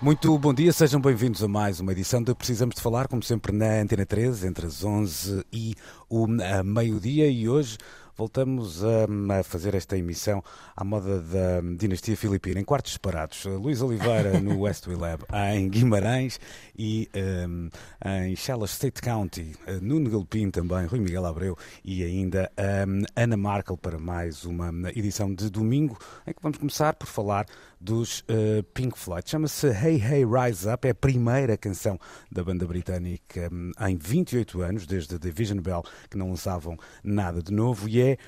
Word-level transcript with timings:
Muito 0.00 0.38
bom 0.38 0.54
dia, 0.54 0.72
sejam 0.72 1.00
bem-vindos 1.00 1.42
a 1.42 1.48
mais 1.48 1.80
uma 1.80 1.90
edição 1.90 2.22
de 2.22 2.32
Precisamos 2.32 2.76
de 2.76 2.80
Falar, 2.80 3.08
como 3.08 3.20
sempre 3.20 3.50
na 3.50 3.80
Antena 3.80 4.06
13, 4.06 4.46
entre 4.46 4.64
as 4.64 4.84
11 4.84 5.44
e 5.52 5.74
o 6.08 6.24
meio-dia. 6.64 7.28
E 7.28 7.48
hoje 7.48 7.76
voltamos 8.18 8.82
a, 8.84 9.38
a, 9.38 9.42
fazer 9.44 9.76
esta 9.76 9.96
emissão 9.96 10.42
à 10.76 10.82
moda 10.82 11.20
da 11.20 11.60
dinastia 11.78 12.16
filipina, 12.16 12.58
em 12.58 12.64
quartos 12.64 12.94
separados. 12.94 13.44
Luís 13.44 13.80
Oliveira 13.80 14.40
no 14.40 14.58
West 14.66 14.88
Lab, 14.88 15.22
em 15.54 15.68
Guimarães 15.68 16.40
e 16.76 17.08
um, 17.48 17.70
em 18.04 18.34
Shellas 18.34 18.72
State 18.72 19.00
County, 19.00 19.54
Nuno 19.80 20.10
Galpim 20.10 20.50
também, 20.50 20.84
Rui 20.86 20.98
Miguel 20.98 21.24
Abreu 21.24 21.56
e 21.84 22.02
ainda 22.02 22.50
um, 22.88 23.02
Ana 23.14 23.36
Markel 23.36 23.76
para 23.76 24.00
mais 24.00 24.44
uma 24.44 24.72
edição 24.96 25.32
de 25.32 25.48
domingo, 25.48 25.96
em 26.26 26.32
que 26.32 26.42
vamos 26.42 26.58
começar 26.58 26.94
por 26.94 27.06
falar 27.06 27.46
dos 27.80 28.20
uh, 28.20 28.62
Pink 28.74 28.98
Floyd. 28.98 29.28
Chama-se 29.28 29.68
Hey 29.68 30.02
Hey 30.02 30.24
Rise 30.24 30.68
Up, 30.68 30.86
é 30.86 30.90
a 30.90 30.94
primeira 30.94 31.56
canção 31.56 31.98
da 32.30 32.42
banda 32.42 32.66
britânica 32.66 33.48
um, 33.52 33.70
em 33.86 33.96
28 33.96 34.62
anos, 34.62 34.86
desde 34.86 35.18
Division 35.18 35.60
Bell, 35.60 35.84
que 36.10 36.18
não 36.18 36.30
lançavam 36.30 36.76
nada 37.04 37.42
de 37.42 37.52
novo, 37.52 37.88
e 37.88 38.00
é 38.00 38.07
é 38.12 38.18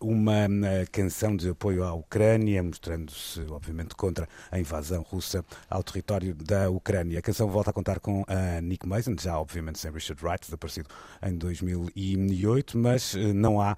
uma 0.00 0.46
canção 0.92 1.36
de 1.36 1.50
apoio 1.50 1.82
à 1.84 1.92
Ucrânia, 1.92 2.62
mostrando-se, 2.62 3.40
obviamente, 3.50 3.94
contra 3.94 4.28
a 4.50 4.58
invasão 4.58 5.02
russa 5.02 5.44
ao 5.68 5.82
território 5.82 6.34
da 6.34 6.70
Ucrânia. 6.70 7.18
A 7.18 7.22
canção 7.22 7.48
volta 7.48 7.70
a 7.70 7.72
contar 7.72 8.00
com 8.00 8.24
a 8.28 8.60
Nick 8.60 8.86
Mason, 8.86 9.14
já 9.18 9.38
obviamente 9.38 9.78
sem 9.78 9.90
Richard 9.90 10.24
Wright, 10.24 10.44
desaparecido 10.44 10.88
em 11.22 11.36
2008, 11.36 12.78
mas 12.78 13.14
eh, 13.14 13.32
não 13.32 13.60
há 13.60 13.76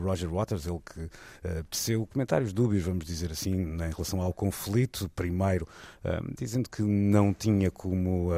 Roger 0.00 0.30
Waters, 0.30 0.66
ele 0.66 0.80
que 0.84 1.08
eh, 1.44 1.62
teceu 1.70 2.06
comentários 2.06 2.52
dúbios, 2.52 2.84
vamos 2.84 3.04
dizer 3.04 3.32
assim, 3.32 3.52
em 3.52 3.78
relação 3.78 4.20
ao 4.20 4.32
conflito. 4.32 5.08
Primeiro, 5.14 5.66
eh, 6.04 6.20
dizendo 6.38 6.68
que 6.68 6.82
não 6.82 7.32
tinha 7.32 7.70
como 7.70 8.30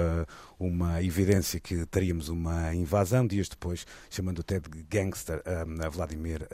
uma 0.59 1.03
evidência 1.03 1.61
que 1.61 1.85
teríamos 1.87 2.29
uma 2.29 2.75
invasão, 2.75 3.27
dias 3.27 3.49
depois 3.49 3.87
chamando 4.11 4.41
até 4.41 4.61
de 4.61 4.83
gangster 4.85 5.43
a 5.47 5.89
Vladimir 5.89 6.47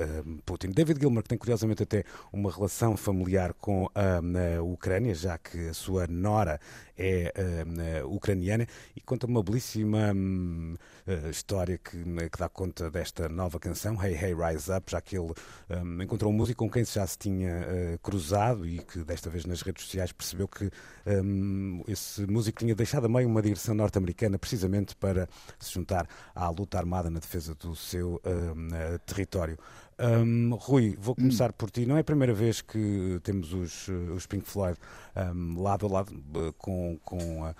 Putin. 0.45 0.70
David 0.70 1.00
Gilmer, 1.00 1.23
que 1.23 1.28
tem 1.28 1.39
curiosamente 1.39 1.83
até 1.83 2.05
uma 2.33 2.50
relação 2.50 2.97
familiar 2.97 3.55
com 3.55 3.89
a, 3.95 4.20
Ucrânia, 4.62 5.14
já 5.14 5.39
que 5.39 5.69
a 5.69 5.75
sua 5.75 6.06
nora 6.06 6.61
é 6.97 7.33
ucraniana 8.05 8.67
e 8.95 9.00
conta 9.00 9.27
uma 9.27 9.42
belíssima 9.42 10.12
uh, 10.12 11.31
história 11.31 11.78
que, 11.78 11.97
que, 11.97 12.39
dá 12.39 12.48
conta 12.48 12.91
desta 12.91 13.28
nova 13.28 13.59
canção, 13.59 13.95
Hey 14.03 14.14
Hey 14.14 14.34
Rise 14.34 14.70
Up, 14.70 14.91
já 14.91 15.00
que 15.00 15.17
ele 15.17 15.33
um, 15.70 16.03
encontrou 16.03 16.31
um 16.31 16.34
músico 16.34 16.65
com 16.65 16.70
quem 16.70 16.84
já 16.84 17.06
se 17.06 17.17
tinha 17.17 17.50
uh, 17.50 17.98
cruzado 18.00 18.67
e 18.67 18.78
que 18.78 19.03
desta 19.03 19.31
vez 19.31 19.47
nas 19.47 19.62
redes 19.62 19.84
sociais 19.84 20.12
percebeu 20.12 20.47
que 20.47 20.70
um, 21.06 21.83
esse 21.89 22.27
músico 22.27 22.59
tinha 22.59 22.75
deixado 22.75 23.06
a 23.06 23.09
meio 23.09 23.28
uma 23.28 23.41
direção 23.41 23.75
norte-americana 23.75 24.39
precisamente 24.39 24.94
para 24.94 25.28
se 25.59 25.72
juntar 25.72 26.06
à 26.34 26.49
luta 26.50 26.76
armada 26.78 27.09
na 27.09 27.19
defesa 27.19 27.55
do 27.55 27.75
seu 27.75 28.21
território. 29.06 29.59
Um, 30.00 30.55
Rui, 30.55 30.97
vou 30.99 31.15
começar 31.15 31.50
hum. 31.50 31.55
por 31.59 31.71
ti. 31.71 31.84
Não 31.84 31.97
é 31.97 32.00
a 32.00 32.05
primeira 32.05 32.33
vez 32.33 32.62
que 32.62 33.21
temos 33.22 33.53
os, 33.53 33.88
os 33.88 34.27
Pink 34.27 34.49
Floyd 34.49 34.78
um, 35.16 35.61
lado 35.61 35.87
a 35.87 35.91
lado 35.91 36.55
com, 36.59 36.99
com 37.05 37.44
a, 37.44 37.55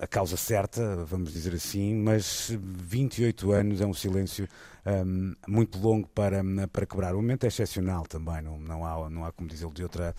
a, 0.00 0.06
causa 0.06 0.36
certa, 0.36 1.04
vamos 1.04 1.32
dizer 1.32 1.54
assim, 1.54 1.94
mas 1.94 2.50
28 2.58 3.52
anos 3.52 3.80
é 3.80 3.86
um 3.86 3.94
silêncio 3.94 4.48
um, 4.86 5.34
muito 5.48 5.78
longo 5.78 6.08
para, 6.08 6.42
para 6.72 6.86
quebrar. 6.86 7.14
O 7.14 7.16
momento 7.16 7.44
é 7.44 7.48
excepcional 7.48 8.04
também, 8.06 8.40
não, 8.40 8.58
não, 8.58 8.84
há, 8.84 9.10
não 9.10 9.24
há 9.24 9.32
como 9.32 9.48
dizê-lo 9.48 9.74
de 9.74 9.82
outra, 9.82 10.14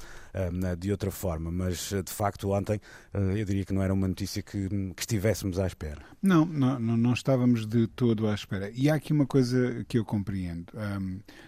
de 0.78 0.92
outra 0.92 1.10
forma, 1.10 1.50
mas 1.50 1.90
de 1.90 2.12
facto 2.12 2.52
ontem 2.52 2.80
uh, 3.14 3.32
eu 3.32 3.46
diria 3.46 3.66
que 3.66 3.74
não 3.74 3.82
era 3.82 3.94
uma 3.94 4.08
notícia 4.08 4.42
que, 4.42 4.68
que 4.68 5.02
estivéssemos 5.02 5.58
à 5.58 5.66
espera. 5.66 6.02
Não, 6.22 6.46
não, 6.46 6.80
não 6.80 7.14
estávamos 7.14 7.66
de 7.66 7.88
todo 7.88 8.28
à 8.28 8.34
espera. 8.34 8.70
E 8.72 8.90
há 8.90 8.96
aqui 8.96 9.14
uma 9.14 9.26
coisa 9.26 9.86
que 9.88 9.98
eu 9.98 10.06
compreendo. 10.06 10.66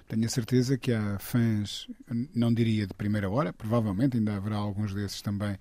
Tenho 0.09 0.25
a 0.25 0.29
certeza 0.29 0.75
que 0.75 0.91
há 0.91 1.19
fãs, 1.19 1.87
não 2.33 2.51
diria 2.51 2.87
de 2.87 2.95
primeira 2.95 3.29
hora, 3.29 3.53
provavelmente 3.53 4.17
ainda 4.17 4.35
haverá 4.35 4.55
alguns 4.55 4.91
desses 4.91 5.21
também, 5.21 5.55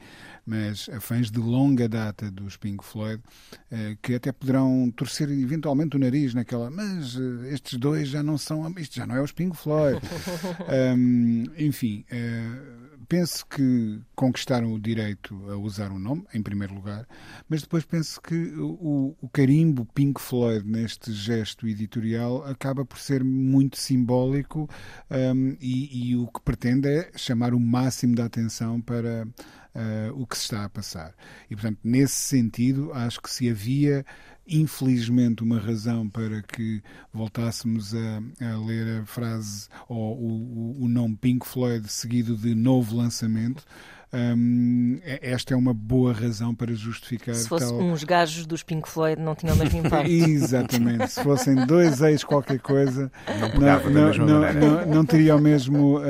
mas 0.46 0.88
há 0.88 0.98
fãs 1.00 1.30
de 1.30 1.38
longa 1.38 1.86
data 1.86 2.30
dos 2.30 2.56
Pink 2.56 2.82
Floyd 2.82 3.22
uh, 3.70 3.98
que 4.00 4.14
até 4.14 4.32
poderão 4.32 4.90
torcer 4.96 5.28
eventualmente 5.28 5.96
o 5.96 5.98
nariz 5.98 6.32
naquela, 6.32 6.70
mas 6.70 7.14
uh, 7.16 7.44
estes 7.44 7.78
dois 7.78 8.08
já 8.08 8.22
não 8.22 8.38
são, 8.38 8.66
isto 8.78 8.96
já 8.96 9.06
não 9.06 9.16
é 9.16 9.22
os 9.22 9.32
Pink 9.32 9.54
Floyd. 9.54 10.00
um, 10.96 11.44
enfim, 11.58 12.06
uh, 12.10 12.87
penso 13.08 13.46
que 13.46 14.00
conquistaram 14.14 14.72
o 14.72 14.78
direito 14.78 15.34
a 15.50 15.56
usar 15.56 15.90
o 15.90 15.98
nome, 15.98 16.24
em 16.34 16.42
primeiro 16.42 16.74
lugar, 16.74 17.06
mas 17.48 17.62
depois 17.62 17.84
penso 17.84 18.20
que 18.20 18.34
o, 18.58 19.16
o 19.20 19.28
carimbo 19.30 19.86
Pink 19.94 20.20
Floyd 20.20 20.68
neste 20.68 21.12
gesto 21.12 21.66
editorial 21.66 22.44
acaba 22.44 22.84
por 22.84 22.98
ser 22.98 23.24
muito 23.24 23.78
simbólico 23.78 24.68
um, 25.10 25.56
e, 25.60 26.10
e 26.10 26.16
o 26.16 26.26
que 26.26 26.40
pretende 26.42 26.88
é 26.88 27.10
chamar 27.16 27.54
o 27.54 27.60
máximo 27.60 28.14
da 28.14 28.26
atenção 28.26 28.80
para 28.80 29.26
Uh, 29.74 30.10
o 30.20 30.26
que 30.26 30.36
se 30.36 30.44
está 30.44 30.64
a 30.64 30.68
passar. 30.68 31.14
E, 31.48 31.54
portanto, 31.54 31.78
nesse 31.84 32.16
sentido, 32.16 32.90
acho 32.92 33.20
que 33.20 33.30
se 33.30 33.48
havia 33.48 34.04
infelizmente, 34.48 35.42
uma 35.42 35.58
razão 35.58 36.08
para 36.08 36.42
que 36.42 36.82
voltássemos 37.12 37.94
a, 37.94 38.22
a 38.40 38.58
ler 38.58 39.00
a 39.00 39.04
frase 39.06 39.68
ou 39.88 40.16
o, 40.16 40.84
o, 40.84 40.88
nome 40.88 41.16
Pink 41.16 41.46
Floyd 41.46 41.86
seguido 41.88 42.36
de 42.36 42.54
novo 42.54 42.96
lançamento. 42.96 43.64
Um, 44.10 45.00
esta 45.04 45.52
é 45.52 45.56
uma 45.56 45.74
boa 45.74 46.14
razão 46.14 46.54
para 46.54 46.72
justificar. 46.72 47.34
Se 47.34 47.46
fossem 47.46 47.68
tal... 47.68 47.80
uns 47.80 48.04
gajos 48.04 48.46
dos 48.46 48.62
Pink 48.62 48.88
Floyd, 48.88 49.20
não 49.20 49.34
tinham 49.34 49.54
o 49.54 49.58
mesmo 49.58 49.80
impacto. 49.84 50.10
Exatamente. 50.10 51.08
Se 51.08 51.22
fossem 51.22 51.66
dois 51.66 52.00
ex 52.00 52.24
qualquer 52.24 52.58
coisa, 52.58 53.12
não, 53.58 53.90
não, 53.90 54.14
não, 54.14 54.54
não, 54.54 54.86
não, 54.86 55.04
teria 55.04 55.36
o 55.36 55.40
mesmo 55.40 55.98
uh, 55.98 56.02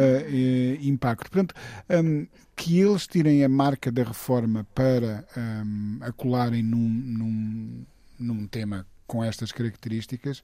impacto. 0.80 1.28
Portanto, 1.28 1.54
um, 1.90 2.26
que 2.54 2.80
eles 2.80 3.06
tirem 3.06 3.44
a 3.44 3.48
marca 3.48 3.90
da 3.90 4.04
reforma 4.04 4.66
para 4.74 5.24
um, 5.36 5.98
a 6.00 6.12
colarem 6.12 6.62
num, 6.62 6.88
num 6.88 7.84
num 8.18 8.46
tema 8.46 8.86
com 9.06 9.24
estas 9.24 9.50
características, 9.50 10.42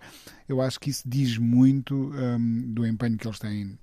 eu 0.49 0.61
acho 0.61 0.81
que 0.81 0.91
isso 0.91 1.03
diz 1.07 1.37
muito 1.37 1.95
um, 2.15 2.73
do 2.73 2.87
empenho 2.87 3.19
que 3.19 3.27
eles 3.27 3.39
têm 3.39 3.79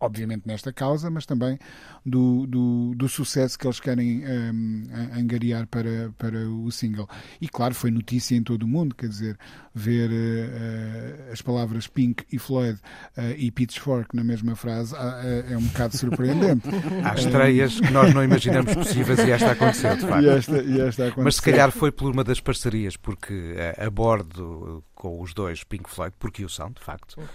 obviamente 0.00 0.46
nesta 0.46 0.72
causa, 0.72 1.10
mas 1.10 1.26
também 1.26 1.58
do, 2.04 2.46
do, 2.46 2.94
do 2.94 3.08
sucesso 3.08 3.58
que 3.58 3.66
eles 3.66 3.78
querem 3.78 4.24
um, 4.24 4.84
angariar 5.14 5.66
para, 5.66 6.12
para 6.16 6.48
o 6.48 6.70
single. 6.70 7.08
E 7.40 7.48
claro, 7.48 7.74
foi 7.74 7.90
notícia 7.90 8.34
em 8.34 8.42
todo 8.42 8.62
o 8.62 8.68
mundo, 8.68 8.94
quer 8.94 9.08
dizer, 9.08 9.38
ver 9.74 10.10
uh, 10.10 11.32
as 11.32 11.42
palavras 11.42 11.86
Pink 11.86 12.24
e 12.32 12.38
Floyd 12.38 12.78
uh, 13.16 13.20
e 13.36 13.50
Pitchfork 13.50 14.16
na 14.16 14.24
mesma 14.24 14.56
frase 14.56 14.94
uh, 14.94 15.52
é 15.52 15.56
um 15.56 15.66
bocado 15.66 15.96
surpreendente. 15.98 16.68
Há 17.04 17.14
estreias 17.14 17.78
que 17.78 17.90
nós 17.90 18.14
não 18.14 18.24
imaginamos 18.24 18.74
possíveis 18.74 19.18
e 19.18 19.30
esta 19.30 19.52
aconteceu, 19.52 19.96
de 19.96 20.06
facto. 20.06 20.24
E 20.24 20.28
esta, 20.28 20.62
e 20.62 20.80
esta 20.80 21.02
aconteceu. 21.02 21.24
Mas 21.24 21.36
se 21.36 21.42
calhar 21.42 21.70
foi 21.70 21.92
por 21.92 22.10
uma 22.10 22.24
das 22.24 22.40
parcerias, 22.40 22.96
porque 22.96 23.54
a 23.76 23.90
bordo 23.90 24.82
com 24.96 25.20
os 25.20 25.34
dois 25.34 25.62
Pink 25.62 25.88
Floyd, 25.88 26.16
porque 26.18 26.42
o 26.42 26.48
são, 26.48 26.70
de 26.70 26.80
facto. 26.80 27.20
Uh, 27.20 27.26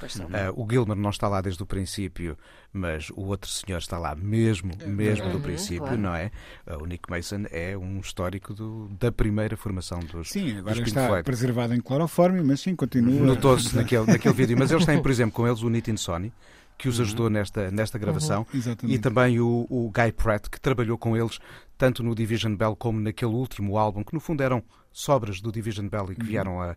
o 0.55 0.67
Gilmer 0.69 0.97
não 0.97 1.11
está 1.11 1.27
lá 1.29 1.39
desde 1.41 1.61
o 1.61 1.65
princípio, 1.65 2.35
mas 2.73 3.09
o 3.11 3.21
outro 3.27 3.49
senhor 3.49 3.77
está 3.77 3.99
lá 3.99 4.15
mesmo, 4.15 4.73
mesmo 4.85 5.27
uhum, 5.27 5.33
do 5.33 5.39
princípio, 5.39 5.83
claro. 5.83 5.97
não 5.97 6.15
é? 6.15 6.31
Uh, 6.67 6.83
o 6.83 6.85
Nick 6.87 7.09
Mason 7.09 7.43
é 7.51 7.77
um 7.77 7.99
histórico 7.99 8.53
do, 8.53 8.89
da 8.99 9.11
primeira 9.11 9.55
formação 9.55 9.99
dos 9.99 10.31
Sim, 10.31 10.57
agora 10.57 10.75
dos 10.75 10.87
está 10.87 11.07
Floyd. 11.07 11.23
preservado 11.23 11.75
em 11.75 11.79
clorofórmio, 11.79 12.43
mas 12.43 12.61
sim, 12.61 12.75
continua. 12.75 13.25
Notou-se 13.25 13.73
naquele, 13.77 14.07
naquele 14.07 14.33
vídeo, 14.33 14.57
mas 14.57 14.71
eles 14.71 14.85
têm, 14.85 14.99
por 14.99 15.11
exemplo, 15.11 15.33
com 15.33 15.47
eles 15.47 15.61
o 15.61 15.69
Nitin 15.69 15.97
Sony, 15.97 16.33
que 16.79 16.89
os 16.89 16.97
uhum. 16.97 17.05
ajudou 17.05 17.29
nesta, 17.29 17.69
nesta 17.69 17.99
gravação, 17.99 18.45
uhum, 18.51 18.89
e 18.89 18.97
também 18.97 19.39
o, 19.39 19.67
o 19.69 19.91
Guy 19.91 20.11
Pratt, 20.13 20.49
que 20.49 20.59
trabalhou 20.59 20.97
com 20.97 21.15
eles 21.15 21.39
tanto 21.77 22.01
no 22.01 22.15
Division 22.15 22.55
Bell 22.55 22.75
como 22.75 22.99
naquele 22.99 23.33
último 23.33 23.77
álbum, 23.77 24.03
que 24.03 24.15
no 24.15 24.19
fundo 24.19 24.41
eram 24.41 24.63
sobras 24.91 25.39
do 25.39 25.51
Division 25.51 25.87
Bell 25.87 26.11
e 26.11 26.15
que 26.15 26.21
uhum. 26.21 26.27
vieram 26.27 26.61
a, 26.61 26.75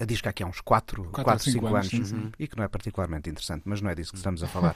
a 0.00 0.04
disco 0.06 0.28
aqui 0.28 0.42
há 0.42 0.46
uns 0.46 0.60
4, 0.62 1.04
4 1.10 1.44
5 1.52 1.66
anos, 1.66 1.74
anos 1.78 1.88
sim, 1.88 2.04
sim. 2.04 2.32
e 2.38 2.48
que 2.48 2.56
não 2.56 2.64
é 2.64 2.68
particularmente 2.68 3.28
interessante, 3.28 3.62
mas 3.66 3.82
não 3.82 3.90
é 3.90 3.94
disso 3.94 4.10
que 4.12 4.16
estamos 4.16 4.42
a 4.42 4.48
falar 4.48 4.74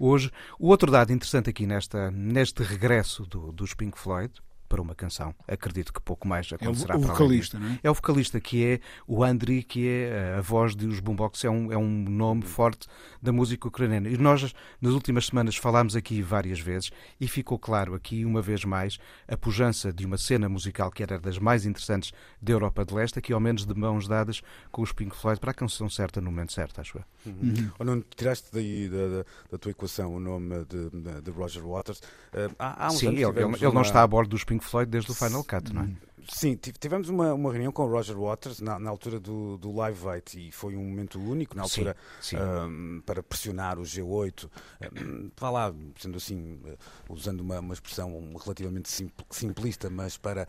hoje. 0.00 0.30
O 0.58 0.68
outro 0.68 0.90
dado 0.90 1.12
interessante 1.12 1.48
aqui 1.48 1.64
nesta, 1.64 2.10
neste 2.10 2.62
regresso 2.64 3.24
do, 3.24 3.52
dos 3.52 3.72
Pink 3.72 3.96
Floyd, 3.96 4.34
para 4.74 4.82
uma 4.82 4.94
canção. 4.94 5.32
Acredito 5.46 5.92
que 5.92 6.00
pouco 6.00 6.26
mais 6.26 6.52
acontecerá 6.52 6.94
é 6.94 6.96
o, 6.96 7.00
o 7.00 7.02
vocalista, 7.04 7.60
não 7.60 7.68
é? 7.68 7.78
É 7.84 7.90
o 7.90 7.94
vocalista 7.94 8.40
que 8.40 8.66
é 8.66 8.80
o 9.06 9.22
Andriy, 9.22 9.62
que 9.62 9.88
é 9.88 10.34
a 10.36 10.40
voz 10.40 10.74
de 10.74 10.84
Os 10.88 10.98
Boombox, 10.98 11.44
é 11.44 11.50
um, 11.50 11.72
é 11.72 11.78
um 11.78 11.88
nome 11.88 12.42
forte 12.42 12.88
da 13.22 13.32
música 13.32 13.68
ucraniana. 13.68 14.08
E 14.08 14.18
nós, 14.18 14.52
nas 14.80 14.92
últimas 14.92 15.26
semanas, 15.26 15.56
falámos 15.56 15.94
aqui 15.94 16.20
várias 16.22 16.58
vezes 16.58 16.90
e 17.20 17.28
ficou 17.28 17.56
claro 17.56 17.94
aqui, 17.94 18.24
uma 18.24 18.42
vez 18.42 18.64
mais, 18.64 18.98
a 19.28 19.36
pujança 19.36 19.92
de 19.92 20.04
uma 20.04 20.18
cena 20.18 20.48
musical 20.48 20.90
que 20.90 21.04
era 21.04 21.20
das 21.20 21.38
mais 21.38 21.64
interessantes 21.64 22.12
da 22.42 22.52
Europa 22.52 22.84
de 22.84 22.94
Leste, 22.94 23.20
aqui 23.20 23.32
ao 23.32 23.38
menos 23.38 23.64
de 23.64 23.74
mãos 23.74 24.08
dadas 24.08 24.42
com 24.72 24.82
os 24.82 24.90
Pink 24.90 25.14
Floyd 25.14 25.38
para 25.38 25.52
a 25.52 25.54
canção 25.54 25.88
certa 25.88 26.20
no 26.20 26.32
momento 26.32 26.52
certo, 26.52 26.80
acho 26.80 26.98
eu. 26.98 27.04
Uhum. 27.26 27.70
Ou 27.78 27.86
não 27.86 28.00
tiraste 28.00 28.48
daí 28.52 28.88
da, 28.88 29.08
da, 29.18 29.24
da, 29.52 29.58
tua 29.58 29.70
equação 29.70 30.16
o 30.16 30.18
nome 30.18 30.64
de, 30.64 31.22
de, 31.22 31.30
Roger 31.30 31.64
Waters? 31.64 32.00
Uh, 32.32 32.52
há, 32.58 32.86
há 32.86 32.90
Sim, 32.90 33.10
ele, 33.10 33.24
ele, 33.24 33.54
ele 33.60 33.72
não 33.72 33.82
está 33.82 34.02
a 34.02 34.06
bordo 34.06 34.30
dos 34.30 34.42
Pink 34.42 34.63
Floyd 34.64 34.90
desde 34.90 35.10
o 35.10 35.14
Final 35.14 35.44
Cut, 35.44 35.72
não 35.72 35.82
é? 35.82 35.88
Sim, 36.28 36.56
tivemos 36.56 37.08
uma, 37.08 37.34
uma 37.34 37.50
reunião 37.50 37.70
com 37.70 37.84
o 37.84 37.90
Roger 37.90 38.18
Waters 38.18 38.60
na, 38.60 38.78
na 38.78 38.88
altura 38.88 39.20
do, 39.20 39.58
do 39.58 39.72
Live 39.72 40.06
8 40.06 40.38
e 40.38 40.52
foi 40.52 40.74
um 40.74 40.82
momento 40.82 41.20
único 41.20 41.54
na 41.54 41.62
altura 41.62 41.96
sim, 42.20 42.36
sim. 42.36 42.42
Um, 42.42 43.02
para 43.04 43.22
pressionar 43.22 43.78
o 43.78 43.82
G8. 43.82 44.48
Um, 44.96 45.30
vá 45.38 45.50
lá, 45.50 45.74
sendo 45.98 46.16
assim, 46.16 46.58
uh, 46.64 46.78
usando 47.12 47.40
uma, 47.40 47.60
uma 47.60 47.74
expressão 47.74 48.10
relativamente 48.42 48.88
simplista, 49.30 49.90
mas 49.90 50.16
para, 50.16 50.48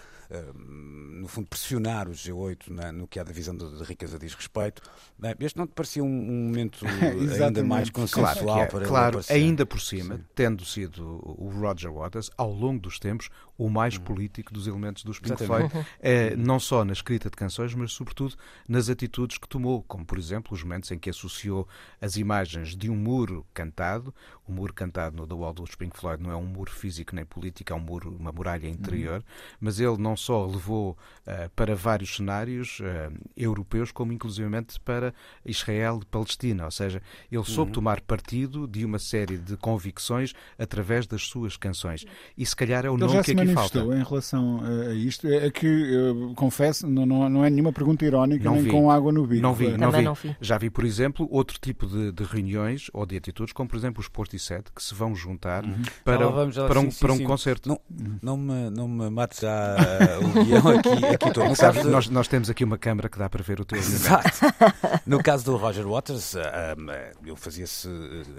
um, 0.55 1.19
no 1.21 1.27
fundo, 1.27 1.47
pressionar 1.47 2.07
o 2.07 2.11
G8 2.11 2.69
na, 2.69 2.91
no 2.91 3.07
que 3.07 3.19
a 3.19 3.23
divisão 3.23 3.55
de, 3.55 3.77
de 3.77 3.83
riqueza 3.83 4.17
diz 4.17 4.33
respeito. 4.33 4.81
Uh, 5.19 5.35
este 5.39 5.57
não 5.57 5.67
te 5.67 5.73
parecia 5.73 6.03
um, 6.03 6.07
um 6.07 6.47
momento 6.47 6.85
ainda 7.43 7.63
mais 7.63 7.89
consensual 7.89 8.35
claro, 8.35 8.61
é, 8.61 8.65
para 8.67 8.85
Claro, 8.85 9.19
ainda 9.29 9.65
por 9.65 9.81
cima, 9.81 10.15
sim. 10.15 10.23
tendo 10.33 10.63
sido 10.63 11.21
o 11.25 11.49
Roger 11.49 11.91
Waters, 11.91 12.31
ao 12.37 12.51
longo 12.51 12.79
dos 12.79 12.97
tempos, 12.97 13.29
o 13.57 13.69
mais 13.69 13.97
hum. 13.97 14.01
político 14.01 14.53
dos 14.53 14.67
elementos 14.67 15.03
dos 15.03 15.19
Pink 15.19 15.43
Floyd 15.45 15.69
é, 15.99 16.35
não 16.35 16.59
só 16.59 16.83
na 16.83 16.93
escrita 16.93 17.29
de 17.29 17.35
canções, 17.35 17.73
mas 17.73 17.91
sobretudo 17.91 18.35
nas 18.67 18.89
atitudes 18.89 19.37
que 19.37 19.47
tomou, 19.47 19.83
como 19.83 20.05
por 20.05 20.17
exemplo 20.17 20.53
os 20.53 20.63
momentos 20.63 20.91
em 20.91 20.99
que 20.99 21.09
associou 21.09 21.67
as 22.01 22.17
imagens 22.17 22.75
de 22.75 22.89
um 22.89 22.95
muro 22.95 23.45
cantado, 23.53 24.13
o 24.47 24.51
muro 24.51 24.73
cantado 24.73 25.15
no 25.15 25.27
The 25.27 25.33
Wall 25.33 25.53
do 25.53 25.63
Pink 25.77 25.97
Floyd 25.97 26.21
não 26.21 26.31
é 26.31 26.35
um 26.35 26.45
muro 26.45 26.71
físico 26.71 27.15
nem 27.15 27.25
político, 27.25 27.73
é 27.73 27.75
um 27.75 27.79
muro, 27.79 28.15
uma 28.19 28.31
muralha 28.31 28.67
interior, 28.67 29.17
uhum. 29.17 29.23
mas 29.59 29.79
ele 29.79 29.97
não 29.97 30.15
só 30.15 30.45
levou 30.45 30.97
uh, 31.25 31.49
para 31.55 31.75
vários 31.75 32.15
cenários 32.15 32.79
uh, 32.79 33.13
europeus, 33.35 33.91
como 33.91 34.13
inclusivamente 34.13 34.79
para 34.79 35.13
Israel 35.45 35.99
e 36.01 36.05
Palestina, 36.05 36.65
ou 36.65 36.71
seja, 36.71 37.01
ele 37.31 37.43
soube 37.43 37.69
uhum. 37.69 37.75
tomar 37.75 38.01
partido 38.01 38.67
de 38.67 38.85
uma 38.85 38.99
série 38.99 39.37
de 39.37 39.57
convicções 39.57 40.33
através 40.57 41.07
das 41.07 41.23
suas 41.23 41.57
canções. 41.57 42.05
E 42.37 42.45
se 42.45 42.55
calhar 42.55 42.85
é 42.85 42.89
o 42.89 42.95
ele 42.95 43.05
nome 43.05 43.23
que 43.23 43.31
aqui 43.31 43.44
falta. 43.53 43.79
em 43.79 44.03
relação 44.03 44.61
a 44.63 44.93
isto, 44.93 45.27
é 45.27 45.49
que, 45.49 45.65
eu 45.65 46.33
confesso, 46.35 46.87
não, 46.87 47.05
não 47.05 47.43
é 47.43 47.49
nenhuma 47.49 47.71
pergunta 47.71 48.05
irónica, 48.05 48.45
não 48.45 48.55
nem 48.55 48.63
vi. 48.63 48.71
com 48.71 48.89
água 48.89 49.11
no 49.11 49.25
bico. 49.25 49.41
Não 49.41 49.53
vi, 49.53 49.69
não 49.77 49.91
vi. 49.91 50.01
não 50.01 50.13
vi. 50.13 50.35
Já 50.41 50.57
vi, 50.57 50.69
por 50.69 50.85
exemplo, 50.85 51.27
outro 51.31 51.59
tipo 51.59 51.85
de, 51.87 52.11
de, 52.11 52.23
reuniões 52.23 52.89
ou 52.93 53.05
de 53.05 53.17
atitudes, 53.17 53.53
como 53.53 53.69
por 53.69 53.77
exemplo 53.77 54.01
os 54.01 54.07
Portishead, 54.07 54.65
que 54.73 54.81
se 54.81 54.93
vão 54.93 55.15
juntar 55.15 55.63
uhum. 55.63 55.81
para, 56.03 56.27
vamos, 56.27 56.55
para, 56.55 56.79
um, 56.79 56.91
sim, 56.91 56.99
para 56.99 57.13
um 57.13 57.17
sim. 57.17 57.23
concerto. 57.23 57.69
Não, 57.69 57.79
não, 58.21 58.37
me, 58.37 58.69
não 58.69 58.87
me 58.87 59.09
mate 59.09 59.41
já 59.41 59.75
uh, 59.75 60.39
o 60.39 60.43
guião 60.43 60.67
aqui, 60.67 61.05
aqui 61.05 61.31
todo. 61.31 61.55
Sabes, 61.55 61.83
de... 61.83 61.89
nós, 61.89 62.09
nós 62.09 62.27
temos 62.27 62.49
aqui 62.49 62.63
uma 62.63 62.77
câmara 62.77 63.09
que 63.09 63.17
dá 63.17 63.29
para 63.29 63.43
ver 63.43 63.59
o 63.59 63.65
teu 63.65 63.77
Exato. 63.77 64.29
no 65.05 65.21
caso 65.21 65.45
do 65.45 65.55
Roger 65.55 65.87
Waters, 65.87 66.33
uh, 66.33 66.39
um, 66.77 67.27
eu 67.27 67.35
fazia 67.35 67.67
-se, 67.67 67.89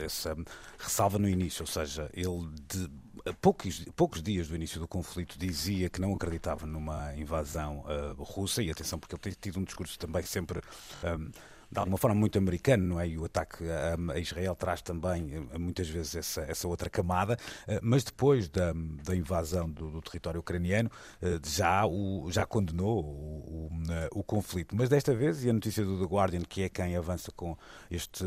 essa 0.03 0.37
ressalva 0.79 1.19
no 1.19 1.29
início, 1.29 1.63
ou 1.63 1.67
seja, 1.67 2.11
ele 2.15 2.49
de 2.69 2.89
poucos, 3.35 3.85
poucos 3.97 4.23
dias 4.23 4.49
do 4.49 4.57
início 4.57 4.81
do 4.81 4.89
conflito 4.89 5.39
dizia 5.39 5.89
que 5.89 6.01
não 6.01 6.15
acreditava 6.15 6.67
numa 6.67 7.15
invasão 7.17 7.85
uh, 7.87 8.23
russa, 8.23 8.63
e 8.63 8.71
atenção, 8.71 8.99
porque 8.99 9.15
ele 9.15 9.35
tem 9.35 9.53
tido 9.53 9.61
um 9.61 9.65
discurso 9.65 9.99
também 9.99 10.23
sempre. 10.23 10.61
Um, 11.05 11.31
de 11.71 11.79
alguma 11.79 11.99
forma 11.99 12.15
muito 12.15 12.39
americano, 12.39 12.85
não 12.85 13.01
é? 13.01 13.09
E 13.09 13.19
o 13.19 13.25
ataque 13.25 13.65
a, 13.69 14.19
Israel 14.19 14.55
traz 14.55 14.83
também 14.83 15.49
eh, 15.53 15.59
muitas 15.59 15.89
vezes 15.89 16.15
essa, 16.15 16.43
essa 16.43 16.69
outra 16.69 16.89
camada, 16.89 17.37
eh, 17.67 17.81
mas 17.83 18.05
depois 18.05 18.49
da, 18.49 18.73
da 19.05 19.17
invasão 19.17 19.69
do, 19.69 19.91
do, 19.91 20.03
território 20.03 20.41
ucraniano 20.41 20.91
eh, 21.21 21.39
já, 21.45 21.85
o, 21.87 22.29
já 22.31 22.47
condenou 22.47 23.05
o, 23.05 23.71
o, 24.13 24.21
o, 24.21 24.23
conflito. 24.23 24.77
Mas 24.77 24.89
desta 24.89 25.15
vez, 25.15 25.45
e 25.45 25.51
a 25.51 25.53
notícia 25.53 25.85
do 25.85 25.99
The 25.99 26.07
Guardian, 26.07 26.43
que 26.43 26.63
é 26.63 26.69
quem 26.69 26.97
avança 26.97 27.33
com 27.33 27.57
este 27.91 28.25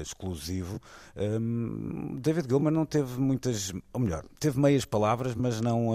exclusivo, 0.00 0.80
um, 1.16 2.18
David 2.20 2.48
Gilmer 2.48 2.72
não 2.72 2.86
teve 2.86 3.20
muitas, 3.20 3.72
ou 3.92 4.00
melhor, 4.00 4.24
teve 4.38 4.58
meias 4.58 4.84
palavras, 4.84 5.34
mas 5.34 5.60
não, 5.60 5.90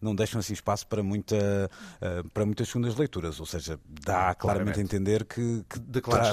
não 0.00 0.14
deixam 0.14 0.40
assim 0.40 0.52
espaço 0.52 0.86
para, 0.86 1.02
muita, 1.02 1.70
para 2.32 2.46
muitas 2.46 2.68
segundas 2.68 2.96
leituras, 2.96 3.40
ou 3.40 3.46
seja, 3.46 3.78
dá 3.88 4.34
claramente, 4.34 4.38
claramente 4.38 4.80
a 4.80 4.82
entender 4.82 5.24
que, 5.24 5.64
que 5.68 5.78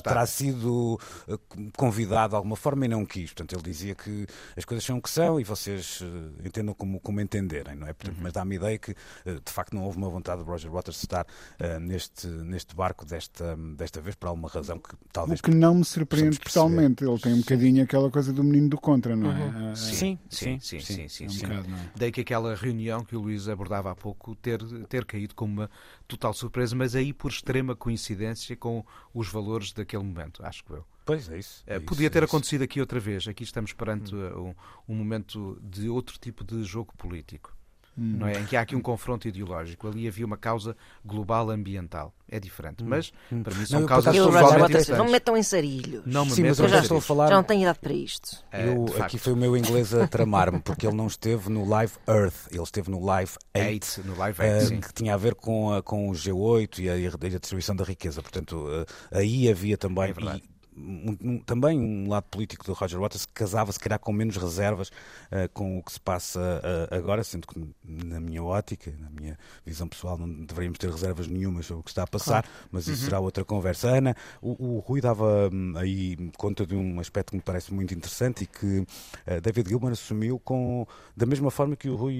terá, 0.01 0.13
terá, 0.13 0.25
sido 0.25 0.99
eh, 1.27 1.37
convidado 1.75 2.29
de 2.29 2.35
alguma 2.35 2.55
forma 2.55 2.85
e 2.85 2.87
não 2.87 3.05
quis. 3.05 3.31
Portanto, 3.31 3.53
ele 3.53 3.63
dizia 3.63 3.95
que 3.95 4.25
as 4.55 4.65
coisas 4.65 4.83
são 4.83 4.97
o 4.97 5.01
que 5.01 5.09
são 5.09 5.39
e 5.39 5.43
vocês 5.43 5.99
eh, 6.01 6.47
entendam 6.47 6.73
como, 6.73 6.99
como 6.99 7.19
entenderem, 7.21 7.75
não 7.75 7.87
é? 7.87 7.93
Portanto, 7.93 8.17
uhum. 8.17 8.23
Mas 8.23 8.33
dá-me 8.33 8.55
ideia 8.55 8.77
que, 8.77 8.91
eh, 9.25 9.39
de 9.43 9.51
facto, 9.51 9.73
não 9.73 9.83
houve 9.83 9.97
uma 9.97 10.09
vontade 10.09 10.43
de 10.43 10.49
Roger 10.49 10.71
Waters 10.71 10.97
estar 10.97 11.25
uh, 11.25 11.79
neste, 11.79 12.27
neste 12.27 12.75
barco 12.75 13.05
desta, 13.05 13.55
desta 13.75 14.01
vez 14.01 14.15
por 14.15 14.27
alguma 14.27 14.47
razão 14.47 14.79
que 14.79 14.95
talvez. 15.11 15.39
O 15.39 15.43
que 15.43 15.51
não 15.51 15.75
me 15.75 15.85
surpreende 15.85 16.39
totalmente. 16.39 17.03
Ele 17.03 17.19
tem 17.19 17.33
um 17.33 17.39
bocadinho 17.39 17.83
aquela 17.83 18.09
coisa 18.09 18.33
do 18.33 18.43
menino 18.43 18.69
do 18.69 18.77
contra, 18.77 19.15
não 19.15 19.31
é? 19.31 19.45
Uhum. 19.45 19.75
Sim, 19.75 20.19
sim, 20.29 20.59
sim, 20.59 20.59
sim. 20.59 20.79
sim, 20.79 21.07
sim, 21.07 21.29
sim. 21.29 21.45
É 21.45 21.49
um 21.49 21.53
é? 21.53 21.91
Daí 21.95 22.11
que 22.11 22.21
aquela 22.21 22.55
reunião 22.55 23.03
que 23.03 23.15
o 23.15 23.21
Luís 23.21 23.47
abordava 23.47 23.91
há 23.91 23.95
pouco 23.95 24.35
ter, 24.35 24.61
ter 24.87 25.05
caído 25.05 25.35
como 25.35 25.53
uma 25.53 25.69
total 26.07 26.33
surpresa, 26.33 26.75
mas 26.75 26.95
aí 26.95 27.13
por 27.13 27.31
extrema 27.31 27.75
coincidência 27.75 28.55
com 28.55 28.85
os 29.13 29.27
valores 29.27 29.71
daquele 29.71 30.03
momento, 30.03 30.45
acho 30.45 30.63
que 30.63 30.71
eu. 30.71 30.85
Pois 31.05 31.29
é 31.29 31.37
isso. 31.37 31.63
É, 31.67 31.79
podia 31.79 32.05
isso, 32.05 32.13
ter 32.13 32.23
é 32.23 32.25
acontecido 32.25 32.63
aqui 32.63 32.79
outra 32.79 32.99
vez. 32.99 33.27
Aqui 33.27 33.43
estamos 33.43 33.73
perante 33.73 34.15
hum. 34.15 34.55
um, 34.87 34.93
um, 34.93 34.95
momento 34.97 35.59
de 35.61 35.87
outro 35.87 36.17
tipo 36.17 36.43
de 36.43 36.63
jogo 36.63 36.93
político. 36.97 37.54
Hum. 37.97 38.17
Não 38.19 38.27
é? 38.27 38.39
Em 38.39 38.45
que 38.45 38.57
há 38.57 38.61
aqui 38.61 38.75
um 38.75 38.81
confronto 38.81 39.27
ideológico. 39.27 39.87
Ali 39.87 40.07
havia 40.07 40.25
uma 40.25 40.37
causa 40.37 40.75
global 41.03 41.49
ambiental. 41.49 42.13
É 42.29 42.39
diferente. 42.39 42.83
Hum. 42.83 42.87
Mas, 42.89 43.13
hum. 43.31 43.43
para 43.43 43.55
mim, 43.55 43.65
são 43.65 43.81
não, 43.81 43.87
causas 43.87 44.15
totalmente. 44.15 44.91
Não 44.91 45.05
me 45.05 45.11
metam 45.11 45.37
em 45.37 45.43
sarilhos. 45.43 46.03
Não 46.05 46.25
me 46.25 46.31
Sim, 46.31 46.43
mas 46.43 46.59
eu 46.59 46.67
já 46.67 46.79
estou 46.79 46.97
a 46.97 47.01
falar... 47.01 47.27
Já 47.29 47.35
não 47.35 47.43
tenho 47.43 47.61
idade 47.61 47.79
para 47.79 47.93
isto. 47.93 48.43
É, 48.51 48.67
eu, 48.67 48.85
aqui 49.01 49.17
foi 49.17 49.33
o 49.33 49.37
meu 49.37 49.55
inglês 49.55 49.93
a 49.93 50.07
tramar-me, 50.07 50.59
porque 50.59 50.85
ele 50.85 50.95
não 50.95 51.07
esteve 51.07 51.49
no 51.49 51.67
Live 51.67 51.93
Earth, 52.07 52.47
ele 52.51 52.63
esteve 52.63 52.89
no 52.89 53.03
Live 53.03 53.33
8, 53.55 54.01
no 54.05 54.17
Live 54.17 54.41
8 54.41 54.73
uh, 54.73 54.81
que 54.81 54.93
tinha 54.93 55.13
a 55.13 55.17
ver 55.17 55.35
com, 55.35 55.73
a, 55.73 55.81
com 55.81 56.09
o 56.09 56.13
G8 56.13 56.79
e 56.79 56.89
a, 56.89 56.97
e 56.97 57.07
a 57.07 57.39
distribuição 57.39 57.75
da 57.75 57.83
riqueza. 57.83 58.21
Portanto, 58.21 58.57
uh, 58.57 58.85
aí 59.11 59.49
havia 59.49 59.77
também... 59.77 60.11
É 60.11 60.54
um, 60.77 61.17
um, 61.23 61.39
também 61.39 61.79
um 61.79 62.09
lado 62.09 62.25
político 62.25 62.65
do 62.65 62.73
Roger 62.73 62.99
Waters 62.99 63.25
que 63.25 63.33
casava 63.33 63.71
se 63.71 63.79
calhar 63.79 63.99
com 63.99 64.11
menos 64.11 64.35
reservas 64.35 64.89
uh, 64.89 65.49
com 65.53 65.79
o 65.79 65.83
que 65.83 65.91
se 65.91 65.99
passa 65.99 66.39
uh, 66.39 66.95
agora, 66.95 67.23
sendo 67.23 67.47
que 67.47 67.65
na 67.83 68.19
minha 68.19 68.43
ótica, 68.43 68.93
na 68.99 69.09
minha 69.09 69.37
visão 69.65 69.87
pessoal, 69.87 70.17
não 70.17 70.27
deveríamos 70.27 70.77
ter 70.77 70.89
reservas 70.89 71.27
nenhumas 71.27 71.65
sobre 71.65 71.81
o 71.81 71.83
que 71.83 71.91
está 71.91 72.03
a 72.03 72.07
passar, 72.07 72.43
claro. 72.43 72.67
mas 72.71 72.87
isso 72.87 72.99
uhum. 72.99 73.05
será 73.05 73.19
outra 73.19 73.45
conversa. 73.45 73.87
Ana, 73.87 74.15
o, 74.41 74.75
o 74.75 74.79
Rui 74.79 74.99
dava 74.99 75.49
um, 75.51 75.77
aí 75.77 76.17
conta 76.37 76.65
de 76.65 76.75
um 76.75 76.99
aspecto 76.99 77.31
que 77.31 77.37
me 77.37 77.41
parece 77.41 77.73
muito 77.73 77.93
interessante 77.93 78.43
e 78.43 78.47
que 78.47 78.79
uh, 78.79 79.41
David 79.41 79.69
Gilman 79.69 79.91
assumiu 79.91 80.39
com 80.39 80.85
da 81.15 81.25
mesma 81.25 81.49
forma 81.49 81.75
que 81.75 81.89
o 81.89 81.95
Rui 81.95 82.15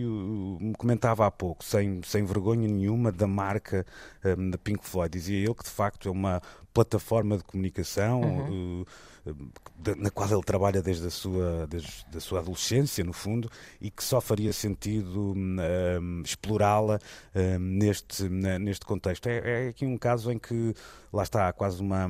me 0.59 0.73
comentava 0.75 1.25
há 1.25 1.31
pouco, 1.31 1.63
sem, 1.63 2.01
sem 2.03 2.23
vergonha 2.23 2.67
nenhuma 2.67 3.11
da 3.11 3.27
marca 3.27 3.85
um, 4.23 4.49
da 4.49 4.57
Pink 4.57 4.85
Floyd. 4.85 5.11
Dizia 5.11 5.37
ele 5.37 5.53
que 5.53 5.63
de 5.63 5.69
facto 5.69 6.07
é 6.07 6.11
uma 6.11 6.41
plataforma 6.75 7.37
de 7.37 7.43
comunicação 7.45 8.21
uhum. 8.21 8.81
uh, 8.81 9.95
na 9.97 10.11
qual 10.11 10.29
ele 10.29 10.43
trabalha 10.43 10.81
desde 10.81 11.07
a 11.07 11.09
sua, 11.09 11.65
desde 11.67 12.05
a 12.15 12.19
sua 12.19 12.39
adolescência, 12.39 13.03
no 13.03 13.13
fundo, 13.13 13.49
e 13.81 13.89
que 13.89 14.03
só 14.03 14.21
faria 14.21 14.53
sentido 14.53 15.33
um, 15.35 16.21
explorá-la 16.23 16.99
um, 17.33 17.59
neste, 17.59 18.29
neste 18.29 18.85
contexto. 18.85 19.27
É, 19.27 19.65
é, 19.65 19.67
aqui 19.69 19.85
um 19.85 19.97
caso 19.97 20.31
em 20.31 20.37
que, 20.37 20.75
lá 21.11 21.23
está, 21.23 21.47
há 21.47 21.53
quase 21.53 21.81
uma, 21.81 22.05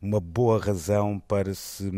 uma 0.00 0.20
boa 0.20 0.60
razão 0.60 1.18
para 1.18 1.52
se 1.52 1.90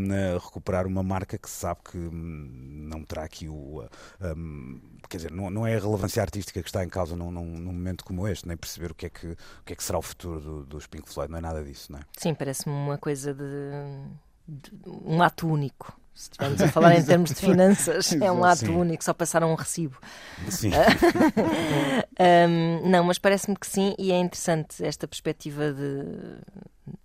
recuperar 0.42 0.86
uma 0.86 1.02
marca 1.02 1.36
que 1.36 1.50
se 1.50 1.56
sabe 1.56 1.80
que 1.90 1.98
não 1.98 3.04
terá 3.04 3.24
aqui 3.24 3.48
o. 3.48 3.84
Um, 4.20 4.80
quer 5.08 5.16
dizer, 5.16 5.32
não, 5.32 5.50
não 5.50 5.66
é 5.66 5.76
a 5.76 5.80
relevância 5.80 6.22
artística 6.22 6.62
que 6.62 6.68
está 6.68 6.84
em 6.84 6.88
causa 6.88 7.16
num, 7.16 7.30
num, 7.30 7.44
num, 7.44 7.72
momento 7.72 8.04
como 8.04 8.26
este, 8.26 8.46
nem 8.46 8.56
perceber 8.56 8.92
o 8.92 8.94
que 8.94 9.06
é 9.06 9.10
que, 9.10 9.26
o 9.28 9.64
que, 9.64 9.72
é 9.72 9.76
que 9.76 9.82
será 9.84 9.98
o 9.98 10.02
futuro 10.02 10.40
do, 10.40 10.62
dos 10.64 10.86
Pink 10.86 11.08
Floyd, 11.08 11.30
não 11.30 11.38
é 11.38 11.40
nada 11.40 11.62
disso, 11.62 11.92
não 11.92 11.98
é? 11.98 12.02
Sim, 12.16 12.34
parece-me 12.34 12.74
uma 12.74 12.98
coisa 12.98 13.34
de, 13.34 13.42
de, 14.46 14.70
um 15.04 15.22
ato 15.22 15.48
único. 15.48 15.98
Se 16.14 16.24
estivermos 16.24 16.60
a 16.60 16.68
falar 16.68 16.96
em 16.96 17.02
termos 17.02 17.30
de 17.30 17.36
finanças, 17.36 18.12
é 18.20 18.30
um 18.30 18.44
ato 18.44 18.66
Sim. 18.66 18.76
único, 18.76 19.02
só 19.02 19.14
passaram 19.14 19.52
um 19.52 19.54
recibo. 19.54 19.98
Sim. 20.48 20.70
Um, 22.20 22.86
não, 22.86 23.04
mas 23.04 23.18
parece-me 23.18 23.56
que 23.56 23.66
sim, 23.66 23.94
e 23.98 24.12
é 24.12 24.18
interessante 24.18 24.84
esta 24.84 25.08
perspectiva 25.08 25.72
de, 25.72 26.04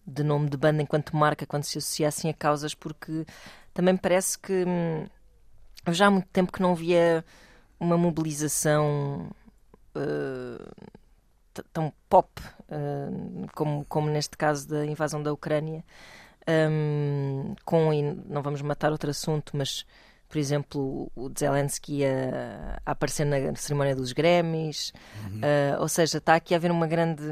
de 0.06 0.24
nome 0.24 0.50
de 0.50 0.58
banda 0.58 0.82
enquanto 0.82 1.16
marca, 1.16 1.46
quando 1.46 1.64
se 1.64 1.78
associa 1.78 2.10
assim 2.10 2.30
a 2.30 2.34
causas, 2.34 2.74
porque 2.74 3.26
também 3.74 3.94
me 3.94 4.00
parece 4.00 4.38
que 4.38 4.66
hum, 4.68 5.06
eu 5.86 5.94
já 5.94 6.08
há 6.08 6.12
muito 6.12 6.28
tempo 6.34 6.52
que 6.52 6.62
não 6.62 6.76
via 6.76 7.24
uma 7.80 7.98
mobilização 7.98 9.30
uh, 9.96 10.92
tão 11.72 11.94
pop 12.10 12.30
uh, 12.42 13.48
como, 13.54 13.86
como 13.86 14.10
neste 14.10 14.38
caso 14.38 14.68
da 14.68 14.86
invasão 14.86 15.22
da 15.22 15.32
Ucrânia. 15.32 15.84
Um, 16.48 17.56
com, 17.66 17.92
e 17.92 18.04
não 18.04 18.44
vamos 18.44 18.62
matar 18.62 18.92
outro 18.92 19.10
assunto, 19.10 19.58
mas 19.58 19.86
por 20.28 20.38
exemplo, 20.38 21.12
o 21.16 21.32
Zelensky 21.38 22.04
a, 22.04 22.80
a 22.86 22.92
aparecer 22.92 23.26
na 23.26 23.56
cerimónia 23.56 23.96
dos 23.96 24.12
Grammys, 24.12 24.92
uh, 25.28 25.82
ou 25.82 25.88
seja, 25.88 26.18
está 26.18 26.36
aqui 26.36 26.54
a 26.54 26.58
haver 26.58 26.72
uma 26.72 26.88
grande 26.88 27.24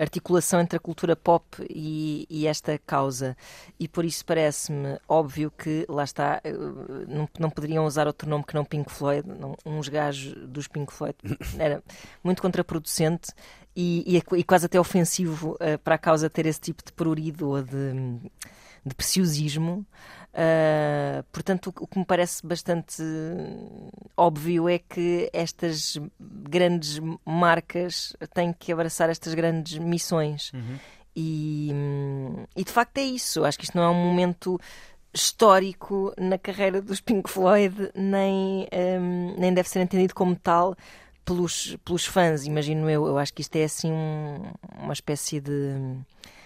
articulação 0.00 0.60
entre 0.60 0.76
a 0.76 0.80
cultura 0.80 1.14
pop 1.14 1.44
e, 1.68 2.26
e 2.30 2.46
esta 2.46 2.78
causa. 2.78 3.36
E 3.78 3.86
por 3.86 4.04
isso 4.04 4.24
parece-me 4.24 4.98
óbvio 5.08 5.50
que, 5.50 5.84
lá 5.88 6.04
está, 6.04 6.40
uh, 6.44 7.06
não, 7.06 7.28
não 7.38 7.50
poderiam 7.50 7.84
usar 7.84 8.06
outro 8.06 8.28
nome 8.28 8.44
que 8.44 8.54
não 8.54 8.64
Pink 8.64 8.90
Floyd, 8.90 9.28
não, 9.28 9.54
uns 9.64 9.88
gajos 9.88 10.34
dos 10.48 10.66
Pink 10.66 10.92
Floyd. 10.92 11.16
Era 11.58 11.82
muito 12.24 12.40
contraproducente 12.40 13.32
e, 13.76 14.02
e, 14.06 14.16
é- 14.16 14.38
e 14.38 14.44
quase 14.44 14.66
até 14.66 14.80
ofensivo 14.80 15.52
uh, 15.54 15.78
para 15.84 15.96
a 15.96 15.98
causa 15.98 16.30
ter 16.30 16.46
esse 16.46 16.60
tipo 16.60 16.82
de 16.84 16.92
prurido 16.92 17.50
ou 17.50 17.62
de, 17.62 17.92
de 18.84 18.94
preciosismo. 18.94 19.86
Uh, 20.32 21.24
portanto, 21.32 21.74
o, 21.76 21.84
o 21.84 21.86
que 21.88 21.98
me 21.98 22.04
parece 22.04 22.46
bastante 22.46 23.02
óbvio 24.16 24.68
é 24.68 24.78
que 24.78 25.28
estas 25.32 25.98
grandes 26.20 27.00
marcas 27.24 28.14
têm 28.32 28.52
que 28.52 28.72
abraçar 28.72 29.10
estas 29.10 29.34
grandes 29.34 29.78
missões. 29.78 30.52
E, 31.16 31.70
hum, 31.74 32.44
e 32.54 32.62
de 32.64 32.70
facto 32.70 32.98
é 32.98 33.02
isso. 33.02 33.44
Acho 33.44 33.58
que 33.58 33.64
isto 33.64 33.76
não 33.76 33.84
é 33.84 33.90
um 33.90 33.94
momento 33.94 34.58
histórico 35.12 36.12
na 36.16 36.38
carreira 36.38 36.80
dos 36.80 37.00
Pink 37.00 37.28
Floyd, 37.28 37.90
nem, 37.94 38.68
hum, 39.00 39.34
nem 39.36 39.52
deve 39.52 39.68
ser 39.68 39.80
entendido 39.80 40.14
como 40.14 40.36
tal 40.36 40.76
pelos, 41.24 41.76
pelos 41.84 42.06
fãs, 42.06 42.46
imagino 42.46 42.88
eu. 42.88 43.06
Eu 43.06 43.18
acho 43.18 43.34
que 43.34 43.42
isto 43.42 43.56
é 43.56 43.64
assim 43.64 43.90
um- 43.92 44.52
uma 44.78 44.92
espécie 44.92 45.40
de, 45.40 45.74
pá, 45.82 46.39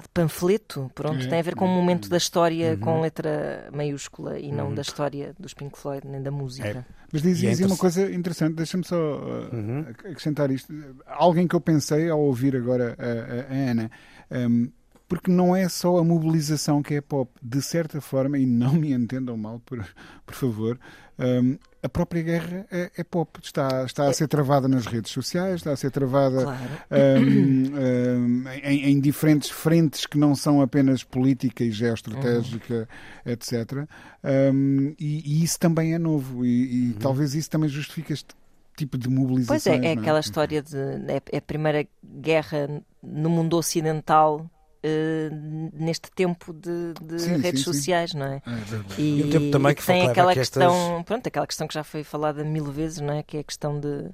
de 0.00 0.08
panfleto, 0.08 0.90
pronto, 0.94 1.22
É. 1.24 1.26
tem 1.28 1.38
a 1.38 1.42
ver 1.42 1.54
com 1.54 1.66
um 1.66 1.74
momento 1.74 2.08
da 2.08 2.16
história 2.16 2.76
com 2.78 3.00
letra 3.02 3.68
maiúscula 3.74 4.38
e 4.38 4.50
não 4.50 4.74
da 4.74 4.80
história 4.82 5.34
dos 5.38 5.52
Pink 5.52 5.78
Floyd, 5.78 6.06
nem 6.06 6.22
da 6.22 6.30
música. 6.30 6.86
Mas 7.12 7.20
diz, 7.20 7.42
E 7.42 7.46
é 7.46 7.50
dizia 7.50 7.66
uma 7.66 7.76
coisa 7.76 8.10
interessante, 8.10 8.54
deixa-me 8.54 8.84
só 8.84 8.96
uh, 8.96 9.54
Uhum. 9.54 9.80
acrescentar 9.88 10.50
isto. 10.50 10.72
Alguém 11.06 11.46
que 11.46 11.54
eu 11.54 11.60
pensei 11.60 12.08
ao 12.08 12.20
ouvir 12.20 12.56
agora 12.56 12.96
a, 12.98 13.52
a- 13.52 13.54
a 13.54 13.70
Ana, 13.70 13.90
um, 14.30 14.70
porque 15.06 15.30
não 15.30 15.54
é 15.54 15.68
só 15.68 15.98
a 15.98 16.04
mobilização 16.04 16.82
que 16.82 16.94
é 16.94 17.00
pop, 17.02 17.30
de 17.42 17.60
certa 17.60 18.00
forma, 18.00 18.38
e 18.38 18.46
não 18.46 18.72
me 18.72 18.92
entendam 18.94 19.36
mal, 19.36 19.60
por, 19.60 19.84
por 20.24 20.34
favor, 20.34 20.78
um, 21.22 21.58
a 21.82 21.88
própria 21.88 22.22
guerra 22.22 22.66
é, 22.70 22.90
é 22.96 23.04
pop. 23.04 23.40
Está, 23.42 23.84
está 23.84 24.08
a 24.08 24.12
ser 24.12 24.28
travada 24.28 24.68
nas 24.68 24.86
redes 24.86 25.10
sociais, 25.10 25.56
está 25.56 25.72
a 25.72 25.76
ser 25.76 25.90
travada 25.90 26.44
Claro. 26.44 26.60
um, 26.90 28.44
um, 28.44 28.48
em, 28.62 28.90
em 28.90 29.00
diferentes 29.00 29.50
frentes 29.50 30.06
que 30.06 30.16
não 30.16 30.34
são 30.34 30.62
apenas 30.62 31.02
política 31.02 31.64
e 31.64 31.70
geoestratégica, 31.72 32.88
etc. 33.26 33.86
Um, 34.22 34.94
e, 34.98 35.22
e 35.24 35.42
isso 35.42 35.58
também 35.58 35.94
é 35.94 35.98
novo, 35.98 36.44
e, 36.44 36.90
e 36.90 36.92
talvez 36.94 37.34
isso 37.34 37.50
também 37.50 37.68
justifique 37.68 38.12
este 38.12 38.34
tipo 38.76 38.96
de 38.96 39.08
mobilização. 39.08 39.72
Pois 39.72 39.84
é, 39.84 39.88
é 39.88 39.92
aquela 39.92 40.20
história 40.20 40.62
de. 40.62 40.76
É, 40.76 41.20
é 41.32 41.38
a 41.38 41.42
primeira 41.42 41.86
guerra 42.04 42.82
no 43.02 43.28
mundo 43.28 43.56
ocidental 43.56 44.48
eh, 44.82 45.28
neste 45.72 46.10
tempo 46.10 46.52
de, 46.52 46.94
de 47.02 47.18
Sim, 47.18 47.36
redes 47.36 47.62
sim, 47.62 47.72
sim. 47.72 47.78
sociais, 47.78 48.14
não 48.14 48.26
é? 48.26 48.36
É. 48.46 49.00
E, 49.00 49.20
E 49.20 49.24
um 49.24 49.30
tempo 49.30 49.50
também 49.50 49.74
que 49.74 49.84
tem 49.86 50.08
aquela 50.08 50.32
que 50.32 50.40
estas- 50.40 50.62
questão, 50.66 51.02
pronto, 51.04 51.26
aquela 51.26 51.46
questão 51.46 51.66
que 51.68 51.74
já 51.74 51.84
foi 51.84 52.02
falada 52.04 52.42
mil 52.44 52.64
vezes, 52.66 53.00
não 53.00 53.14
é? 53.14 53.22
Que 53.22 53.36
é 53.38 53.40
a 53.40 53.44
questão 53.44 53.78
de, 53.80 54.10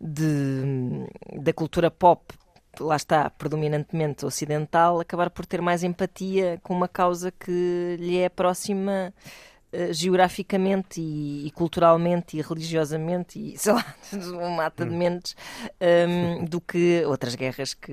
de- 0.00 1.06
da 1.40 1.52
cultura 1.52 1.90
pop, 1.90 2.34
lá 2.80 2.96
está, 2.96 3.30
predominantemente 3.30 4.26
ocidental, 4.26 5.00
acabar 5.00 5.30
por 5.30 5.46
ter 5.46 5.60
mais 5.62 5.82
empatia 5.82 6.58
com 6.62 6.74
uma 6.74 6.88
causa 6.88 7.30
que 7.32 7.96
lhe 7.98 8.18
é 8.18 8.28
próxima 8.28 9.14
eh, 9.72 9.92
geograficamente 9.92 11.00
e, 11.00 11.46
e 11.46 11.50
culturalmente 11.52 12.36
e 12.36 12.42
religiosamente 12.42 13.38
e 13.38 13.56
sei 13.58 13.72
lá, 13.72 13.84
uma 14.12 14.50
mata 14.50 14.84
de 14.84 14.94
mentes 14.94 15.34
ehm, 15.80 16.44
do 16.48 16.60
que 16.60 17.02
outras 17.06 17.34
guerras 17.34 17.72
que, 17.74 17.92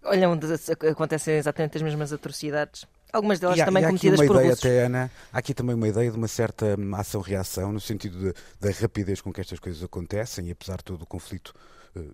que 0.00 0.06
olham, 0.08 0.36
de- 0.36 0.88
acontecem 0.90 1.36
exatamente 1.36 1.76
as 1.76 1.82
mesmas 1.82 2.12
atrocidades. 2.12 2.86
Algumas 3.12 3.40
delas 3.40 3.58
há- 3.58 3.64
também 3.64 3.84
há 3.84 3.88
aqui 3.88 3.96
cometidas 3.98 4.20
uma 4.20 4.26
por 4.26 4.34
ideia 4.36 4.50
russos. 4.50 4.64
até, 4.66 4.84
Ana, 4.84 5.10
há 5.32 5.38
aqui 5.38 5.54
também 5.54 5.74
uma 5.74 5.88
ideia 5.88 6.10
de 6.10 6.16
uma 6.16 6.28
certa 6.28 6.76
hum, 6.78 6.94
ação-reação, 6.94 7.72
no 7.72 7.80
sentido 7.80 8.34
da 8.60 8.70
rapidez 8.70 9.20
com 9.20 9.32
que 9.32 9.40
estas 9.40 9.58
coisas 9.58 9.82
acontecem, 9.82 10.48
e 10.48 10.50
apesar 10.50 10.76
de 10.76 10.84
todo 10.84 11.02
o 11.02 11.06
conflito 11.06 11.54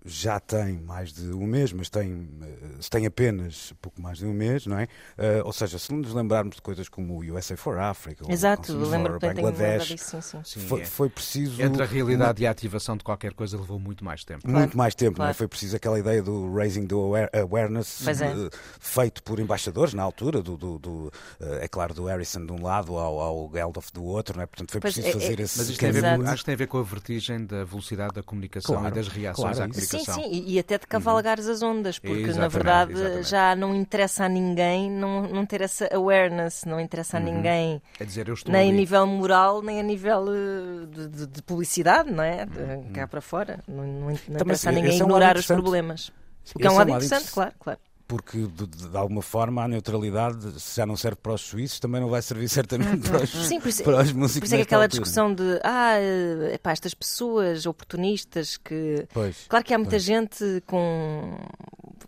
já 0.05 0.39
tem 0.39 0.79
mais 0.81 1.13
de 1.13 1.31
um 1.31 1.45
mês, 1.45 1.71
mas 1.71 1.89
tem, 1.89 2.27
eh, 2.41 2.57
se 2.79 2.89
tem 2.89 3.05
apenas 3.05 3.73
pouco 3.81 4.01
mais 4.01 4.17
de 4.17 4.25
um 4.25 4.33
mês, 4.33 4.65
não 4.65 4.77
é? 4.79 4.87
Eh, 5.17 5.41
ou 5.43 5.53
seja, 5.53 5.77
se 5.77 5.93
nos 5.93 6.13
lembrarmos 6.13 6.55
de 6.55 6.61
coisas 6.61 6.89
como 6.89 7.13
o 7.21 7.35
USA 7.35 7.55
for 7.55 7.77
Africa, 7.77 8.25
ou 8.25 8.31
Exato, 8.31 8.71
lembro 8.75 9.19
tenho 9.19 9.33
lembrado 9.33 9.51
Bangladesh, 9.51 9.87
disso, 9.87 10.21
sim, 10.21 10.41
sim. 10.43 10.59
Foi, 10.61 10.81
é. 10.81 10.85
foi 10.85 11.09
preciso 11.09 11.61
Entre 11.61 11.83
a 11.83 11.85
realidade 11.85 12.41
e 12.41 12.47
a 12.47 12.51
ativação 12.51 12.97
de 12.97 13.03
qualquer 13.03 13.33
coisa 13.33 13.57
levou 13.59 13.79
muito 13.79 14.03
mais 14.03 14.23
tempo. 14.23 14.47
muito 14.47 14.53
Claro, 14.71 14.77
mais 14.77 14.95
tempo, 14.95 15.17
não 15.19 15.25
é? 15.25 15.27
claro. 15.27 15.37
Foi 15.37 15.47
preciso 15.47 15.75
aquela 15.75 15.99
ideia 15.99 16.21
do 16.23 16.53
raising 16.55 16.87
the 16.87 16.95
aware- 16.95 17.29
awareness 17.33 18.07
é. 18.07 18.11
eh, 18.31 18.49
feito 18.79 19.21
por 19.23 19.39
embaixadores 19.39 19.93
na 19.93 20.03
altura, 20.03 20.41
do, 20.41 20.57
do- 20.57 20.79
do, 20.79 21.11
eh, 21.39 21.65
é 21.65 21.67
claro, 21.67 21.93
do 21.93 22.05
Harrison 22.05 22.45
de 22.45 22.51
um 22.51 22.61
lado 22.61 22.97
ao, 22.97 23.19
ao 23.19 23.51
Geldof 23.53 23.91
do 23.91 24.03
outro, 24.03 24.37
não 24.37 24.43
é? 24.43 24.45
Portanto, 24.45 24.71
foi 24.71 24.81
Pois 24.81 24.93
preciso 24.93 25.17
é, 25.17 25.21
fazer 25.21 25.39
é- 25.39 25.43
esse 25.43 25.57
Mas 25.57 25.69
isto 25.69 25.79
tem 25.79 25.89
a 25.89 25.91
ver, 25.93 26.05
acho 26.27 26.37
que 26.37 26.45
tem 26.45 26.53
a 26.53 26.57
ver 26.57 26.67
com 26.67 26.77
a 26.77 26.83
vertigem 26.83 27.45
da 27.45 27.63
velocidade 27.63 28.13
da 28.13 28.23
comunicação 28.23 28.75
Claro, 28.75 28.87
e 28.87 28.91
das 28.91 29.07
reações 29.07 29.57
claro, 29.57 29.64
à 29.65 29.67
é 29.67 29.69
isso. 29.71 29.81
Sim, 29.81 29.87
comunicação. 30.05 30.23
sim, 30.23 30.29
e, 30.31 30.53
e 30.53 30.59
até 30.59 30.77
de 30.77 30.87
cavalgares 30.87 31.47
as 31.47 31.61
ondas, 31.61 31.99
porque 31.99 32.13
na 32.13 32.27
Exatamente, 32.29 32.51
verdade 32.53 32.91
exatamente. 32.93 33.29
já 33.29 33.55
não 33.55 33.75
interessa 33.75 34.25
a 34.25 34.29
ninguém 34.29 34.89
não, 34.91 35.23
não 35.27 35.45
ter 35.45 35.61
essa 35.61 35.87
awareness, 35.93 36.63
não 36.65 36.79
interessa 36.79 37.17
a 37.17 37.19
Uhum. 37.19 37.25
ninguém, 37.25 37.81
É 37.99 38.05
dizer, 38.05 38.27
eu 38.27 38.33
estou 38.33 38.51
nem 38.51 38.61
a 38.61 38.69
ali. 38.69 38.77
nível 38.77 39.05
moral, 39.07 39.61
nem 39.61 39.79
a 39.79 39.83
nível 39.83 40.25
eh, 40.29 40.85
de, 40.87 41.07
de- 41.07 41.27
de 41.27 41.41
publicidade, 41.41 42.11
não 42.11 42.23
é? 42.23 42.43
Uhum. 42.45 42.91
cá 42.93 43.07
para 43.07 43.21
fora. 43.21 43.59
Não, 43.67 43.83
não, 43.83 43.99
não 44.01 44.09
interessa 44.11 44.53
assim, 44.53 44.69
a 44.69 44.71
ninguém 44.71 44.91
esse 44.93 45.01
é 45.01 45.05
um 45.05 45.07
ignorar 45.07 45.37
os 45.37 45.45
problemas. 45.47 46.11
O 46.53 46.59
que 46.59 46.67
é 46.67 46.69
um 46.71 46.75
lado 46.75 46.89
interessante, 46.89 47.13
interess- 47.21 47.33
claro, 47.33 47.53
claro. 47.59 47.79
Porque, 48.07 48.37
de, 48.37 48.67
de- 48.67 48.95
alguma 48.97 49.21
forma, 49.23 49.63
a 49.63 49.67
neutralidade, 49.67 50.59
se 50.61 50.77
já 50.77 50.85
não 50.85 50.95
serve 50.95 51.17
para 51.17 51.33
os 51.33 51.41
suíços, 51.41 51.79
também 51.79 51.99
não 51.99 52.07
vai 52.07 52.21
servir 52.21 52.47
certamente 52.49 53.09
para 53.09 53.23
os, 53.23 53.29
Sim, 53.31 53.59
por 53.59 53.67
isso, 53.69 53.83
para 53.83 54.01
os 54.03 54.11
por 54.11 54.17
músicos. 54.19 54.47
isso 54.49 54.55
é 54.55 54.61
aquela 54.61 54.83
altura. 54.83 55.01
discussão 55.01 55.33
de 55.33 55.59
ah, 55.63 55.95
eh, 55.99 56.53
epá, 56.53 56.71
estas 56.71 56.93
pessoas 56.93 57.65
oportunistas 57.65 58.57
que 58.57 59.07
Pois. 59.11 59.45
Claro 59.49 59.65
que 59.65 59.73
há 59.73 59.77
muita 59.79 59.91
Pois. 59.91 60.03
gente 60.03 60.63
com 60.67 61.35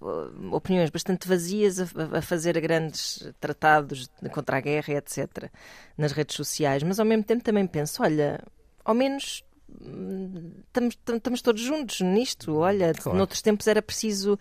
uh, 0.02 0.56
opiniões 0.56 0.90
bastante 0.92 1.28
vazias 1.28 1.80
a, 1.80 1.86
a- 2.18 2.22
fazer 2.22 2.60
grandes 2.62 3.28
tratados 3.40 4.08
contra 4.32 4.58
a 4.58 4.62
guerra, 4.62 4.94
etc., 4.94 5.50
nas 5.98 6.12
redes 6.12 6.36
sociais, 6.36 6.84
mas 6.84 7.00
ao 7.00 7.06
mesmo 7.08 7.24
tempo 7.24 7.44
também 7.44 7.66
penso: 7.66 8.04
olha, 8.04 8.40
ao 8.86 8.94
menos 8.94 9.44
hum, 9.82 10.52
estamos, 10.68 10.96
tam- 11.04 11.16
estamos 11.18 11.42
todos 11.42 11.62
juntos 11.62 12.02
nisto. 12.02 12.56
Olha, 12.58 12.94
Claro. 12.94 13.18
noutros 13.18 13.42
tempos 13.42 13.66
era 13.66 13.82
preciso. 13.82 14.38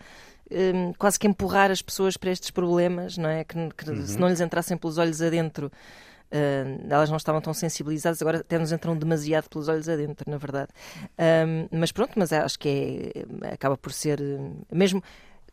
Hum, 0.51 0.93
quase 0.97 1.19
que 1.19 1.27
empurrar 1.27 1.71
as 1.71 1.81
pessoas 1.81 2.17
para 2.17 2.31
estes 2.31 2.51
problemas, 2.51 3.17
não 3.17 3.29
é? 3.29 3.43
Que, 3.43 3.69
que 3.75 3.85
se 4.07 4.19
não 4.19 4.27
lhes 4.29 4.41
entrassem 4.41 4.77
pelos 4.77 4.97
olhos 4.97 5.21
adentro, 5.21 5.71
Uh, 6.29 6.83
elas 6.89 7.09
não 7.09 7.15
estavam 7.15 7.39
tão 7.39 7.53
sensibilizadas, 7.53 8.21
agora 8.21 8.39
até 8.39 8.59
nos 8.59 8.73
entram 8.73 8.97
demasiado 8.97 9.47
pelos 9.49 9.69
olhos 9.69 9.87
adentro, 9.87 10.29
na 10.29 10.35
verdade. 10.35 10.67
Um, 11.17 11.69
mas 11.79 11.93
pronto, 11.93 12.11
mas 12.17 12.33
acho 12.33 12.59
que 12.59 13.13
é, 13.43 13.53
acaba 13.53 13.77
por 13.77 13.93
ser 13.93 14.19
uh, 14.19 14.65
mesmo. 14.69 15.01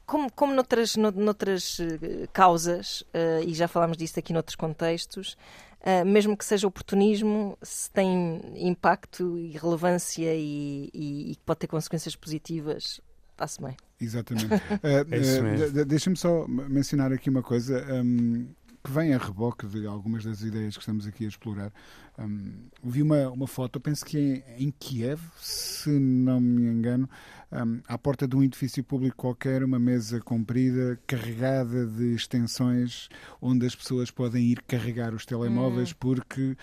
Como, 0.05 0.33
como 0.33 0.53
noutras, 0.53 0.97
no- 0.97 1.13
noutras 1.13 1.79
uh, 1.79 2.29
causas, 2.33 3.03
uh, 3.03 3.47
e 3.47 3.55
já 3.55 3.69
falámos 3.69 3.97
disso 3.97 4.19
aqui 4.19 4.33
noutros 4.33 4.57
contextos, 4.57 5.37
uh, 5.81 6.05
mesmo 6.05 6.37
que 6.37 6.45
seja 6.45 6.67
oportunismo, 6.67 7.57
se 7.63 7.89
tem 7.93 8.41
impacto 8.57 9.39
e 9.39 9.53
relevância 9.57 10.35
e, 10.35 10.91
e, 10.93 11.31
e 11.31 11.37
pode 11.47 11.61
ter 11.61 11.69
consequências 11.69 12.17
positivas, 12.17 13.01
está-se 13.35 13.61
bem. 13.61 13.77
Exatamente. 14.01 14.49
De- 14.83 15.71
de- 15.71 15.85
Deixa-me 15.85 16.17
só 16.17 16.47
mencionar 16.49 17.13
aqui 17.13 17.29
uma 17.29 17.43
coisa. 17.43 17.85
hum, 18.03 18.47
que 18.85 18.91
vem 18.91 19.15
a 19.15 19.19
reboque 19.19 19.67
de 19.67 19.87
algumas 19.87 20.23
das 20.25 20.43
ideias 20.43 20.77
que 20.77 20.83
estamos 20.83 21.07
aqui 21.07 21.25
a 21.25 21.29
explorar. 21.29 21.73
Um, 22.19 22.69
vi 22.83 23.01
uma, 23.01 23.31
uma 23.31 23.47
foto, 23.47 23.81
penso 23.81 24.05
que 24.05 24.45
é 24.47 24.63
em 24.63 24.71
Kiev, 24.71 25.21
se 25.41 25.89
não 25.89 26.39
me 26.39 26.67
engano, 26.67 27.09
um, 27.51 27.81
à 27.89 27.97
porta 27.97 28.29
de 28.29 28.37
um 28.37 28.43
edifício 28.43 28.85
público 28.85 29.17
qualquer, 29.17 29.65
uma 29.65 29.79
mesa 29.79 30.21
comprida, 30.21 31.01
carregada 31.07 31.87
de 31.87 32.15
extensões, 32.15 33.09
onde 33.41 33.65
as 33.65 33.75
pessoas 33.75 34.11
podem 34.11 34.45
ir 34.45 34.61
carregar 34.63 35.15
os 35.15 35.25
telemóveis, 35.25 35.93
hum. 35.93 35.97
porque 35.99 36.43
uh, 36.43 36.57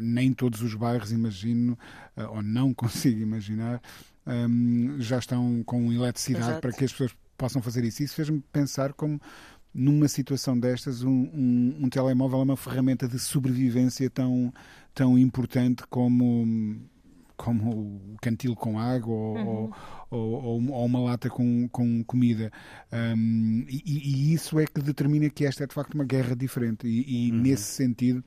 nem 0.00 0.32
todos 0.32 0.62
os 0.62 0.74
bairros, 0.74 1.12
imagino, 1.12 1.78
uh, 2.16 2.34
ou 2.34 2.42
não 2.42 2.72
consigo 2.74 3.20
imaginar, 3.20 3.82
um, 4.28 4.96
já 5.00 5.18
estão 5.18 5.62
com 5.64 5.90
eletricidade 5.92 6.44
Exato. 6.44 6.60
para 6.60 6.72
que 6.72 6.84
as 6.84 6.92
pessoas 6.92 7.16
possam 7.36 7.62
fazer 7.62 7.84
isso. 7.84 8.02
Isso 8.02 8.14
fez-me 8.14 8.40
pensar 8.52 8.92
como 8.92 9.20
numa 9.72 10.08
situação 10.08 10.58
destas, 10.58 11.02
um, 11.02 11.10
um, 11.10 11.78
um, 11.82 11.88
telemóvel 11.88 12.40
é 12.40 12.42
uma 12.42 12.56
ferramenta 12.56 13.06
de 13.06 13.18
sobrevivência 13.18 14.10
tão, 14.10 14.52
tão 14.94 15.16
importante 15.18 15.84
como, 15.88 16.80
como 17.36 17.70
o 17.70 18.16
cantil 18.20 18.56
com 18.56 18.78
água 18.78 19.14
ou, 19.14 19.36
uhum. 19.36 19.70
ou, 20.10 20.20
ou, 20.20 20.70
ou, 20.72 20.86
uma 20.86 21.00
lata 21.00 21.30
com, 21.30 21.68
com 21.68 22.02
comida. 22.04 22.50
Um, 22.92 23.64
e, 23.68 23.82
e, 23.84 24.34
isso 24.34 24.58
é 24.58 24.66
que 24.66 24.80
determina 24.80 25.30
que 25.30 25.44
esta 25.44 25.64
é 25.64 25.66
de 25.66 25.74
facto 25.74 25.94
uma 25.94 26.04
guerra 26.04 26.34
diferente. 26.34 26.86
E, 26.86 27.28
e 27.28 27.30
uhum. 27.30 27.38
nesse 27.38 27.64
sentido, 27.64 28.24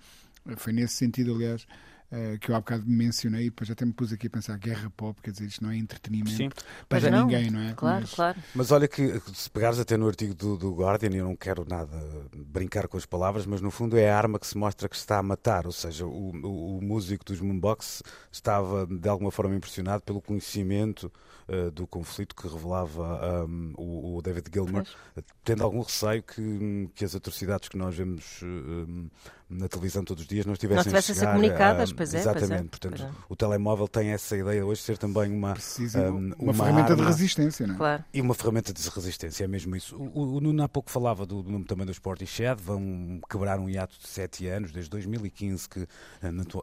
foi 0.55 0.72
nesse 0.72 0.96
sentido, 0.96 1.36
aliás 1.36 1.67
uh, 2.11 2.39
que 2.39 2.51
eu 2.51 2.55
há 2.55 2.59
bocado 2.59 2.83
mencionei, 2.85 3.45
depois 3.45 3.69
até 3.69 3.85
me 3.85 3.93
pus 3.93 4.11
aqui 4.11 4.27
a 4.27 4.29
pensar 4.29 4.57
guerra 4.57 4.91
pop, 4.95 5.19
quer 5.21 5.31
dizer, 5.31 5.45
isto 5.45 5.63
não 5.63 5.71
é 5.71 5.77
entretenimento 5.77 6.31
Sim. 6.31 6.49
para 6.87 7.09
não, 7.09 7.25
ninguém, 7.25 7.49
não 7.49 7.61
é? 7.61 7.73
Claro, 7.73 8.01
mas... 8.01 8.13
claro. 8.13 8.39
Mas 8.53 8.71
olha 8.71 8.87
que 8.87 9.21
se 9.33 9.49
pegares 9.49 9.79
até 9.79 9.97
no 9.97 10.07
artigo 10.07 10.33
do, 10.33 10.57
do 10.57 10.73
Guardian, 10.73 11.11
eu 11.15 11.25
não 11.25 11.35
quero 11.35 11.65
nada 11.67 11.97
brincar 12.35 12.87
com 12.87 12.97
as 12.97 13.05
palavras, 13.05 13.45
mas 13.45 13.61
no 13.61 13.71
fundo 13.71 13.97
é 13.97 14.09
a 14.09 14.17
arma 14.17 14.39
que 14.39 14.47
se 14.47 14.57
mostra 14.57 14.89
que 14.89 14.95
está 14.95 15.17
a 15.17 15.23
matar, 15.23 15.65
ou 15.65 15.71
seja, 15.71 16.05
o, 16.05 16.31
o, 16.35 16.77
o 16.77 16.81
músico 16.81 17.25
dos 17.25 17.39
Moonbox 17.39 18.03
estava 18.31 18.85
de 18.85 19.09
alguma 19.09 19.31
forma 19.31 19.55
impressionado 19.55 20.03
pelo 20.03 20.21
conhecimento 20.21 21.11
uh, 21.47 21.71
do 21.71 21.87
conflito 21.87 22.35
que 22.35 22.47
revelava 22.47 23.45
um, 23.45 23.73
o, 23.77 24.17
o, 24.17 24.21
David 24.21 24.49
Gilmer, 24.51 24.83
pois. 25.13 25.25
tendo 25.43 25.63
algum 25.63 25.81
receio 25.81 26.23
que, 26.23 26.89
que 26.95 27.05
as 27.05 27.15
atrocidades 27.15 27.69
que 27.69 27.77
nós 27.77 27.95
vemos 27.95 28.41
um, 28.43 29.09
na 29.51 29.67
televisão 29.67 30.03
todos 30.03 30.24
os 30.24 30.27
dias 30.27 30.46
não 30.46 30.53
estivessem, 30.53 30.91
não 30.91 30.98
estivessem 30.98 31.15
a 31.15 31.20
ser 31.20 31.25
comunicadas, 31.27 31.91
a, 31.91 31.96
pois 31.96 32.13
é. 32.13 32.20
Exatamente, 32.20 32.48
pois 32.48 32.62
é, 32.62 32.63
portanto, 32.63 33.03
é. 33.03 33.12
o 33.27 33.36
telemóvel 33.36 33.88
tem 33.88 34.10
essa 34.10 34.38
ideia 34.38 34.65
hoje 34.65 34.79
de 34.79 34.86
ser 34.86 34.98
também 34.98 35.31
uma, 35.31 35.53
um, 35.53 36.17
uma, 36.17 36.36
uma, 36.39 36.53
ferramenta 36.53 36.93
arma, 36.93 36.96
de 36.96 37.03
resistência, 37.03 37.67
não 37.67 37.75
é? 37.75 37.77
Claro. 37.77 38.03
E 38.13 38.22
uma 38.22 38.34
ferramenta 38.34 38.74
de 38.74 38.89
resistência, 38.89 39.43
é 39.43 39.48
mesmo 39.48 39.75
isso. 39.75 39.98
O, 39.98 40.38
o 40.38 40.41
Nuno 40.41 40.63
há 40.63 40.70
pouco 40.70 40.89
falava 40.89 41.25
do, 41.25 41.43
do 41.43 41.51
nome 41.51 41.65
também 41.65 41.86
do 41.86 41.91
Sporting 41.91 42.25
vão 42.58 43.20
quebrar 43.29 43.60
um 43.60 43.70
hiato 43.70 44.00
de 44.00 44.08
7 44.08 44.48
anos, 44.48 44.72
desde 44.72 44.89
2015 44.89 45.67
que 45.67 45.79
uh, 45.81 45.88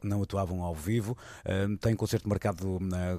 não 0.02 0.22
atuavam 0.22 0.62
ao 0.62 0.74
vivo. 0.74 1.16
Uh, 1.44 1.76
tem 1.76 1.94
concerto 1.94 2.28
marcado 2.28 2.78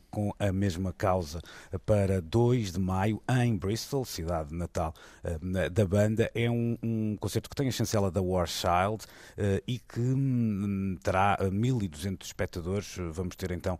com 0.09 0.33
a 0.39 0.51
mesma 0.51 0.91
causa 0.93 1.41
para 1.85 2.21
2 2.21 2.71
de 2.71 2.79
maio 2.79 3.21
em 3.29 3.55
Bristol, 3.55 4.03
cidade 4.03 4.53
natal 4.53 4.93
da 5.71 5.85
banda. 5.85 6.31
É 6.33 6.49
um, 6.49 6.77
um, 6.81 7.17
concerto 7.17 7.49
que 7.49 7.55
tem 7.55 7.67
a 7.67 7.71
chancela 7.71 8.09
da 8.09 8.21
War 8.21 8.47
Child 8.47 9.05
e 9.67 9.79
que 9.79 9.99
hum, 9.99 10.97
terá 11.03 11.37
1.200 11.41 12.23
espectadores. 12.23 12.95
Vamos 13.11 13.35
ter 13.35 13.51
então. 13.51 13.79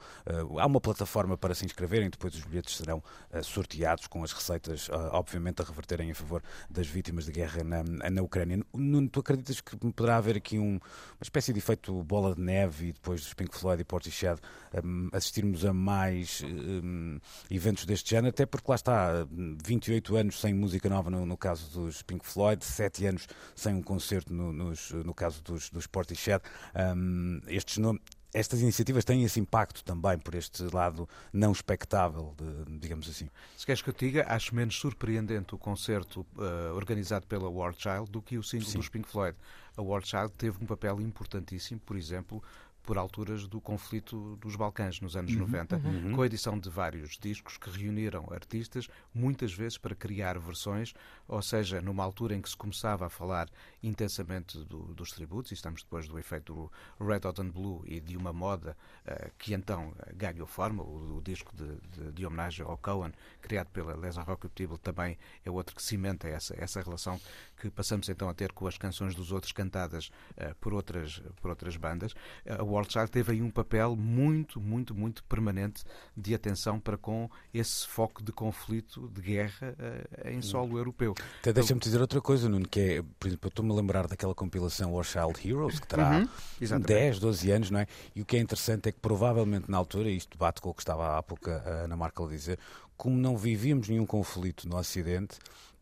Há 0.57 0.65
uma 0.65 0.81
plataforma 0.81 1.37
para 1.37 1.53
se 1.53 1.65
inscreverem, 1.65 2.09
depois 2.09 2.33
os 2.35 2.43
bilhetes 2.43 2.75
serão 2.75 3.03
sorteados 3.43 4.07
com 4.07 4.23
as 4.23 4.31
receitas, 4.31 4.89
obviamente, 5.11 5.61
a 5.61 5.65
reverterem 5.65 6.09
em 6.09 6.13
favor 6.13 6.41
das 6.69 6.87
vítimas 6.87 7.25
de 7.25 7.31
guerra 7.31 7.63
na, 7.63 7.83
na 8.09 8.21
Ucrânia. 8.21 8.63
Nuno, 8.73 9.09
tu 9.09 9.19
acreditas 9.19 9.61
que 9.61 9.75
poderá 9.77 10.17
haver 10.17 10.37
aqui 10.37 10.57
um, 10.57 10.73
uma 10.73 11.23
espécie 11.23 11.53
de 11.53 11.59
efeito 11.59 12.03
bola 12.03 12.35
de 12.35 12.41
neve 12.41 12.87
e 12.87 12.91
depois 12.93 13.21
dos 13.21 13.33
Pink 13.33 13.55
Floyd 13.57 13.81
e 13.81 13.85
Portishead 13.85 14.39
um, 14.83 15.09
assistirmos 15.11 15.65
a 15.65 15.73
mais 15.73 16.41
um, 16.43 17.19
eventos 17.49 17.85
deste 17.85 18.11
género, 18.11 18.29
até 18.29 18.45
porque 18.45 18.69
lá 18.69 18.75
está, 18.75 19.27
28 19.65 20.15
anos 20.15 20.39
sem 20.39 20.53
música 20.53 20.89
nova 20.89 21.09
no, 21.09 21.25
no 21.25 21.37
caso 21.37 21.69
dos 21.71 22.01
Pink 22.01 22.25
Floyd, 22.25 22.63
7 22.63 23.05
anos 23.05 23.27
sem 23.55 23.73
um 23.75 23.81
concerto 23.81 24.33
no, 24.33 24.51
nos, 24.51 24.91
no 24.91 25.13
caso 25.13 25.41
dos, 25.43 25.68
dos 25.71 25.87
Portishead. 25.87 26.43
Um, 26.75 27.41
estes 27.47 27.77
nomes 27.77 28.01
estas 28.33 28.61
iniciativas 28.61 29.03
têm 29.03 29.23
esse 29.23 29.39
impacto 29.39 29.83
também 29.83 30.17
por 30.17 30.35
este 30.35 30.63
lado 30.73 31.09
não 31.33 31.51
expectável, 31.51 32.35
de, 32.37 32.77
digamos 32.77 33.09
assim. 33.09 33.27
Se 33.57 33.65
queres 33.65 33.81
que 33.81 33.89
eu 33.89 33.93
te 33.93 34.05
diga, 34.05 34.25
acho 34.27 34.53
menos 34.53 34.75
surpreendente 34.75 35.55
o 35.55 35.57
concerto 35.57 36.25
uh, 36.35 36.75
organizado 36.75 37.25
pela 37.25 37.49
War 37.49 37.73
Child 37.73 38.11
do 38.11 38.21
que 38.21 38.37
o 38.37 38.43
single 38.43 38.67
Sim. 38.67 38.77
dos 38.77 38.89
Pink 38.89 39.09
Floyd. 39.09 39.35
A 39.75 39.81
War 39.81 40.05
Child 40.05 40.31
teve 40.37 40.57
um 40.61 40.67
papel 40.67 41.01
importantíssimo, 41.01 41.79
por 41.79 41.97
exemplo, 41.97 42.43
por 42.89 42.97
alturas 42.97 43.45
do 43.45 43.61
conflito 43.61 44.35
dos 44.37 44.55
Balcãs, 44.55 44.99
nos 44.99 45.15
anos 45.15 45.31
uhum, 45.33 45.41
90, 45.41 45.75
uhum. 45.75 46.15
com 46.15 46.23
a 46.23 46.25
edição 46.25 46.57
de 46.57 46.71
vários 46.71 47.19
discos 47.19 47.55
que 47.55 47.69
reuniram 47.69 48.25
artistas, 48.31 48.87
muitas 49.13 49.53
vezes 49.53 49.77
para 49.77 49.93
criar 49.93 50.39
versões, 50.39 50.95
ou 51.27 51.39
seja, 51.39 51.83
numa 51.83 52.03
altura 52.03 52.33
em 52.33 52.41
que 52.41 52.49
se 52.49 52.57
começava 52.57 53.05
a 53.05 53.09
falar 53.09 53.47
intensamente 53.83 54.57
do, 54.65 54.85
dos 54.95 55.11
tributos, 55.11 55.51
e 55.51 55.53
estamos 55.53 55.83
depois 55.83 56.07
do 56.07 56.17
efeito 56.17 56.51
do 56.99 57.05
Red 57.05 57.27
Hot 57.27 57.39
and 57.39 57.51
Blue 57.51 57.83
e 57.85 57.99
de 57.99 58.17
uma 58.17 58.33
moda 58.33 58.75
uh, 59.05 59.31
que 59.37 59.53
então 59.53 59.89
uh, 59.89 60.15
ganhou 60.15 60.47
forma, 60.47 60.81
o, 60.81 61.17
o 61.17 61.21
disco 61.21 61.55
de, 61.55 61.75
de, 61.91 62.11
de, 62.11 62.25
homenagem 62.25 62.65
ao 62.65 62.75
Cohen, 62.75 63.13
criado 63.39 63.67
pela 63.67 63.95
Lesa 63.95 64.23
Rocketable, 64.23 64.79
também 64.79 65.15
é 65.45 65.51
outro 65.51 65.75
que 65.75 65.83
cimenta 65.83 66.27
essa, 66.27 66.55
essa 66.57 66.81
relação 66.81 67.21
que 67.59 67.69
passamos 67.69 68.07
então 68.07 68.29
a 68.29 68.33
ter 68.33 68.51
com 68.53 68.65
as 68.67 68.77
canções 68.77 69.13
dos 69.13 69.31
outros 69.31 69.51
cantadas 69.51 70.09
uh, 70.37 70.55
por, 70.59 70.73
outras, 70.73 71.21
por 71.41 71.49
outras 71.49 71.75
bandas. 71.75 72.13
a 72.47 72.63
World 72.63 72.89
teve 73.11 73.33
aí 73.33 73.41
um 73.41 73.51
papel 73.51 73.95
muito, 73.95 74.61
muito, 74.61 74.95
muito 74.95 75.23
permanente 75.25 75.83
de 76.15 76.33
atenção 76.33 76.79
para 76.79 76.97
com 76.97 77.29
esse 77.53 77.87
foco 77.87 78.23
de 78.23 78.31
conflito, 78.31 79.09
de 79.09 79.21
guerra 79.21 79.75
uh, 79.77 80.29
em 80.29 80.41
solo 80.41 80.77
europeu. 80.77 81.13
Até 81.41 81.51
deixa-me 81.51 81.79
dizer 81.79 81.99
outra 81.99 82.21
coisa, 82.21 82.47
Nuno, 82.47 82.67
que 82.67 82.79
é, 82.79 83.03
por 83.19 83.27
exemplo, 83.27 83.47
eu 83.47 83.49
estou-me 83.49 83.71
a 83.71 83.75
lembrar 83.75 84.07
daquela 84.07 84.33
compilação 84.33 84.93
War 84.93 85.03
Child 85.03 85.47
Heroes, 85.47 85.79
que 85.79 85.87
terá 85.87 86.25
uhum, 86.61 86.79
10, 86.79 87.19
12 87.19 87.51
anos, 87.51 87.71
não 87.71 87.79
é? 87.79 87.87
E 88.15 88.21
o 88.21 88.25
que 88.25 88.37
é 88.37 88.39
interessante 88.39 88.89
é 88.89 88.91
que 88.91 88.99
provavelmente 88.99 89.69
na 89.69 89.77
altura, 89.77 90.09
isto 90.09 90.37
bate 90.37 90.61
com 90.61 90.69
o 90.69 90.73
que 90.73 90.81
estava 90.81 91.17
há 91.17 91.23
pouco 91.23 91.49
a 91.49 91.83
Ana 91.83 91.95
Marca 91.95 92.23
a 92.23 92.27
dizer, 92.27 92.59
como 92.99 93.15
não 93.15 93.37
vivíamos 93.37 93.87
nenhum 93.87 94.05
conflito 94.05 94.67
no 94.67 94.77
Ocidente, 94.77 95.37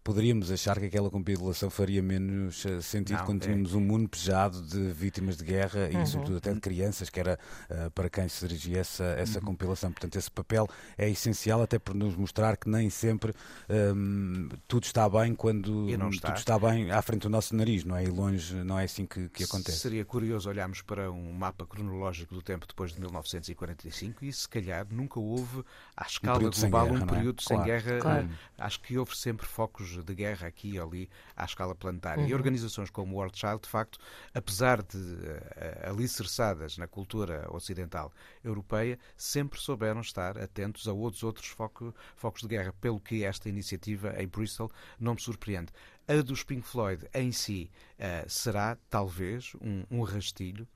poderíamos 0.08 0.50
achar 0.50 0.80
que 0.80 0.86
aquela 0.86 1.10
compilação 1.10 1.70
faria 1.70 2.02
menos 2.02 2.66
eh, 2.66 2.80
sentido 2.80 3.18
não, 3.18 3.26
quando 3.26 3.44
é. 3.44 3.46
tínhamos 3.48 3.74
um 3.74 3.82
mundo 3.82 4.08
pejado 4.08 4.62
de 4.62 4.90
vítimas 4.94 5.36
de 5.36 5.44
guerra 5.44 5.90
uhum. 5.92 6.02
e, 6.02 6.08
sobretudo, 6.08 6.38
até 6.38 6.54
de 6.54 6.62
crianças, 6.62 7.10
que 7.10 7.20
era 7.20 7.38
uh, 7.70 7.92
para 7.92 8.10
quem 8.10 8.30
se 8.30 8.48
dirigia 8.48 8.80
essa, 8.80 9.04
essa 9.04 9.40
uhum. 9.40 9.46
compilação. 9.48 9.92
Portanto, 9.92 10.16
esse 10.16 10.32
papel 10.32 10.66
é 10.98 11.10
essencial 11.10 11.62
até 11.62 11.78
por 11.78 11.94
nos 11.94 12.16
mostrar 12.16 12.56
que 12.56 12.70
nem 12.70 12.90
sempre 12.90 13.34
um, 13.70 14.48
tudo 14.66 14.86
está 14.86 15.10
bem 15.10 15.36
quando 15.36 15.90
está. 16.10 16.30
tudo 16.30 16.38
está 16.38 16.58
bem 16.58 16.90
à 16.90 17.02
frente 17.02 17.24
do 17.24 17.30
nosso 17.30 17.54
nariz, 17.54 17.84
não 17.84 17.98
é? 17.98 18.06
E 18.06 18.08
longe 18.08 18.56
não 18.64 18.80
é 18.80 18.86
assim 18.86 19.06
que, 19.06 19.28
que 19.28 19.44
acontece. 19.44 19.80
Seria 19.80 20.06
curioso 20.06 20.50
olharmos 20.50 20.82
para 20.82 21.12
um 21.12 21.34
mapa 21.34 21.66
cronológico 21.66 22.34
do 22.34 22.42
tempo 22.42 22.66
depois 22.66 22.94
de 22.94 23.02
1945 23.02 24.24
e, 24.24 24.32
se 24.32 24.48
calhar, 24.48 24.88
nunca 24.90 25.20
houve, 25.20 25.66
à 25.98 26.06
escala 26.06 26.38
um 26.38 26.50
global, 26.50 26.86
guerra, 26.86 26.98
um 26.98 27.04
é? 27.04 27.06
período 27.06 27.42
é? 27.42 27.44
sem 27.44 27.58
claro. 27.58 27.70
guerra. 27.70 28.00
Claro. 28.00 28.30
Acho 28.58 28.80
que 28.80 28.98
houve 28.98 29.18
sempre 29.18 29.46
focos 29.46 29.97
de 30.04 30.16
guerra 30.16 30.48
aqui 30.48 30.72
e 30.72 30.80
ali 30.80 31.10
à 31.36 31.46
escala 31.46 31.76
planetária. 31.76 32.24
Uhum. 32.24 32.30
E 32.30 32.34
organizações 32.34 32.90
como 32.90 33.14
o 33.14 33.18
World 33.18 33.38
Child, 33.38 33.62
de 33.62 33.70
facto, 33.70 34.00
apesar 34.34 34.82
de 34.82 34.98
uh, 34.98 35.90
alicerçadas 35.90 36.78
na 36.78 36.88
cultura 36.88 37.48
ocidental 37.52 38.12
europeia, 38.44 38.98
sempre 39.16 39.60
souberam 39.60 40.02
estar 40.02 40.38
atentos 40.38 40.88
a 40.88 40.94
outros 40.94 41.24
outros 41.24 41.48
foco, 41.48 41.94
focos 42.16 42.42
de 42.42 42.48
guerra, 42.48 42.74
pelo 42.80 43.00
que 43.00 43.24
esta 43.24 43.50
iniciativa 43.50 44.22
em 44.22 44.28
Bristol 44.28 44.72
não 45.00 45.14
me 45.14 45.22
surpreende. 45.22 45.72
A 46.08 46.22
dos 46.22 46.44
Pink 46.44 46.66
Floyd 46.66 47.06
em 47.14 47.32
si 47.32 47.70
uh, 48.00 48.30
será, 48.30 48.78
talvez, 48.90 49.54
um, 49.62 49.84
um 49.92 50.02
rastilho 50.04 50.68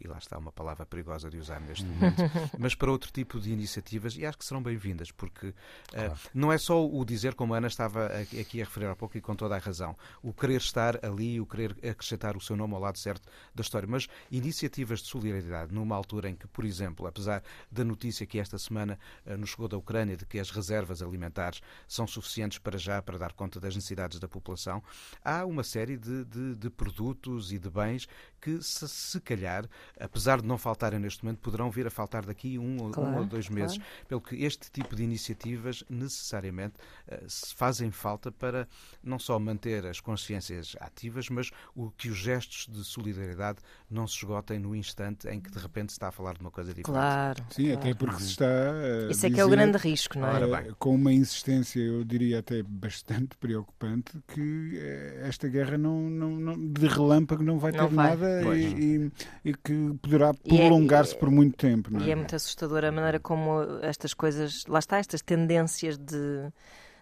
e 0.00 0.08
lá 0.08 0.18
está 0.18 0.38
uma 0.38 0.50
palavra 0.50 0.86
perigosa 0.86 1.30
de 1.30 1.38
usar 1.38 1.60
neste 1.60 1.84
momento, 1.84 2.22
mas 2.58 2.74
para 2.74 2.90
outro 2.90 3.12
tipo 3.12 3.38
de 3.38 3.52
iniciativas, 3.52 4.16
e 4.16 4.24
acho 4.24 4.38
que 4.38 4.44
serão 4.44 4.62
bem-vindas, 4.62 5.10
porque 5.12 5.48
uh, 5.48 5.54
claro. 5.90 6.14
não 6.34 6.50
é 6.50 6.56
só 6.56 6.86
o 6.86 7.04
dizer, 7.04 7.34
como 7.34 7.52
a 7.54 7.58
Ana 7.58 7.66
estava 7.66 8.06
aqui 8.06 8.62
a 8.62 8.64
referir 8.64 8.86
há 8.86 8.96
pouco 8.96 9.18
e 9.18 9.20
com 9.20 9.36
toda 9.36 9.54
a 9.54 9.58
razão, 9.58 9.94
o 10.22 10.32
querer 10.32 10.56
estar 10.56 11.04
ali, 11.04 11.38
o 11.40 11.46
querer 11.46 11.76
acrescentar 11.86 12.36
o 12.36 12.40
seu 12.40 12.56
nome 12.56 12.74
ao 12.74 12.80
lado 12.80 12.98
certo 12.98 13.28
da 13.54 13.60
história, 13.60 13.86
mas 13.86 14.08
iniciativas 14.30 15.00
de 15.00 15.08
solidariedade 15.08 15.74
numa 15.74 15.94
altura 15.94 16.30
em 16.30 16.34
que, 16.34 16.48
por 16.48 16.64
exemplo, 16.64 17.06
apesar 17.06 17.42
da 17.70 17.84
notícia 17.84 18.26
que 18.26 18.38
esta 18.38 18.56
semana 18.58 18.98
uh, 19.26 19.36
nos 19.36 19.50
chegou 19.50 19.68
da 19.68 19.76
Ucrânia 19.76 20.16
de 20.16 20.24
que 20.24 20.38
as 20.38 20.50
reservas 20.50 21.02
alimentares 21.02 21.60
são 21.86 22.06
suficientes 22.06 22.58
para 22.58 22.78
já 22.78 23.02
para 23.02 23.18
dar 23.18 23.32
conta 23.32 23.60
das 23.60 23.74
necessidades 23.74 24.18
da 24.18 24.28
população, 24.28 24.82
há 25.22 25.44
uma 25.44 25.62
série 25.62 25.98
de, 25.98 26.24
de, 26.24 26.54
de 26.54 26.70
produtos 26.70 27.52
e 27.52 27.58
de 27.58 27.68
bens 27.68 28.08
que 28.40 28.62
se, 28.62 28.88
se 28.88 29.20
calhar, 29.20 29.64
apesar 29.98 30.40
de 30.40 30.46
não 30.46 30.56
faltarem 30.56 30.98
neste 30.98 31.24
momento, 31.24 31.38
poderão 31.38 31.70
vir 31.70 31.86
a 31.86 31.90
faltar 31.90 32.24
daqui 32.24 32.58
um, 32.58 32.90
claro, 32.90 33.10
um 33.10 33.18
ou 33.18 33.26
dois 33.26 33.48
meses. 33.48 33.76
Claro. 33.76 33.92
Pelo 34.08 34.20
que 34.20 34.44
este 34.44 34.70
tipo 34.70 34.96
de 34.96 35.02
iniciativas 35.02 35.84
necessariamente 35.88 36.76
uh, 37.08 37.26
fazem 37.56 37.90
falta 37.90 38.32
para 38.32 38.66
não 39.02 39.18
só 39.18 39.38
manter 39.38 39.86
as 39.86 40.00
consciências 40.00 40.76
ativas, 40.80 41.28
mas 41.28 41.50
o 41.74 41.90
que 41.90 42.08
os 42.08 42.16
gestos 42.16 42.66
de 42.68 42.84
solidariedade 42.84 43.58
não 43.90 44.06
se 44.06 44.16
esgotem 44.16 44.58
no 44.58 44.74
instante 44.74 45.28
em 45.28 45.40
que 45.40 45.50
de 45.50 45.58
repente 45.58 45.92
se 45.92 45.96
está 45.96 46.08
a 46.08 46.12
falar 46.12 46.34
de 46.34 46.40
uma 46.40 46.50
coisa 46.50 46.72
diferente. 46.72 46.96
Claro. 46.96 47.44
Sim, 47.50 47.64
claro. 47.64 47.80
até 47.80 47.94
porque 47.94 48.20
se 48.22 48.30
está. 48.30 48.46
Uh, 48.46 49.10
Isso 49.10 49.26
é 49.26 49.30
que 49.30 49.40
é 49.40 49.44
o 49.44 49.48
grande 49.48 49.76
risco, 49.78 50.18
não 50.18 50.28
é? 50.28 50.70
com 50.78 50.94
uma 50.94 51.12
insistência, 51.12 51.80
eu 51.80 52.04
diria 52.04 52.38
até 52.38 52.62
bastante 52.62 53.36
preocupante, 53.36 54.12
que 54.28 54.78
esta 55.22 55.48
guerra 55.48 55.76
não, 55.76 56.08
não, 56.08 56.30
não 56.30 56.72
de 56.72 56.86
relâmpago 56.86 57.42
não 57.42 57.58
vai 57.58 57.72
ter 57.72 57.78
não 57.78 57.88
vai. 57.88 58.10
nada 58.10 58.29
e, 58.54 59.12
e, 59.44 59.54
que 59.54 59.94
poderá 60.00 60.30
é- 60.30 60.48
prolongar-se 60.48 61.14
é, 61.14 61.18
por 61.18 61.30
muito 61.30 61.56
tempo. 61.56 61.92
Não 61.92 62.00
é? 62.00 62.04
E 62.04 62.10
é 62.10 62.14
muito 62.14 62.34
assustadora 62.34 62.88
a 62.88 62.92
maneira 62.92 63.18
como 63.18 63.62
estas 63.82 64.14
coisas, 64.14 64.64
lá 64.66 64.78
está, 64.78 64.98
estas 64.98 65.22
tendências 65.22 65.96
de 65.96 66.50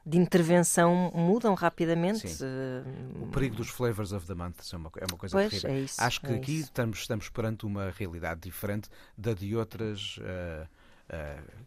de 0.08 0.16
intervenção 0.16 1.12
mudam 1.14 1.54
rapidamente. 1.54 2.26
Sim. 2.26 2.46
O 3.20 3.26
perigo 3.26 3.56
dos 3.56 3.68
flavors 3.68 4.10
of 4.12 4.26
the 4.26 4.34
month 4.34 4.54
é 4.72 4.76
uma, 4.76 4.90
é 4.96 5.04
uma 5.04 5.18
coisa 5.18 5.36
pois, 5.36 5.50
terrível. 5.50 5.70
É 5.70 5.80
isso, 5.80 6.02
Acho 6.02 6.20
que 6.22 6.32
é 6.32 6.36
aqui 6.36 6.60
estamos, 6.60 7.00
estamos 7.00 7.28
perante 7.28 7.66
uma 7.66 7.90
realidade 7.90 8.40
diferente 8.40 8.88
da 9.18 9.34
de 9.34 9.54
outras 9.54 10.16
uh, 10.18 10.66
uh, 11.12 11.64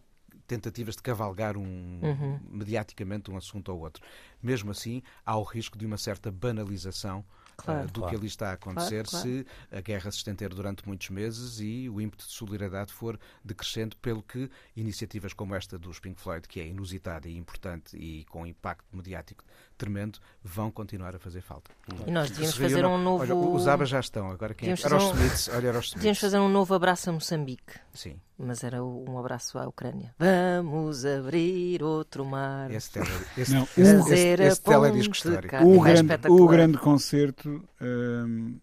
tentativas 0.47 0.95
de 0.95 1.03
cavalgar 1.03 1.55
um, 1.55 1.99
uhum. 2.01 2.39
mediaticamente 2.49 3.29
um 3.29 3.37
assunto 3.37 3.71
ou 3.71 3.79
outro. 3.79 4.03
Mesmo 4.41 4.71
assim, 4.71 5.03
há 5.23 5.37
o 5.37 5.43
risco 5.43 5.77
de 5.77 5.85
uma 5.85 5.97
certa 5.97 6.31
banalização 6.31 7.23
claro, 7.61 7.87
uh, 7.87 7.91
do 7.91 7.99
claro. 8.01 8.09
que 8.09 8.15
ali 8.17 8.27
está 8.27 8.49
a 8.49 8.53
acontecer 8.53 9.05
claro, 9.07 9.25
se 9.25 9.45
a 9.71 9.81
guerra 9.81 10.11
se 10.11 10.17
estender 10.17 10.49
durante 10.49 10.87
muitos 10.87 11.09
meses 11.09 11.59
e 11.59 11.89
o 11.89 11.99
ímpeto 12.01 12.25
de 12.25 12.31
solidariedade 12.31 12.93
for 12.93 13.19
decrescente, 13.43 13.95
pelo 13.95 14.21
que 14.21 14.49
iniciativas 14.75 15.33
como 15.33 15.55
esta 15.55 15.77
dos 15.77 15.99
Pink 15.99 16.19
Floyd, 16.19 16.47
que 16.47 16.59
é 16.59 16.67
inusitada 16.67 17.27
e 17.27 17.37
importante 17.37 17.95
e 17.97 18.25
com 18.25 18.45
impacto 18.45 18.85
mediático 18.93 19.43
tremendo, 19.77 20.19
vão 20.43 20.69
continuar 20.69 21.15
a 21.15 21.19
fazer 21.19 21.41
falta. 21.41 21.71
E 22.05 22.11
nós 22.11 22.29
devíamos 22.29 22.55
fazer 22.55 22.85
um 22.85 22.97
novo. 22.97 23.23
Olha, 23.23 23.35
os 23.35 23.67
ABBA 23.67 23.85
já 23.85 23.99
estão, 23.99 24.29
agora 24.29 24.53
quem 24.53 24.69
é? 24.69 24.75
Era 24.83 24.95
os 24.95 25.03
Smiths, 25.05 25.49
olha, 25.49 25.67
era 25.67 25.79
os 25.79 25.85
Smiths. 25.85 25.93
Devíamos 25.95 26.19
fazer 26.19 26.39
um 26.39 26.49
novo 26.49 26.73
abraço 26.75 27.09
a 27.09 27.13
Moçambique. 27.13 27.79
Sim. 27.93 28.19
Mas 28.37 28.63
era 28.63 28.83
um 28.83 29.19
abraço 29.19 29.57
à 29.59 29.67
Ucrânia. 29.67 30.15
Vamos 30.17 31.05
abrir 31.05 31.83
outro 31.83 32.25
mar. 32.25 32.71
Esse, 32.71 32.91
tele, 32.91 33.07
esse, 33.37 33.53
Não, 33.53 33.63
esse, 33.63 33.81
esse, 33.81 34.43
esse 34.43 34.61
teledisco 34.61 35.13
histórico. 35.13 35.55
O 35.57 35.81
grande, 35.81 36.27
o 36.27 36.47
grande 36.47 36.77
concerto. 36.77 37.50
Hum, 37.81 38.59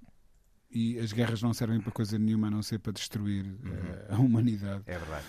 e 0.71 0.99
as 0.99 1.13
guerras 1.13 1.41
não 1.41 1.55
servem 1.55 1.81
para 1.81 1.91
coisa 1.91 2.19
nenhuma 2.19 2.49
a 2.49 2.51
não 2.51 2.63
ser 2.63 2.79
para 2.79 2.93
destruir 2.93 3.45
uhum. 3.45 3.71
uh, 3.71 4.15
a 4.15 4.17
humanidade. 4.19 4.83
É 4.87 4.99
verdade. 4.99 5.25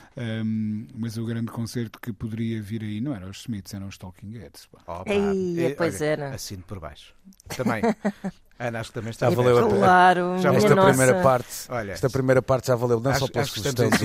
Um, 0.45 0.87
mas 0.93 1.17
o 1.17 1.25
grande 1.25 1.49
concerto 1.51 1.99
que 1.99 2.11
poderia 2.11 2.61
vir 2.61 2.83
aí 2.83 2.99
não 2.99 3.15
eram 3.15 3.29
os 3.29 3.41
Smiths, 3.41 3.73
eram 3.73 3.87
os 3.87 3.97
Talking 3.97 4.37
Heads. 4.37 4.67
Opa. 4.85 5.03
Ei, 5.07 5.65
é, 5.65 5.75
pois 5.75 6.01
olha, 6.01 6.09
era. 6.09 6.35
Assino 6.35 6.63
por 6.63 6.79
baixo. 6.79 7.15
Também. 7.55 7.81
Ana, 8.59 8.81
acho 8.81 8.89
que 8.89 8.95
também 8.95 9.11
está 9.11 9.29
já 9.29 9.35
valeu 9.35 9.57
a 9.57 9.69
Claro, 9.69 10.37
já 10.39 10.53
esta 10.53 10.75
nossa... 10.75 10.89
primeira 10.89 11.21
parte. 11.21 11.47
Olha, 11.69 11.93
esta 11.93 12.09
primeira 12.09 12.41
parte 12.41 12.67
já 12.67 12.75
valeu 12.75 12.99
não 12.99 13.11
acho, 13.11 13.21
só 13.21 13.27
pela 13.29 13.45
sugestão 13.45 13.89
do 13.89 13.95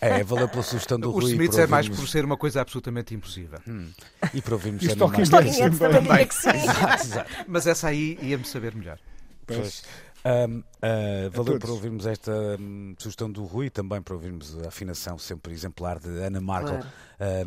É, 0.00 0.24
valeu 0.24 0.48
pela 0.48 0.62
sugestão 0.62 0.98
do 0.98 1.10
Os 1.10 1.14
Rui. 1.14 1.24
Os 1.24 1.30
Smiths 1.32 1.58
é 1.58 1.66
mais 1.66 1.88
por 1.90 2.08
ser 2.08 2.24
uma 2.24 2.38
coisa 2.38 2.62
absolutamente 2.62 3.14
impossível. 3.14 3.58
Hum. 3.68 3.90
E 4.32 4.40
para 4.40 4.54
ouvirmos 4.54 4.82
Os 4.82 4.94
Talking 4.94 5.50
Heads 5.50 5.78
também 5.78 6.26
que 6.26 6.34
sim. 6.34 6.48
exato, 6.48 7.02
exato. 7.02 7.30
Mas 7.46 7.66
essa 7.66 7.88
aí 7.88 8.18
ia-me 8.22 8.46
saber 8.46 8.74
melhor. 8.74 8.98
Pois. 9.46 9.82
Um, 10.24 10.60
uh, 10.60 11.30
valeu 11.32 11.58
por 11.58 11.70
ouvirmos 11.70 12.06
esta 12.06 12.32
um, 12.58 12.94
sugestão 12.96 13.30
do 13.30 13.44
Rui, 13.44 13.68
também 13.68 14.00
para 14.00 14.14
ouvirmos 14.14 14.56
a 14.64 14.68
afinação 14.68 15.18
sempre 15.18 15.52
exemplar 15.52 15.98
de 15.98 16.08
Ana 16.08 16.40
Markel 16.40 16.78
claro. 16.78 16.86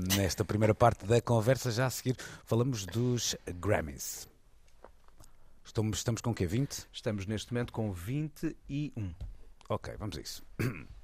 uh, 0.04 0.16
nesta 0.16 0.46
primeira 0.46 0.76
parte 0.76 1.06
da 1.06 1.20
conversa. 1.22 1.72
Já 1.72 1.88
a 1.88 1.90
seguir 1.90 2.16
falamos 2.46 2.86
dos 2.86 3.36
Grammys. 3.60 4.28
Estamos, 5.76 5.98
estamos 5.98 6.22
com 6.22 6.32
o 6.32 6.34
quê? 6.34 6.46
20? 6.46 6.88
Estamos 6.94 7.26
neste 7.26 7.54
momento 7.54 7.74
com 7.74 7.92
21. 7.92 9.14
Ok, 9.68 9.94
vamos 10.00 10.18
a 10.18 10.22
isso. 10.22 10.42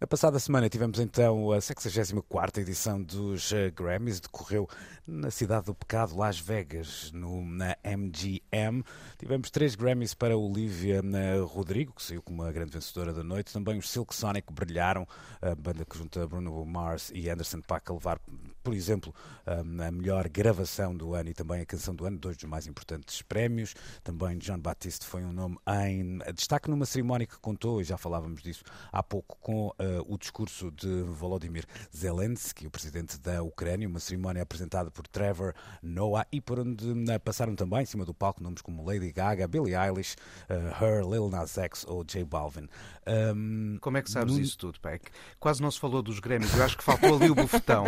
Na 0.00 0.06
passada 0.06 0.38
semana 0.38 0.66
tivemos 0.70 0.98
então 0.98 1.52
a 1.52 1.60
64 1.60 2.62
edição 2.62 3.02
dos 3.02 3.52
uh, 3.52 3.70
Grammys, 3.76 4.18
decorreu 4.18 4.66
na 5.06 5.30
cidade 5.30 5.66
do 5.66 5.74
pecado, 5.74 6.16
Las 6.16 6.40
Vegas, 6.40 7.12
no, 7.12 7.44
na 7.44 7.76
MGM. 7.84 8.82
Tivemos 9.18 9.50
três 9.50 9.74
Grammys 9.74 10.14
para 10.14 10.34
Olivia 10.38 11.02
uh, 11.02 11.44
Rodrigo, 11.44 11.92
que 11.92 12.02
saiu 12.02 12.22
como 12.22 12.42
a 12.42 12.50
grande 12.50 12.72
vencedora 12.72 13.12
da 13.12 13.22
noite. 13.22 13.52
Também 13.52 13.76
os 13.76 13.90
Silk 13.90 14.14
Sonic 14.14 14.50
brilharam, 14.50 15.06
a 15.42 15.54
banda 15.54 15.84
que 15.84 15.98
junta 15.98 16.26
Bruno 16.26 16.64
Mars 16.64 17.12
e 17.14 17.28
Anderson 17.28 17.60
Paak 17.60 17.90
a 17.90 17.94
levar, 17.94 18.18
por 18.62 18.72
exemplo, 18.72 19.14
um, 19.46 19.82
a 19.82 19.90
melhor 19.90 20.30
gravação 20.30 20.96
do 20.96 21.14
ano 21.14 21.28
e 21.28 21.34
também 21.34 21.60
a 21.60 21.66
canção 21.66 21.94
do 21.94 22.06
ano, 22.06 22.18
dois 22.18 22.38
dos 22.38 22.48
mais 22.48 22.66
importantes 22.66 23.20
prémios. 23.20 23.74
Também 24.02 24.38
John 24.38 24.60
Batiste 24.60 25.04
foi 25.04 25.22
um 25.24 25.32
nome 25.32 25.58
em 25.68 26.20
destaque 26.34 26.70
numa 26.70 26.86
cerimónia 26.86 27.26
que 27.26 27.38
contou, 27.38 27.82
e 27.82 27.84
já 27.84 27.98
falávamos 27.98 28.42
disso 28.42 28.64
há 28.90 29.02
pouco, 29.02 29.36
com 29.42 29.66
uh, 29.68 29.89
o 30.06 30.18
discurso 30.18 30.70
de 30.70 31.02
Volodymyr 31.02 31.64
Zelensky, 31.94 32.66
o 32.66 32.70
presidente 32.70 33.18
da 33.18 33.42
Ucrânia, 33.42 33.88
uma 33.88 34.00
cerimónia 34.00 34.42
apresentada 34.42 34.90
por 34.90 35.06
Trevor 35.06 35.54
Noah 35.82 36.26
e 36.32 36.40
por 36.40 36.60
onde 36.60 36.86
uh, 36.90 37.20
passaram 37.24 37.54
também 37.54 37.82
em 37.82 37.86
cima 37.86 38.04
do 38.04 38.14
palco 38.14 38.42
nomes 38.42 38.62
como 38.62 38.84
Lady 38.84 39.12
Gaga, 39.12 39.48
Billie 39.48 39.74
Eilish, 39.74 40.16
uh, 40.48 40.84
Her, 40.84 41.02
Lil 41.08 41.28
Nas 41.28 41.56
X 41.56 41.84
ou 41.86 42.04
J 42.04 42.24
Balvin. 42.24 42.68
Um, 43.06 43.78
Como 43.80 43.96
é 43.96 44.02
que 44.02 44.10
sabes 44.10 44.34
no... 44.34 44.40
isso 44.40 44.58
tudo, 44.58 44.80
Peck? 44.80 45.10
Quase 45.38 45.62
não 45.62 45.70
se 45.70 45.80
falou 45.80 46.02
dos 46.02 46.20
Grêmios. 46.20 46.54
Eu 46.54 46.64
acho 46.64 46.76
que 46.76 46.84
faltou 46.84 47.16
ali 47.16 47.30
o 47.30 47.34
bufetão 47.34 47.84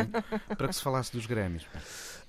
para 0.57 0.69
que 0.69 0.75
se 0.75 0.83
falasse 0.83 1.13
dos 1.13 1.27
Grêmios. 1.27 1.67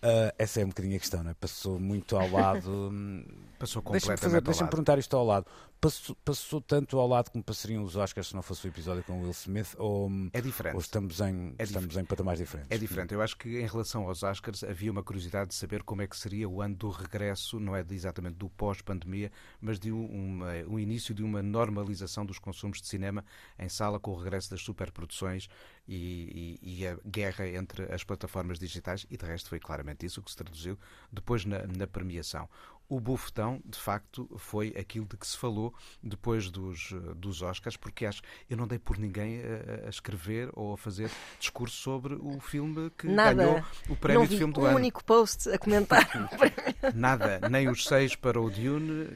Uh, 0.04 0.36
essa 0.38 0.60
é 0.60 0.66
um 0.66 0.68
bocadinho 0.68 0.98
a 0.98 1.00
questão, 1.00 1.24
não 1.24 1.32
é? 1.32 1.34
Passou 1.34 1.80
muito 1.80 2.18
ao 2.18 2.30
lado. 2.30 2.70
Hum, 2.94 3.24
passou 3.58 3.82
completamente 3.82 4.20
deixa-me, 4.20 4.32
fazer, 4.32 4.42
deixa-me 4.42 4.70
perguntar 4.70 5.00
isto 5.00 5.16
ao 5.16 5.26
lado. 5.26 5.46
Passou, 5.80 6.16
passou, 6.24 6.62
tanto 6.62 7.00
ao 7.00 7.08
lado 7.08 7.30
como 7.30 7.44
passariam 7.44 7.84
os 7.84 7.96
Oscars 7.96 8.28
se 8.28 8.36
não 8.36 8.42
fosse 8.42 8.66
o 8.66 8.70
episódio 8.70 9.04
com 9.04 9.22
Will 9.22 9.32
Smith? 9.32 9.76
Ou, 9.78 10.10
é 10.34 10.42
diferente. 10.42 10.76
Ou 10.76 10.82
estamos, 10.82 11.22
em, 11.22 11.54
é 11.58 11.64
estamos 11.64 11.96
em 11.96 12.04
patamares 12.04 12.40
diferentes? 12.40 12.72
É 12.72 12.78
diferente. 12.78 13.14
Eu 13.14 13.22
acho 13.22 13.38
que 13.38 13.60
em 13.60 13.66
relação 13.66 14.08
aos 14.08 14.24
Oscars 14.24 14.64
havia 14.64 14.92
uma 14.92 15.04
curiosidade 15.04 15.50
de 15.50 15.56
saber 15.56 15.84
como 15.84 16.02
é 16.02 16.08
que 16.08 16.18
seria 16.18 16.48
o 16.48 16.62
ano 16.62 16.76
do 16.76 16.90
regresso, 16.90 17.60
não 17.60 17.76
é 17.76 17.86
exatamente 17.90 18.36
do 18.36 18.50
pós-pandemia, 18.50 19.32
mas 19.62 19.80
de 19.80 19.92
um 19.92 20.80
início 20.80 21.14
de 21.14 21.24
uma 21.24 21.42
normalização 21.42 22.26
dos 22.26 22.40
consumos 22.40 22.82
de 22.82 22.88
cinema 22.88 23.24
em 23.60 23.70
sala 23.70 24.00
com 24.00 24.12
o 24.12 24.16
regresso 24.16 24.50
das 24.50 24.62
superproduções 24.62 25.48
e, 25.88 26.60
e, 26.62 26.82
e, 26.82 26.88
a 26.88 26.98
guerra 27.06 27.48
entre 27.48 27.92
as 27.94 28.04
plataformas 28.04 28.58
digitais, 28.58 29.06
e 29.10 29.18
de 29.18 29.26
resto 29.26 29.50
foi 29.50 29.60
claramente 29.60 30.06
isso 30.06 30.22
que 30.22 30.32
se 30.32 30.38
traduziu 30.38 30.78
depois 31.12 31.46
na, 31.46 31.66
na 31.68 31.86
premiação. 31.86 32.48
O 32.88 33.00
bufetão, 33.00 33.62
de 33.66 33.80
facto, 33.80 34.30
foi 34.38 34.74
aquilo 34.78 35.06
de 35.06 35.18
que 35.18 35.26
se 35.26 35.38
falou 35.38 35.74
depois 36.02 36.50
dos, 36.50 36.94
dos 37.16 37.42
Oscars, 37.42 37.78
porque 37.78 38.06
acho 38.06 38.22
eu 38.50 38.56
não 38.56 38.68
dei 38.68 38.78
por 38.78 38.98
ninguém 38.98 39.42
a, 39.42 39.88
a 39.88 39.90
escrever 39.90 40.50
ou 40.54 40.74
a 40.74 40.78
fazer 40.78 41.10
discurso 41.40 41.76
sobre 41.76 42.14
o 42.16 42.40
filme 42.40 42.92
que 42.92 43.08
Nada. 43.08 43.34
ganhou 43.34 43.64
o 43.90 43.96
prémio 43.96 44.28
de 44.28 44.38
filme 44.38 44.54
do 44.54 44.62
um 44.62 44.66
ano. 44.66 44.74
um 44.74 44.78
único 44.78 45.04
post 45.04 45.50
a 45.50 45.58
comentar. 45.58 46.08
Nada, 46.94 47.40
nem 47.50 47.70
os 47.70 47.86
seis 47.86 48.16
para 48.16 48.40
o 48.40 48.50
Dune, 48.50 49.08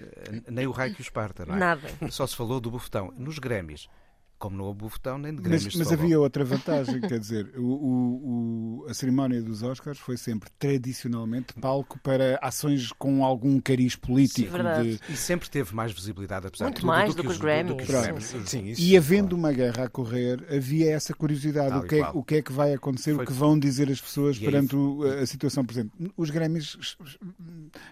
nem 0.49 0.65
o 0.65 0.71
Raio 0.71 0.95
que 0.95 1.01
o 1.01 1.03
Esparta. 1.03 1.45
Não 1.45 1.55
é? 1.55 1.59
Nada. 1.59 1.89
Só 2.09 2.25
se 2.25 2.35
falou 2.35 2.59
do 2.59 2.71
bufetão. 2.71 3.13
Nos 3.17 3.37
Grêmios 3.37 3.89
como 4.37 4.57
não 4.57 4.65
houve 4.65 4.79
bufetão 4.79 5.17
nem 5.17 5.33
de 5.33 5.41
Grêmios 5.41 5.65
Mas, 5.65 5.75
mas 5.75 5.91
havia 5.91 6.19
outra 6.19 6.43
vantagem, 6.45 7.01
quer 7.01 7.19
dizer, 7.19 7.51
o, 7.57 8.83
o, 8.83 8.85
a 8.89 8.93
cerimónia 8.93 9.41
dos 9.41 9.63
Oscars 9.63 9.97
foi 9.99 10.17
sempre 10.17 10.49
tradicionalmente 10.59 11.53
palco 11.53 11.99
para 11.99 12.37
ações 12.41 12.91
com 12.91 13.25
algum 13.25 13.59
cariz 13.59 13.95
político. 13.95 14.55
Sim, 14.57 14.83
de... 14.83 14.99
E 15.13 15.17
sempre 15.17 15.49
teve 15.49 15.73
mais 15.75 15.91
visibilidade, 15.91 16.47
apesar 16.47 16.65
Muito 16.65 16.75
de 16.75 16.81
tudo, 16.81 16.87
mais 16.87 17.15
do, 17.15 17.23
que, 17.23 17.29
os, 17.29 17.37
Grammys. 17.37 17.67
do 17.67 17.75
que 17.77 17.83
os 17.83 17.89
Grammys. 17.89 18.35
Sim, 18.45 18.65
isso, 18.67 18.81
e 18.81 18.95
havendo 18.95 19.29
claro. 19.29 19.37
uma 19.37 19.51
guerra 19.53 19.83
a 19.85 19.89
correr, 19.89 20.45
havia 20.55 20.91
essa 20.91 21.13
curiosidade. 21.13 21.69
Tal 21.69 21.79
o 21.79 21.87
que, 21.87 21.95
é, 21.95 22.09
o 22.09 22.23
que 22.23 22.35
é 22.35 22.41
que 22.41 22.51
vai 22.51 22.73
acontecer, 22.73 23.15
Foi- 23.15 23.23
o 23.23 23.27
que 23.27 23.33
vão 23.33 23.57
dizer 23.57 23.89
as 23.89 23.99
pessoas 23.99 24.37
E 24.37 24.39
aí- 24.39 24.45
perante 24.45 24.75
o- 24.75 25.03
a 25.03 25.25
situação 25.25 25.65
presente. 25.65 25.91
Os 26.15 26.29
Grammys 26.29 26.77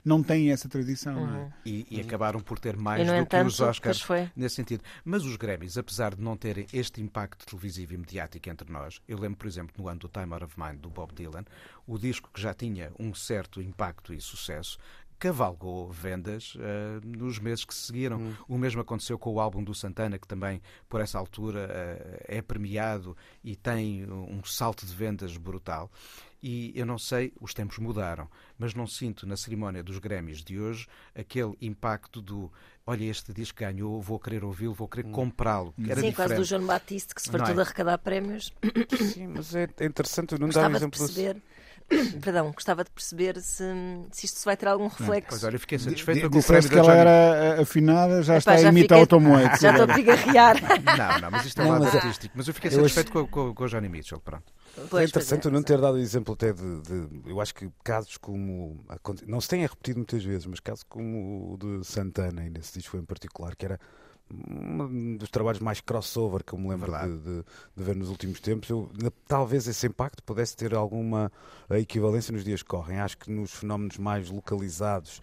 não 0.04 0.22
têm 0.22 0.52
essa 0.52 0.70
tradição, 0.70 1.26
não 1.28 1.36
é? 1.38 1.54
E, 1.66 1.86
e 1.90 2.02
acabaram 2.02 2.40
por 2.40 2.60
ter 2.60 2.78
mais 2.78 3.02
E, 3.02 3.06
do 3.12 3.16
entanto, 3.16 3.42
que 3.42 3.48
os 3.48 3.60
Oscars 3.60 4.06
nesse 4.36 4.56
sentido. 4.56 4.84
Mas 5.04 5.24
os 5.24 5.36
Grammys, 5.36 5.78
apesar 5.78 6.16
de 6.16 6.22
não 6.22 6.35
terem 6.36 6.68
este 6.74 7.02
impacto 7.02 7.46
televisivo 7.46 7.94
e 7.94 7.98
mediático 7.98 8.50
entre 8.50 8.72
nós, 8.72 9.02
eu 9.08 9.18
lembro, 9.18 9.38
por 9.38 9.48
exemplo, 9.48 9.76
no 9.78 9.88
ano 9.88 10.00
do 10.00 10.10
Time 10.10 10.34
Out 10.34 10.46
of 10.46 10.60
Mind 10.60 10.80
do 10.80 10.90
Bob 10.90 11.14
Dylan, 11.14 11.46
o 11.88 11.98
disco 11.98 12.30
que 12.34 12.42
já 12.42 12.54
tinha 12.54 12.92
um 13.00 13.14
certo 13.14 13.62
impacto 13.62 14.14
e 14.14 14.22
sucesso 14.22 14.78
cavalgou 15.18 15.90
vendas 15.90 16.56
uh, 16.56 17.06
nos 17.06 17.40
meses 17.40 17.64
que 17.64 17.74
se 17.74 17.88
seguiram. 17.88 18.18
Hum. 18.18 18.34
O 18.48 18.58
mesmo 18.58 18.82
aconteceu 18.82 19.18
com 19.18 19.34
o 19.34 19.40
álbum 19.40 19.64
do 19.64 19.74
Santana, 19.74 20.20
que 20.20 20.28
também, 20.28 20.62
por 20.90 21.02
essa 21.02 21.18
altura, 21.18 21.68
uh, 21.68 22.26
é 22.28 22.42
premiado 22.42 23.16
e 23.44 23.56
tem 23.56 24.06
um 24.12 24.44
salto 24.44 24.86
de 24.86 24.94
vendas 24.94 25.38
brutal. 25.38 25.90
E 26.48 26.72
eu 26.76 26.86
não 26.86 27.00
sei, 27.00 27.34
os 27.42 27.56
tempos 27.56 27.80
mudaram, 27.80 28.30
mas 28.56 28.76
não 28.76 28.86
sinto 28.86 29.26
na 29.26 29.36
cerimónia 29.36 29.82
dos 29.82 29.98
Grêmios 29.98 30.44
de 30.44 30.60
hoje 30.60 30.86
aquele 31.16 31.58
impacto 31.60 32.22
do 32.22 32.52
olha, 32.86 33.04
este 33.04 33.34
disco 33.34 33.62
ganhou, 33.62 34.00
vou 34.00 34.20
querer 34.20 34.44
ouvi-lo, 34.44 34.72
vou 34.76 34.88
querer 34.88 35.08
hum. 35.08 35.12
comprá-lo. 35.12 35.74
Sim, 35.76 35.86
diferente. 35.86 36.16
quase 36.16 36.36
do 36.36 36.44
João 36.44 36.64
Batiste, 36.68 37.16
que 37.16 37.22
se 37.24 37.32
fartou 37.32 37.50
é? 37.50 37.54
de 37.56 37.62
arrecadar 37.62 37.98
prémios. 37.98 38.54
Sim, 39.12 39.26
mas 39.26 39.56
é 39.56 39.68
interessante, 39.82 40.38
não 40.38 40.50
dá 40.50 40.68
um 40.68 40.76
exemplo. 40.76 41.00
Perceber. 41.00 41.42
Perdão, 42.22 42.52
gostava 42.52 42.84
de 42.84 42.90
perceber 42.90 43.40
se, 43.40 43.64
se 44.12 44.26
isto 44.26 44.44
vai 44.44 44.58
ter 44.58 44.68
algum 44.68 44.88
reflexo. 44.88 45.30
Pois 45.30 45.44
olha, 45.44 45.60
fiquei 45.60 45.78
satisfeito 45.78 46.30
com 46.30 46.40
o 46.40 46.44
prémio 46.44 46.70
que 46.70 46.78
ela 46.78 46.94
era 46.94 47.62
afinada, 47.62 48.24
já 48.24 48.34
Epá, 48.34 48.38
está 48.38 48.58
já 48.58 48.68
a 48.68 48.72
imitar 48.72 48.98
automoete. 48.98 49.62
Já 49.62 49.72
estou 49.72 49.86
a 49.90 49.94
pigarrear. 49.94 50.56
Não, 50.96 51.20
não, 51.20 51.32
mas 51.32 51.46
isto 51.46 51.62
é 51.62 51.66
um 51.66 51.70
lado 51.70 51.86
artístico. 51.86 52.34
Mas 52.36 52.48
eu 52.48 52.54
fiquei 52.54 52.72
satisfeito 52.72 53.12
com, 53.12 53.28
com, 53.28 53.54
com 53.54 53.64
o 53.64 53.68
Johnny 53.68 53.90
Mitchell, 53.90 54.20
pronto. 54.20 54.52
Pois, 54.90 55.04
é 55.04 55.08
interessante 55.08 55.48
é, 55.48 55.52
não 55.52 55.62
ter 55.62 55.80
dado 55.80 55.98
exemplo 55.98 56.34
até 56.34 56.54
de, 56.54 56.82
de, 56.82 57.30
Eu 57.30 57.40
acho 57.40 57.54
que 57.54 57.70
casos 57.84 58.18
como. 58.18 58.84
Não 59.28 59.40
se 59.40 59.48
tenha 59.48 59.68
repetido 59.68 60.00
muitas 60.00 60.24
vezes, 60.24 60.46
mas 60.46 60.60
casos 60.60 60.84
como 60.84 61.54
o 61.54 61.58
de 61.58 61.86
Santana, 61.86 62.46
e 62.46 62.50
nesse 62.50 62.80
disco 62.80 62.98
em 62.98 63.06
particular, 63.06 63.56
que 63.56 63.66
era 63.66 63.80
um 64.32 65.18
dos 65.18 65.30
trabalhos 65.30 65.60
mais 65.60 65.82
crossover 65.82 66.44
que 66.44 66.54
eu 66.54 66.60
me 66.60 66.70
lembro 66.70 66.92
de, 66.92 67.18
de, 67.18 67.46
de, 67.76 67.84
ver 67.84 67.96
nos 67.96 68.10
últimos 68.10 68.40
tempos. 68.40 68.70
Eu, 68.70 68.90
talvez 69.28 69.68
esse 69.68 69.86
impacto 69.88 70.24
pudesse 70.24 70.56
ter 70.56 70.74
alguma 70.74 71.32
equivalência 71.72 72.32
nos 72.32 72.44
dias 72.44 72.64
que 72.64 72.70
correm. 72.70 73.00
Acho 73.00 73.18
que 73.18 73.32
nos 73.32 73.52
fenómenos 73.52 73.98
mais 73.98 74.30
localizados 74.30 75.22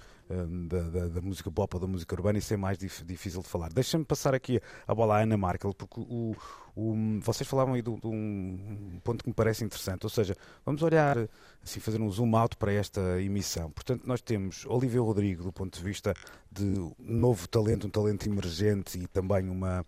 da, 0.69 0.81
da, 0.81 1.09
da, 1.09 1.21
música 1.21 1.51
pop 1.51 1.75
ou 1.75 1.81
da 1.81 1.87
música 1.87 2.15
urbana 2.15 2.39
isso 2.39 2.53
é 2.55 2.57
mais 2.57 2.79
dif, 2.79 3.05
difícil 3.05 3.43
de 3.43 3.49
falar. 3.49 3.73
Deixa-me 3.73 4.05
passar 4.05 4.35
aqui 4.35 4.61
a 4.87 4.95
bola 4.95 5.19
à 5.19 5.23
Ana 5.23 5.37
Markel, 5.37 5.75
porque 5.75 6.01
o, 6.01 6.35
o, 6.75 7.21
vocês 7.21 7.49
falavam 7.49 7.75
aí 7.75 7.83
de, 7.83 7.95
de, 7.95 8.07
um 8.07 8.99
ponto 9.05 9.23
que 9.23 9.29
me 9.29 9.35
parece 9.35 9.65
interessante, 9.65 10.05
ou 10.05 10.11
seja, 10.11 10.35
vamos 10.65 10.83
olhar, 10.83 11.17
assim, 11.63 11.81
fazer 11.81 12.01
um 12.01 12.11
zoom 12.11 12.35
out 12.37 12.57
para 12.57 12.73
esta 12.73 13.21
emissão. 13.21 13.71
Portanto, 13.71 14.05
nós 14.07 14.21
temos 14.23 14.65
Olivia 14.67 15.01
Rodrigo, 15.01 15.43
do 15.43 15.53
ponto 15.53 15.77
de 15.77 15.85
vista 15.85 16.15
de 16.51 16.75
novo 16.99 17.47
talento, 17.49 17.87
um 17.87 17.91
talento 17.91 18.27
emergente 18.27 18.99
e 18.99 19.07
também 19.07 19.49
uma, 19.49 19.85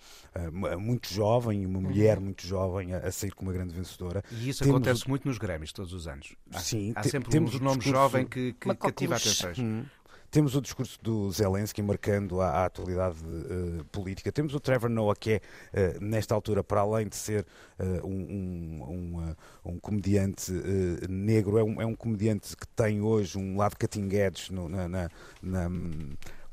uma 0.53 0.77
muito 0.77 1.13
jovem, 1.13 1.65
uma 1.65 1.79
uhum. 1.79 1.85
mulher 1.85 2.21
muito 2.21 2.47
jovem 2.47 2.95
a, 2.95 2.99
a, 2.99 3.13
sair 3.13 3.33
como 3.33 3.51
uma 3.51 3.57
grande 3.57 3.75
vencedora. 3.75 4.23
E 4.31 4.51
isso 4.51 4.63
temos... 4.63 4.77
acontece 4.77 5.09
muito 5.09 5.27
nos 5.27 5.39
Grêmios 5.39 5.73
todos 5.73 5.93
os 5.93 6.07
anos. 6.07 6.35
Há, 6.53 6.61
Sim, 6.61 6.93
há 6.97 7.03
sempre 7.03 7.31
temos 7.31 7.55
um 7.55 7.59
nome 7.59 7.79
discurso... 7.79 7.91
jovem 7.91 8.27
que, 8.27 8.53
que 8.55 8.75
cativa 8.75 9.17
atenções. 9.17 9.59
Hum. 9.59 9.85
Temos 10.35 10.57
o 10.57 10.61
discurso 10.61 10.99
do 11.01 11.31
Zelensky 11.31 11.81
marcando 11.81 12.41
a, 12.41 12.49
a 12.49 12.65
atualidade 12.65 13.19
uh, 13.25 13.85
política. 13.85 14.33
Temos 14.33 14.53
o 14.53 14.59
Trevor 14.59 14.91
Noah, 14.91 15.15
que 15.15 15.41
é, 15.73 15.97
uh, 15.97 16.05
nesta 16.05 16.35
altura, 16.35 16.65
para 16.65 16.81
além 16.81 17.07
de 17.07 17.15
ser 17.15 17.47
uh, 17.79 18.05
um, 18.05 18.83
um, 18.83 19.35
um, 19.65 19.79
comediante 19.79 20.51
negro, 21.09 21.57
é 21.57 21.63
um, 21.63 21.81
é 21.83 21.87
um 21.87 21.95
comediante 21.95 22.57
que 22.57 22.67
tem 22.67 23.01
hoje 23.01 23.39
um 23.39 23.57
lado 23.57 23.77
cutting 23.79 24.13
edge 24.13 24.53
no, 24.53 24.69
na, 24.69 24.89
na, 25.41 25.71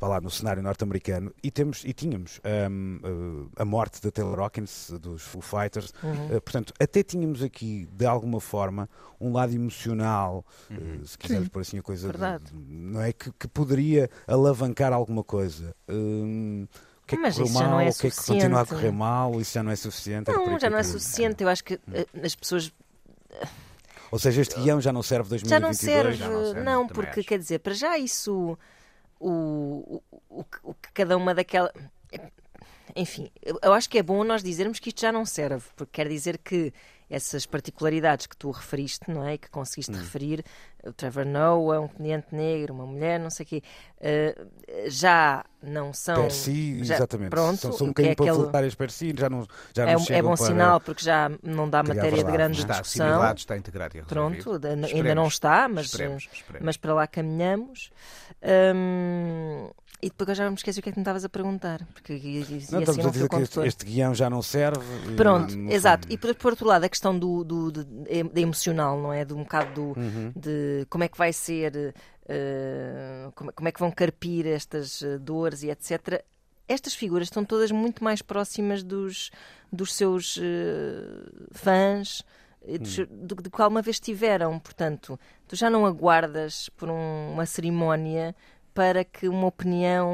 lá, 0.08 0.22
no 0.22 0.30
cenário 0.30 0.64
norte-americano 0.64 1.34
e, 1.44 1.52
temos, 1.52 1.84
e 1.86 1.94
tínhamos 1.94 2.40
um, 2.70 3.00
uh, 3.04 3.52
a 3.56 3.66
morte 3.66 4.02
da 4.02 4.12
Taylor 4.12 4.40
Hawkins, 4.40 4.92
dos 5.00 5.22
Foo 5.22 5.42
Fighters, 5.42 5.94
uhum. 6.04 6.38
uh, 6.38 6.42
portanto, 6.42 6.74
até 6.80 7.04
tínhamos 7.04 7.44
aqui, 7.44 7.88
de 7.92 8.06
alguma 8.06 8.40
forma, 8.40 8.90
um 9.20 9.32
lado 9.32 9.54
emocional, 9.54 10.46
uh, 10.70 10.74
uhum. 10.74 11.02
uh, 11.02 11.08
se 11.08 11.18
quisermos 11.18 11.50
por 11.50 11.62
assim 11.62 11.78
a 11.78 11.82
coisa, 11.82 12.12
de, 12.12 12.54
não 12.68 13.02
é? 13.02 13.14
Que, 13.14 13.32
que, 13.32 13.48
poderia 13.48 14.10
alavancar 14.28 14.92
alguma 14.92 15.24
coisa. 15.24 15.76
Um, 15.88 16.68
o 17.04 17.08
que 17.08 17.16
é 17.16 17.18
que 17.18 17.38
correu 17.38 17.50
mal, 17.50 17.80
é 17.82 17.90
o 17.90 17.94
que 17.94 18.08
é 18.08 18.10
que 18.10 18.26
continua 18.26 18.62
a 18.62 18.66
correr 18.66 18.92
mal, 18.92 19.42
isso 19.42 19.54
já 19.54 19.64
não 19.64 19.72
é 19.72 19.76
suficiente. 19.76 20.32
Não, 20.32 20.60
já 20.60 20.70
não 20.70 20.78
é 20.78 20.84
suficiente. 20.84 21.44
Eu 21.44 21.50
acho 21.50 21.64
que 21.64 21.80
as 22.24 22.36
pessoas. 22.36 22.72
Ou 24.10 24.20
seja, 24.20 24.42
este 24.42 24.60
guião 24.60 24.80
já 24.80 24.92
não 24.92 25.04
serve 25.04 25.30
2022? 25.30 25.50
Já 25.50 25.60
não 25.60 25.74
serve, 25.74 26.18
já 26.18 26.30
não, 26.30 26.46
serve, 26.46 26.62
não 26.62 26.88
porque 26.88 27.24
quer 27.24 27.38
dizer, 27.38 27.60
para 27.60 27.74
já 27.74 27.98
isso 27.98 28.58
o, 29.22 30.04
o, 30.30 30.46
o 30.64 30.74
que 30.74 30.92
cada 30.94 31.16
uma 31.16 31.34
daquela. 31.34 31.72
Enfim, 32.96 33.32
eu 33.62 33.74
acho 33.74 33.90
que 33.90 33.98
é 33.98 34.04
bom 34.04 34.24
nós 34.24 34.44
dizermos 34.44 34.80
que 34.80 34.90
isto 34.90 35.02
já 35.02 35.12
não 35.12 35.26
serve, 35.26 35.66
porque 35.76 36.02
quer 36.02 36.10
dizer 36.10 36.38
que 36.38 36.74
essas 37.12 37.46
particularidades 37.46 38.26
que 38.26 38.38
tu 38.38 38.50
referiste, 38.50 39.12
não 39.12 39.28
é? 39.28 39.34
E 39.34 39.38
que 39.38 39.50
conseguiste 39.50 39.92
hum. 39.92 40.00
referir, 40.00 40.46
o 40.84 40.94
Trevor 40.94 41.26
Noah, 41.26 41.82
um 41.82 41.88
comediante 41.88 42.34
negro, 42.34 42.74
uma 42.74 42.86
mulher, 42.86 43.20
não 43.20 43.30
sei 43.30 43.44
o 43.44 43.48
quê, 43.48 43.64
uh, 43.98 44.90
já 44.90 45.44
não 45.62 45.94
são. 45.94 46.24
Per 46.24 46.32
si, 46.32 46.84
já, 46.84 46.96
exatamente. 46.96 47.30
Pronto, 47.30 47.58
são, 47.60 47.74
são 47.74 47.88
um 47.88 47.90
bocadinho 47.90 48.14
é 48.14 48.16
panfletárias 48.16 48.76
per 48.76 48.90
si, 48.90 49.14
já 49.16 49.30
não, 49.30 49.46
já 49.76 49.90
é, 49.90 49.96
não 49.96 50.06
É 50.10 50.22
bom 50.22 50.36
sinal 50.38 50.80
porque 50.80 51.04
já 51.04 51.30
não 51.44 51.70
dá 51.70 51.84
matéria 51.84 52.24
de 52.24 52.32
grande 52.32 52.60
está 52.62 52.80
discussão. 52.80 53.34
Está 53.36 53.58
integrado 53.58 53.98
e 53.98 54.02
Pronto, 54.04 54.60
ainda 54.94 55.14
não 55.14 55.28
está, 55.28 55.68
mas, 55.68 55.88
esperemos, 55.88 56.30
esperemos. 56.32 56.66
mas 56.66 56.78
para 56.78 56.94
lá 56.94 57.08
caminhamos. 57.08 57.92
Um, 58.74 59.70
e 60.02 60.10
depois 60.10 60.36
já 60.36 60.50
me 60.50 60.56
esqueci 60.56 60.80
o 60.80 60.84
que 60.84 60.90
é 60.90 60.92
que 60.92 60.98
me 60.98 61.04
estavas 61.04 61.24
a 61.24 61.30
perguntar. 61.30 61.86
Porque 61.94 62.14
ia, 62.14 62.40
não, 62.72 62.80
estamos 62.80 62.90
assim 62.90 63.08
a 63.08 63.12
dizer 63.12 63.30
que 63.30 63.36
este, 63.36 63.60
este, 63.60 63.86
guião 63.86 64.16
já 64.16 64.32
não 64.32 64.42
serve. 64.42 64.84
Pronto, 65.16 65.54
e, 65.54 65.72
exato. 65.72 66.08
E 66.10 66.18
por, 66.18 66.34
por, 66.34 66.54
outro 66.54 66.66
lado, 66.68 66.84
a 66.86 66.90
questão 66.90 67.01
do, 67.18 67.44
do, 67.44 67.72
do, 67.72 67.84
do 67.84 68.40
emocional, 68.40 69.00
não 69.00 69.12
é? 69.12 69.26
De 69.26 69.34
um 69.34 69.44
bocado 69.44 69.74
do, 69.74 70.00
uhum. 70.00 70.32
de 70.36 70.86
como 70.90 71.04
é 71.04 71.08
que 71.08 71.18
vai 71.18 71.34
ser, 71.34 71.94
uh, 72.24 73.32
como, 73.34 73.52
como 73.54 73.68
é 73.68 73.72
que 73.72 73.80
vão 73.80 73.92
carpir 73.92 74.46
estas 74.46 75.02
uh, 75.02 75.20
dores 75.20 75.64
e 75.64 75.70
etc. 75.70 76.24
Estas 76.68 76.94
figuras 76.94 77.28
estão 77.28 77.44
todas 77.44 77.72
muito 77.72 78.04
mais 78.04 78.22
próximas 78.22 78.84
dos, 78.84 79.32
dos 79.72 79.94
seus 79.94 80.38
uh, 80.38 80.42
fãs 81.52 82.24
hum. 82.66 82.78
do, 83.10 83.36
do 83.36 83.50
qual 83.50 83.70
uma 83.70 83.82
vez 83.82 84.00
tiveram. 84.00 84.60
Portanto, 84.60 85.20
tu 85.48 85.56
já 85.56 85.70
não 85.70 85.86
aguardas 85.86 86.70
por 86.78 86.90
um, 86.90 87.34
uma 87.34 87.46
cerimónia 87.46 88.36
para 88.74 89.04
que 89.04 89.28
uma 89.28 89.48
opinião, 89.48 90.10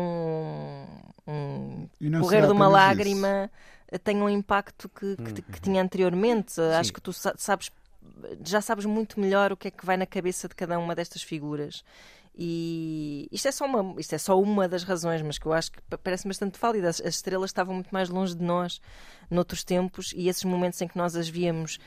um 1.27 1.87
correr 2.21 2.45
de 2.45 2.51
uma 2.51 2.67
lágrima 2.67 3.51
isso. 3.91 3.99
tenha 4.03 4.23
um 4.23 4.29
impacto 4.29 4.89
que, 4.89 5.15
que, 5.15 5.21
uhum. 5.21 5.33
que 5.51 5.61
tinha 5.61 5.81
anteriormente. 5.81 6.53
Sim. 6.53 6.61
Acho 6.73 6.93
que 6.93 7.01
tu 7.01 7.11
sabes, 7.13 7.69
já 8.43 8.61
sabes 8.61 8.85
muito 8.85 9.19
melhor 9.19 9.51
o 9.51 9.57
que 9.57 9.67
é 9.67 9.71
que 9.71 9.85
vai 9.85 9.97
na 9.97 10.05
cabeça 10.05 10.47
de 10.47 10.55
cada 10.55 10.77
uma 10.79 10.95
destas 10.95 11.21
figuras. 11.21 11.83
E 12.39 13.27
isto 13.31 13.47
é 13.47 13.51
só 13.51 13.65
uma, 13.65 13.99
isto 13.99 14.13
é 14.13 14.17
só 14.17 14.39
uma 14.39 14.67
das 14.67 14.83
razões, 14.83 15.23
mas 15.23 15.39
que 15.39 15.47
eu 15.47 15.53
acho 15.53 15.71
que 15.71 15.79
parece 16.03 16.27
bastante 16.27 16.59
válida. 16.59 16.87
As, 16.87 17.01
as 17.01 17.15
estrelas 17.15 17.49
estavam 17.49 17.73
muito 17.73 17.89
mais 17.89 18.09
longe 18.09 18.35
de 18.35 18.43
nós 18.43 18.79
noutros 19.29 19.63
tempos 19.63 20.13
e 20.15 20.29
esses 20.29 20.43
momentos 20.43 20.79
em 20.81 20.87
que 20.87 20.97
nós 20.97 21.15
as 21.15 21.27
víamos 21.27 21.79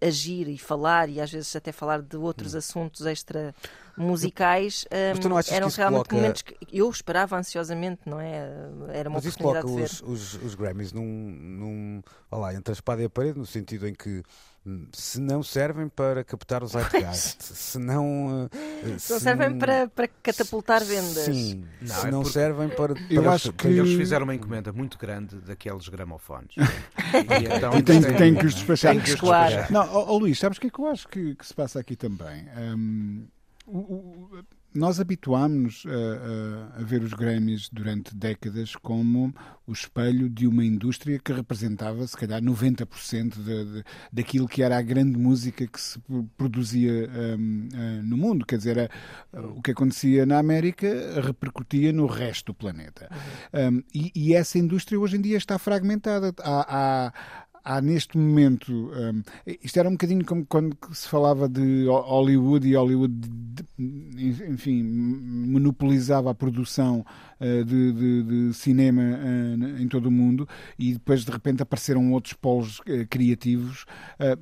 agir 0.00 0.48
e 0.48 0.58
falar 0.58 1.08
e 1.08 1.20
às 1.20 1.30
vezes 1.30 1.54
até 1.54 1.70
falar 1.70 2.02
de 2.02 2.16
outros 2.16 2.54
hum. 2.54 2.58
assuntos 2.58 3.06
extra 3.06 3.54
musicais 3.96 4.84
um, 4.92 5.54
eram 5.54 5.68
realmente 5.68 5.76
coloca... 5.76 6.16
momentos 6.16 6.42
que 6.42 6.56
eu 6.72 6.88
esperava 6.88 7.36
ansiosamente, 7.36 8.02
não 8.06 8.20
é? 8.20 8.50
Era 8.92 9.08
uma 9.08 9.16
Mas 9.16 9.26
isso 9.26 9.38
coloca 9.38 9.66
os, 9.66 10.02
os, 10.02 10.34
os, 10.34 10.54
Grammys 10.54 10.92
num, 10.92 11.02
num 11.04 12.02
lá, 12.30 12.54
entre 12.54 12.72
a 12.72 12.74
espada 12.74 13.02
e 13.02 13.04
a 13.04 13.10
parede, 13.10 13.38
no 13.38 13.46
sentido 13.46 13.86
em 13.86 13.94
que 13.94 14.22
se 14.92 15.18
não 15.18 15.42
servem 15.42 15.88
para 15.88 16.22
captar 16.22 16.62
os 16.62 16.72
zeitgeist, 16.72 17.42
se 17.42 17.78
não... 17.78 18.48
Eh, 18.52 18.98
se 18.98 19.12
não 19.12 19.20
servem 19.20 19.58
para, 19.58 19.88
para 19.88 20.06
catapultar 20.22 20.84
vendas. 20.84 21.24
Sim, 21.24 21.64
não, 21.80 21.94
se 21.94 22.06
é 22.06 22.10
não 22.10 22.24
servem 22.24 22.68
para... 22.68 22.94
Eu 23.08 23.22
para 23.22 23.32
acho 23.32 23.52
que 23.54 23.68
eles 23.68 23.94
fizeram 23.96 24.24
uma 24.24 24.34
encomenda 24.34 24.70
muito 24.70 24.98
grande 24.98 25.36
daqueles 25.36 25.88
gramofones. 25.88 26.56
e 26.60 27.56
então 27.56 27.78
e 27.78 27.82
tem, 27.82 28.02
tem, 28.02 28.34
que 28.34 28.46
os 28.46 28.54
despachar. 28.54 28.92
Tem 28.92 29.00
que 29.00 29.10
os 29.10 29.20
despachar. 29.20 29.72
Não, 29.72 29.88
oh, 29.94 30.12
oh, 30.12 30.18
Luís, 30.18 30.38
sabes 30.38 30.58
o 30.58 30.60
que 30.60 30.66
é 30.66 30.70
que 30.70 30.78
eu 30.78 30.86
acho 30.86 31.08
que, 31.08 31.34
que 31.34 31.46
se 31.46 31.54
passa 31.54 31.80
aqui 31.80 31.96
também? 31.96 32.46
Um, 32.56 33.26
o, 33.70 33.78
o, 33.78 34.44
nós 34.74 35.00
habituámos 35.00 35.84
a, 35.86 36.76
a, 36.78 36.80
a, 36.80 36.84
ver 36.84 37.02
os 37.02 37.12
Grammys 37.12 37.68
durante 37.72 38.14
décadas 38.14 38.76
como 38.76 39.34
o 39.66 39.72
espelho 39.72 40.28
de 40.28 40.46
uma 40.46 40.64
indústria 40.64 41.18
que 41.18 41.32
representava, 41.32 42.06
se 42.06 42.16
calhar, 42.16 42.40
90% 42.40 43.34
de, 43.34 43.64
de, 43.64 43.84
daquilo 44.12 44.48
que 44.48 44.62
era 44.62 44.78
a 44.78 44.82
grande 44.82 45.18
música 45.18 45.66
que 45.66 45.80
se 45.80 46.00
produzia 46.36 47.10
um, 47.38 47.68
uh, 47.72 48.02
no 48.02 48.16
mundo. 48.16 48.46
Quer 48.46 48.58
dizer, 48.58 48.76
era, 48.78 48.90
uh, 49.32 49.58
o 49.58 49.62
que 49.62 49.72
acontecia 49.72 50.24
na 50.24 50.38
América 50.38 51.20
repercutia 51.20 51.92
no 51.92 52.06
resto 52.06 52.46
do 52.46 52.54
planeta. 52.54 53.08
Um, 53.52 53.82
e, 53.92 54.12
e, 54.14 54.34
essa 54.34 54.58
indústria 54.58 54.98
hoje 54.98 55.16
em 55.16 55.20
dia 55.20 55.36
está 55.36 55.58
fragmentada. 55.58 56.32
Há, 56.42 56.66
há, 56.68 57.12
há 57.64 57.80
neste 57.80 58.16
momento. 58.16 58.72
Um, 58.72 59.22
isto 59.62 59.78
era 59.78 59.88
um 59.88 59.92
bocadinho 59.92 60.24
como 60.24 60.44
quando 60.46 60.76
se 60.92 61.08
falava 61.08 61.48
de 61.48 61.86
Hollywood 61.86 62.66
e 62.66 62.74
Hollywood, 62.74 63.14
enfim, 63.78 64.82
monopolizava 64.82 66.30
a 66.30 66.34
produção 66.34 67.04
uh, 67.40 67.64
de, 67.64 67.92
de, 67.92 68.22
de, 68.22 68.54
cinema 68.54 69.02
uh, 69.02 69.80
em 69.80 69.88
todo 69.88 70.06
o 70.06 70.10
mundo 70.10 70.48
e 70.78 70.94
depois 70.94 71.24
de 71.24 71.30
repente 71.30 71.62
apareceram 71.62 72.12
outros 72.12 72.34
polos 72.34 72.80
criativos 73.08 73.84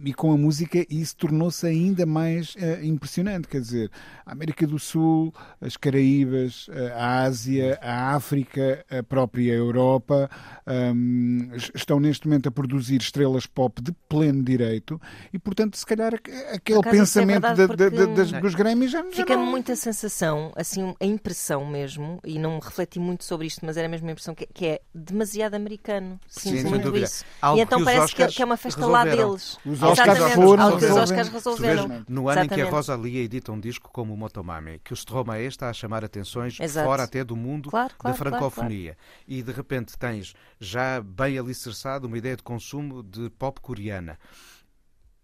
e 0.04 0.12
com 0.12 0.33
a 0.33 0.37
música 0.37 0.85
isso 0.88 1.16
tornou-se 1.16 1.66
ainda 1.66 2.07
mais 2.07 2.54
impressionante. 2.83 3.48
Quer 3.48 3.61
dizer, 3.61 3.90
a 4.24 4.33
América 4.33 4.66
do 4.66 4.78
Sul, 4.78 5.33
as 5.61 5.76
Caraíbas, 5.76 6.68
a 6.94 7.22
Ásia, 7.22 7.78
a 7.81 8.14
África, 8.14 8.85
a 8.90 9.02
própria 9.02 9.52
Europa 9.52 10.31
um, 10.66 11.50
estão 11.74 12.00
neste 12.00 12.26
momento 12.26 12.48
a 12.48 12.52
produzir 12.52 13.00
estrelas 13.08 13.46
pop 13.46 13.80
de 13.82 13.92
pleno 14.08 14.42
direito 14.42 15.00
e, 15.32 15.38
portanto, 15.38 15.76
se 15.76 15.84
calhar 15.84 16.14
aquele 16.14 16.78
é 16.78 16.90
pensamento 16.90 17.46
é 17.46 17.54
de, 17.54 17.66
de, 17.68 17.90
de, 17.90 18.40
dos 18.40 18.54
Grêmios 18.54 18.90
já, 18.90 19.02
já 19.02 19.10
Fica-me 19.10 19.44
não... 19.44 19.50
muita 19.50 19.74
sensação, 19.76 20.52
assim, 20.56 20.94
a 21.00 21.04
impressão 21.04 21.66
mesmo, 21.66 22.20
e 22.24 22.38
não 22.38 22.58
refleti 22.58 22.98
muito 22.98 23.24
sobre 23.24 23.46
isto, 23.46 23.64
mas 23.64 23.76
era 23.76 23.86
a 23.86 23.90
mesma 23.90 24.10
impressão 24.10 24.34
que, 24.34 24.46
que 24.46 24.66
é 24.66 24.80
demasiado 24.94 25.54
americano. 25.54 26.20
Sinto 26.28 26.62
Sim, 26.62 26.68
muito 26.68 26.96
isso. 26.96 27.24
Algo 27.40 27.58
e 27.58 27.62
então 27.62 27.78
que 27.78 27.84
parece 27.84 28.14
que, 28.14 28.26
que, 28.26 28.42
é 28.42 28.44
uma 28.44 28.56
festa 28.56 28.80
resolveram. 28.80 29.10
lá 29.10 29.16
deles. 29.16 29.58
Os 29.64 29.82
Oscars 29.82 30.32
foram, 30.34 30.76
os 30.76 30.82
Oscars 30.84 31.28
resolveram. 31.28 32.04
no 32.08 32.28
ano 32.28 32.40
Exatamente. 32.40 32.52
em 32.52 32.56
que 32.56 32.62
a 32.62 32.70
Rosalia 32.70 33.22
edita 33.22 33.52
um 33.52 33.60
disco 33.60 33.90
como 33.92 34.14
o 34.14 34.16
Motomami, 34.16 34.80
que 34.84 34.92
o 34.92 34.96
Stromae 34.96 35.46
está 35.46 35.68
a 35.68 35.72
chamar 35.72 36.04
atenções 36.04 36.58
Exato. 36.60 36.86
fora 36.86 37.04
até 37.04 37.24
do 37.24 37.36
mundo 37.36 37.70
claro, 37.70 37.92
claro, 37.96 38.16
da 38.16 38.18
francofonia. 38.18 38.94
Claro, 38.94 39.24
e 39.26 39.42
de 39.42 39.52
repente 39.52 39.98
tens 39.98 40.34
já 40.60 41.00
bem 41.00 41.38
alicerçado 41.38 42.06
uma 42.06 42.18
ideia 42.18 42.36
de 42.36 42.42
consumo 42.42 42.97
de 43.02 43.30
pop 43.30 43.61
coreana. 43.61 44.18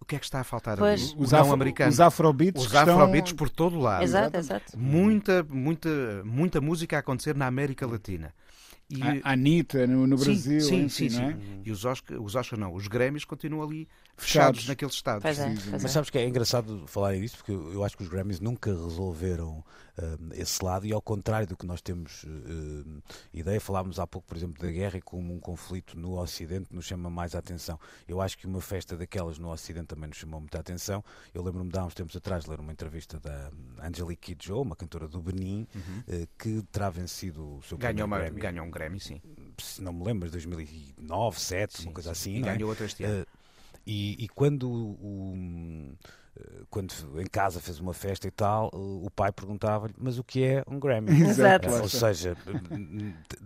O 0.01 0.05
que 0.05 0.17
é 0.17 0.19
que 0.19 0.25
está 0.27 0.41
a 0.41 0.45
faltar 0.45 0.77
pois. 0.77 1.13
ali? 1.13 1.15
Os, 1.17 1.33
afro, 1.33 1.53
americano. 1.55 1.91
os 1.91 1.99
afrobeats. 1.99 2.67
Os 2.67 2.75
afrobeats 2.75 3.33
por 3.33 3.49
todo 3.49 3.79
lado. 3.79 4.03
Exato, 4.03 4.37
exato. 4.37 4.79
Muita, 4.79 5.43
muita, 5.45 6.23
muita 6.25 6.61
música 6.61 6.97
a 6.97 7.01
acontecer 7.01 7.35
na 7.35 7.47
América 7.47 7.87
Latina. 7.87 8.35
E... 8.91 9.01
A 9.23 9.33
Anitta 9.33 9.87
no, 9.87 10.07
no 10.07 10.17
Brasil. 10.17 10.61
Sim, 10.61 10.85
enfim, 10.85 11.09
sim, 11.09 11.11
sim. 11.11 11.23
É? 11.23 11.37
E 11.65 11.71
os 11.71 11.87
Oscars, 11.87 12.21
os 12.23 12.35
Oscar 12.35 12.59
não, 12.59 12.75
os 12.75 12.87
Grêmios 12.87 13.25
continuam 13.25 13.63
ali 13.63 13.89
fechados, 14.17 14.59
fechados 14.59 14.69
naqueles 14.69 14.95
estados. 14.95 15.23
Pois 15.23 15.39
é, 15.39 15.55
pois 15.71 15.83
Mas 15.83 15.91
sabes 15.91 16.11
que 16.11 16.19
é 16.19 16.29
engraçado 16.29 16.85
falar 16.87 17.17
disso, 17.17 17.39
porque 17.39 17.53
eu 17.53 17.83
acho 17.83 17.97
que 17.97 18.03
os 18.03 18.09
Grammys 18.11 18.41
nunca 18.41 18.71
resolveram 18.71 19.65
uh, 19.94 19.94
esse 20.35 20.65
lado 20.65 20.87
e 20.87 20.93
ao 20.93 21.01
contrário 21.01 21.47
do 21.47 21.57
que 21.57 21.67
nós 21.67 21.81
temos 21.81 22.25
uh, 22.25 23.03
ideia, 23.33 23.61
falámos 23.61 23.99
há 23.99 24.07
pouco, 24.07 24.27
por 24.27 24.37
exemplo, 24.37 24.61
da 24.61 24.71
guerra 24.71 24.99
e 24.99 25.03
como 25.03 25.33
um 25.33 25.39
conflito 25.39 25.99
no 25.99 26.19
Ocidente 26.19 26.75
nos 26.75 26.85
chama 26.85 27.09
mais 27.09 27.35
a 27.35 27.39
atenção. 27.39 27.79
Eu 28.09 28.21
acho 28.21 28.37
que 28.37 28.47
uma 28.47 28.61
festa 28.61 28.97
daquelas 28.97 29.39
no 29.39 29.51
Ocidente 29.51 29.87
também 29.87 30.09
nos 30.09 30.17
chamou 30.17 30.41
muita 30.41 30.59
atenção. 30.59 31.05
Eu 31.33 31.43
lembro-me 31.43 31.71
de 31.71 31.79
há 31.79 31.85
uns 31.85 31.95
tempos 31.95 32.17
atrás 32.17 32.47
ler 32.47 32.59
uma 32.59 32.73
entrevista 32.73 33.21
da 33.21 33.51
Angelique 33.83 34.35
Kidjo, 34.35 34.63
uma 34.63 34.75
cantora 34.75 35.07
do 35.07 35.21
Benin, 35.23 35.67
uhum. 35.75 36.23
uh, 36.23 36.29
que 36.39 36.63
terá 36.73 36.91
vencido 36.91 37.59
o 37.59 37.63
seu 37.63 37.79
ganhou 37.79 38.07
uma, 38.07 38.19
Grammy. 38.19 38.41
Ganhou 38.41 38.67
um 38.67 38.71
Grammy, 38.71 39.01
sim. 39.01 39.21
Se 39.59 39.81
não 39.81 39.93
me 39.93 40.05
lembro, 40.05 40.29
2009, 40.31 40.97
2007, 40.99 41.77
sim, 41.77 41.83
uma 41.87 41.93
coisa 41.93 42.11
assim. 42.11 42.33
E 42.33 42.39
é? 42.39 42.43
ganhou 42.43 42.69
outro 42.69 42.85
este 42.85 43.05
ano. 43.05 43.27
E, 43.87 44.25
e, 44.25 44.29
quando 44.29 44.71
o, 44.71 45.35
quando 46.75 46.93
em 47.21 47.27
casa 47.27 47.61
fez 47.61 47.79
uma 47.79 47.95
festa 47.95 48.27
e 48.27 48.33
tal, 48.33 48.69
o 48.75 49.09
pai 49.09 49.31
perguntava-lhe, 49.31 49.95
mas 49.97 50.19
o 50.19 50.25
que 50.25 50.43
é 50.43 50.65
um 50.67 50.81
Grammy? 50.81 51.13
Exato. 51.23 51.71
Ou 51.71 51.89
seja, 51.89 52.37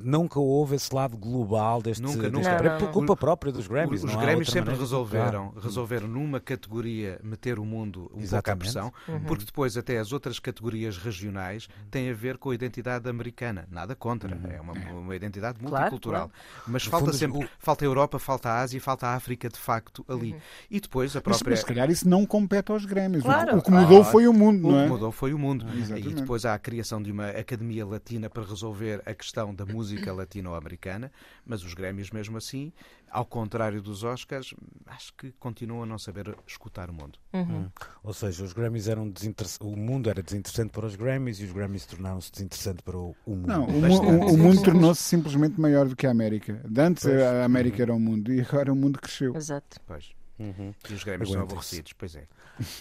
nunca 0.01 0.41
houve 0.41 0.77
esse 0.77 0.95
lado 0.95 1.15
global 1.15 1.83
deste, 1.83 2.03
nunca, 2.03 2.31
deste 2.31 2.33
nunca. 2.33 2.63
Não, 2.63 2.79
por 2.79 2.91
culpa 2.91 3.15
própria 3.15 3.53
dos 3.53 3.69
Grammys. 3.69 4.03
Os, 4.03 4.15
os 4.15 4.17
Grammys 4.17 4.49
sempre 4.49 4.75
resolveram, 4.75 5.53
resolveram 5.63 6.09
numa 6.09 6.41
categoria 6.41 7.21
meter 7.23 7.59
o 7.59 7.67
mundo 7.67 8.11
um 8.15 8.21
Exatamente. 8.21 8.31
pouco 8.31 8.51
à 8.51 8.57
pressão, 8.57 8.93
uhum. 9.07 9.25
porque 9.25 9.45
depois 9.45 9.77
até 9.77 9.99
as 9.99 10.11
outras 10.11 10.39
categorias 10.39 10.97
regionais 10.97 11.69
têm 11.91 12.09
a 12.09 12.15
ver 12.15 12.39
com 12.39 12.49
a 12.49 12.55
identidade 12.55 13.11
americana. 13.11 13.69
Nada 13.71 13.95
contra, 13.95 14.35
uhum. 14.35 14.51
é 14.51 14.59
uma, 14.59 14.73
uma 14.73 15.15
identidade 15.15 15.61
multicultural. 15.61 16.31
Claro, 16.31 16.33
claro. 16.33 16.63
Mas 16.67 16.87
no 16.87 16.91
falta 16.91 17.07
fundo, 17.07 17.19
sempre, 17.19 17.45
o... 17.45 17.49
falta 17.59 17.85
a 17.85 17.87
Europa, 17.87 18.19
falta 18.19 18.49
a 18.49 18.61
Ásia, 18.61 18.81
falta 18.81 19.07
a 19.09 19.15
África 19.15 19.51
de 19.51 19.59
facto 19.59 20.03
ali. 20.09 20.33
Uhum. 20.33 20.41
E 20.71 20.81
depois 20.81 21.15
a 21.15 21.21
própria... 21.21 21.45
Mas, 21.45 21.51
mas 21.51 21.61
se 21.61 21.67
calhar 21.67 21.91
isso 21.91 22.09
não 22.09 22.25
compete 22.25 22.73
aos 22.73 22.87
Grêmios. 23.23 23.45
Claro. 23.45 23.59
O 23.59 23.63
que 23.63 23.71
mudou 23.71 24.05
foi 24.05 24.27
o 24.27 24.33
mundo, 24.33 24.69
não 24.69 24.79
é? 24.79 24.83
O 24.83 24.85
que 24.85 24.93
mudou 24.93 25.13
foi 25.13 25.33
o 25.35 25.39
mundo. 25.39 25.67
Exatamente. 25.75 26.09
E 26.09 26.15
depois 26.15 26.45
há 26.45 26.55
a 26.55 26.59
criação 26.59 27.03
de 27.03 27.11
uma 27.11 27.29
Academia 27.29 27.87
Latina 27.87 28.29
para 28.29 28.43
resolver 28.45 29.03
a 29.05 29.15
questão 29.15 29.55
da 29.55 29.65
música 29.65 30.13
latino-americana, 30.13 31.11
mas 31.47 31.63
os 31.65 31.75
Grêmios, 31.75 32.11
mesmo 32.11 32.37
assim, 32.37 32.73
ao 33.11 33.25
contrário 33.25 33.81
dos 33.81 34.05
Oscars, 34.05 34.55
acho 34.87 35.13
que 35.15 35.33
continuam 35.33 35.83
a 35.83 35.87
não 35.87 35.99
saber 35.99 36.37
escutar 36.47 36.91
o 36.91 36.93
mundo. 36.93 37.19
Uhum. 37.33 37.43
Hum. 37.43 37.71
Ou 38.03 38.13
seja, 38.13 38.45
os 38.45 38.53
Grammys 38.53 38.89
eram 38.89 39.13
o 39.61 39.77
mundo 39.77 40.11
era 40.11 40.23
desinteressante 40.23 40.71
para 40.71 40.87
os 40.87 40.97
Grammys 40.97 41.41
e 41.41 41.45
os 41.45 41.53
Grammys 41.53 41.87
tornaram-se 41.87 42.31
desinteressantes 42.33 42.83
para 42.83 42.97
o, 42.97 43.15
mundo. 43.27 43.47
Não, 43.47 43.65
o, 43.67 44.31
o, 44.31 44.35
o 44.35 44.39
mundo 44.39 44.63
tornou-se 44.63 45.03
simplesmente 45.03 45.61
maior 45.61 45.89
do 45.89 45.97
que 45.97 46.07
a 46.07 46.11
América. 46.11 46.63
Antes 46.77 47.05
pois. 47.05 47.23
a 47.23 47.45
América 47.45 47.83
era 47.83 47.95
o 47.95 48.01
mundo 48.01 48.33
e 48.33 48.41
agora 48.41 48.73
o 48.73 48.77
mundo 48.77 48.99
cresceu. 48.99 49.35
Exato. 49.35 49.81
Pois. 49.87 50.18
Uhum. 50.39 50.73
E 50.89 50.95
os 50.95 51.03
Grêmios 51.03 51.31
são 51.31 51.43
aborrecidos, 51.43 51.93
pois 51.95 52.15
é. 52.15 52.25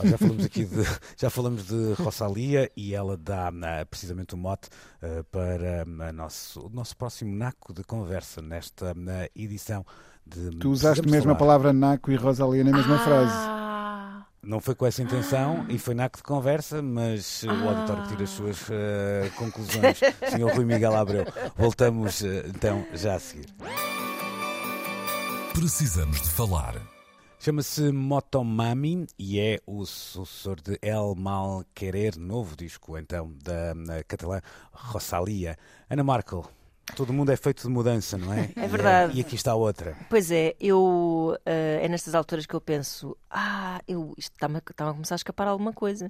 Já 0.03 0.17
falamos 0.17 0.45
aqui 0.45 0.65
de, 0.65 0.83
já 1.17 1.29
falamos 1.29 1.67
de 1.67 1.93
Rosalia 1.93 2.71
e 2.75 2.93
ela 2.93 3.17
dá 3.17 3.51
precisamente 3.89 4.35
o 4.35 4.37
um 4.37 4.41
mote 4.41 4.69
uh, 5.01 5.23
para 5.25 5.83
uh, 5.83 6.13
nosso, 6.13 6.67
o 6.67 6.69
nosso 6.69 6.95
próximo 6.95 7.35
naco 7.35 7.73
de 7.73 7.83
conversa 7.83 8.41
nesta 8.41 8.91
uh, 8.91 9.29
edição. 9.35 9.85
De, 10.25 10.51
tu 10.57 10.69
usaste 10.69 11.07
mesmo 11.07 11.31
a 11.31 11.35
palavra 11.35 11.73
naco 11.73 12.11
e 12.11 12.15
Rosalia 12.15 12.63
na 12.63 12.71
mesma 12.71 12.95
ah. 12.95 12.99
frase. 12.99 13.57
Não 14.43 14.61
foi 14.61 14.75
com 14.75 14.85
essa 14.85 15.01
intenção 15.01 15.65
ah. 15.67 15.73
e 15.73 15.79
foi 15.79 15.95
naco 15.95 16.17
de 16.17 16.23
conversa, 16.23 16.81
mas 16.81 17.43
ah. 17.47 17.53
o 17.53 17.69
auditório 17.69 18.03
que 18.03 18.09
tira 18.09 18.23
as 18.23 18.29
suas 18.29 18.57
conclusões. 19.35 19.99
Senhor 20.29 20.53
Rui 20.53 20.65
Miguel 20.65 20.95
Abreu. 20.95 21.25
Voltamos 21.55 22.21
então 22.21 22.85
já 22.93 23.15
a 23.15 23.19
seguir. 23.19 23.47
Precisamos 25.53 26.21
de 26.21 26.29
falar. 26.29 26.96
Chama-se 27.39 27.91
Motomami 27.91 29.05
e 29.17 29.39
é 29.39 29.59
o 29.65 29.85
sucessor 29.85 30.59
de 30.59 30.77
El 30.81 31.13
Mal 31.15 31.63
Querer, 31.73 32.17
novo 32.17 32.55
disco 32.57 32.97
então 32.97 33.31
da 33.43 34.03
catalã 34.05 34.41
Rosalia. 34.73 35.55
Ana 35.87 36.03
Markel, 36.03 36.43
todo 36.95 37.13
mundo 37.13 37.31
é 37.31 37.37
feito 37.37 37.61
de 37.61 37.69
mudança, 37.69 38.17
não 38.17 38.33
é? 38.33 38.49
É 38.57 38.67
verdade. 38.67 39.17
E, 39.17 39.21
aqui 39.21 39.35
está 39.35 39.53
outra. 39.53 39.95
Pois 40.09 40.31
é, 40.31 40.55
eu 40.59 41.35
uh, 41.35 41.39
é 41.45 41.87
nestas 41.87 42.15
alturas 42.15 42.47
que 42.47 42.55
eu 42.55 42.59
penso, 42.59 43.15
ah, 43.29 43.79
eu, 43.87 44.13
isto 44.17 44.33
está-me 44.33 44.57
está 44.57 44.89
a 44.89 44.93
começar 44.93 45.15
a 45.15 45.17
escapar 45.17 45.47
alguma 45.47 45.71
coisa. 45.71 46.07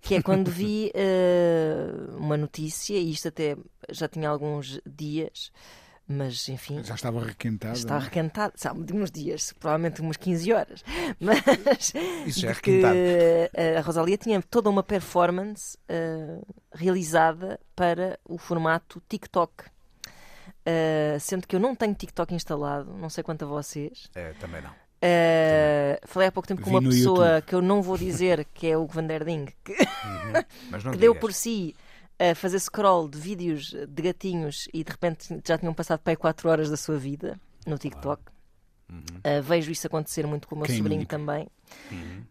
Que 0.00 0.14
é 0.14 0.22
quando 0.22 0.50
vi 0.52 0.92
uh, 0.94 2.16
uma 2.16 2.36
notícia, 2.36 2.96
e 2.96 3.10
isto 3.10 3.26
até 3.26 3.56
já 3.90 4.08
tinha 4.08 4.28
alguns 4.28 4.80
dias, 4.86 5.50
mas 6.10 6.48
enfim. 6.48 6.82
Já 6.82 6.96
estava 6.96 7.24
requentado. 7.24 7.76
Está 7.76 7.94
não? 7.94 8.00
requentado, 8.00 8.52
sabe, 8.56 8.82
de 8.82 8.92
uns 8.92 9.10
dias, 9.12 9.52
provavelmente 9.52 10.00
umas 10.00 10.16
15 10.16 10.52
horas. 10.52 10.84
Mas. 11.20 11.92
Isso 12.26 12.40
já 12.40 12.50
é 12.50 12.54
que 12.54 12.82
requentado. 12.82 12.98
a 13.78 13.80
Rosalia 13.80 14.18
tinha 14.18 14.42
toda 14.42 14.68
uma 14.68 14.82
performance 14.82 15.78
uh, 15.88 16.44
realizada 16.74 17.60
para 17.76 18.18
o 18.24 18.36
formato 18.38 19.00
TikTok. 19.08 19.64
Uh, 20.60 21.18
sendo 21.20 21.46
que 21.46 21.54
eu 21.54 21.60
não 21.60 21.74
tenho 21.74 21.94
TikTok 21.94 22.34
instalado, 22.34 22.92
não 22.92 23.08
sei 23.08 23.22
quanto 23.22 23.44
a 23.44 23.48
vocês. 23.48 24.10
É, 24.14 24.32
também 24.32 24.60
não. 24.60 24.70
Uh, 24.70 25.96
falei 26.06 26.28
há 26.28 26.32
pouco 26.32 26.46
tempo 26.46 26.60
com 26.60 26.70
uma 26.70 26.82
pessoa 26.82 27.26
YouTube. 27.26 27.46
que 27.46 27.54
eu 27.54 27.62
não 27.62 27.80
vou 27.80 27.96
dizer 27.96 28.46
que 28.52 28.66
é 28.66 28.76
o 28.76 28.86
Van 28.86 29.06
der 29.06 29.24
Ding, 29.24 29.46
que, 29.64 29.72
uhum. 29.72 30.90
que 30.92 30.98
deu 30.98 31.14
por 31.14 31.32
si 31.32 31.74
a 32.20 32.34
fazer 32.34 32.58
scroll 32.60 33.08
de 33.08 33.18
vídeos 33.18 33.70
de 33.88 34.02
gatinhos 34.02 34.68
e 34.74 34.84
de 34.84 34.90
repente 34.90 35.40
já 35.46 35.56
tinham 35.56 35.72
passado 35.72 36.00
para 36.00 36.12
aí 36.12 36.16
4 36.16 36.48
horas 36.50 36.68
da 36.68 36.76
sua 36.76 36.98
vida 36.98 37.40
no 37.66 37.78
TikTok. 37.78 38.22
Uhum. 38.90 38.98
Uh, 38.98 39.42
vejo 39.42 39.70
isso 39.70 39.86
acontecer 39.86 40.26
muito 40.26 40.46
com 40.46 40.54
o 40.56 40.58
meu 40.58 40.66
Quem 40.66 40.76
sobrinho 40.76 40.96
indica? 41.02 41.16
também. 41.16 41.46
Uhum. 41.90 42.24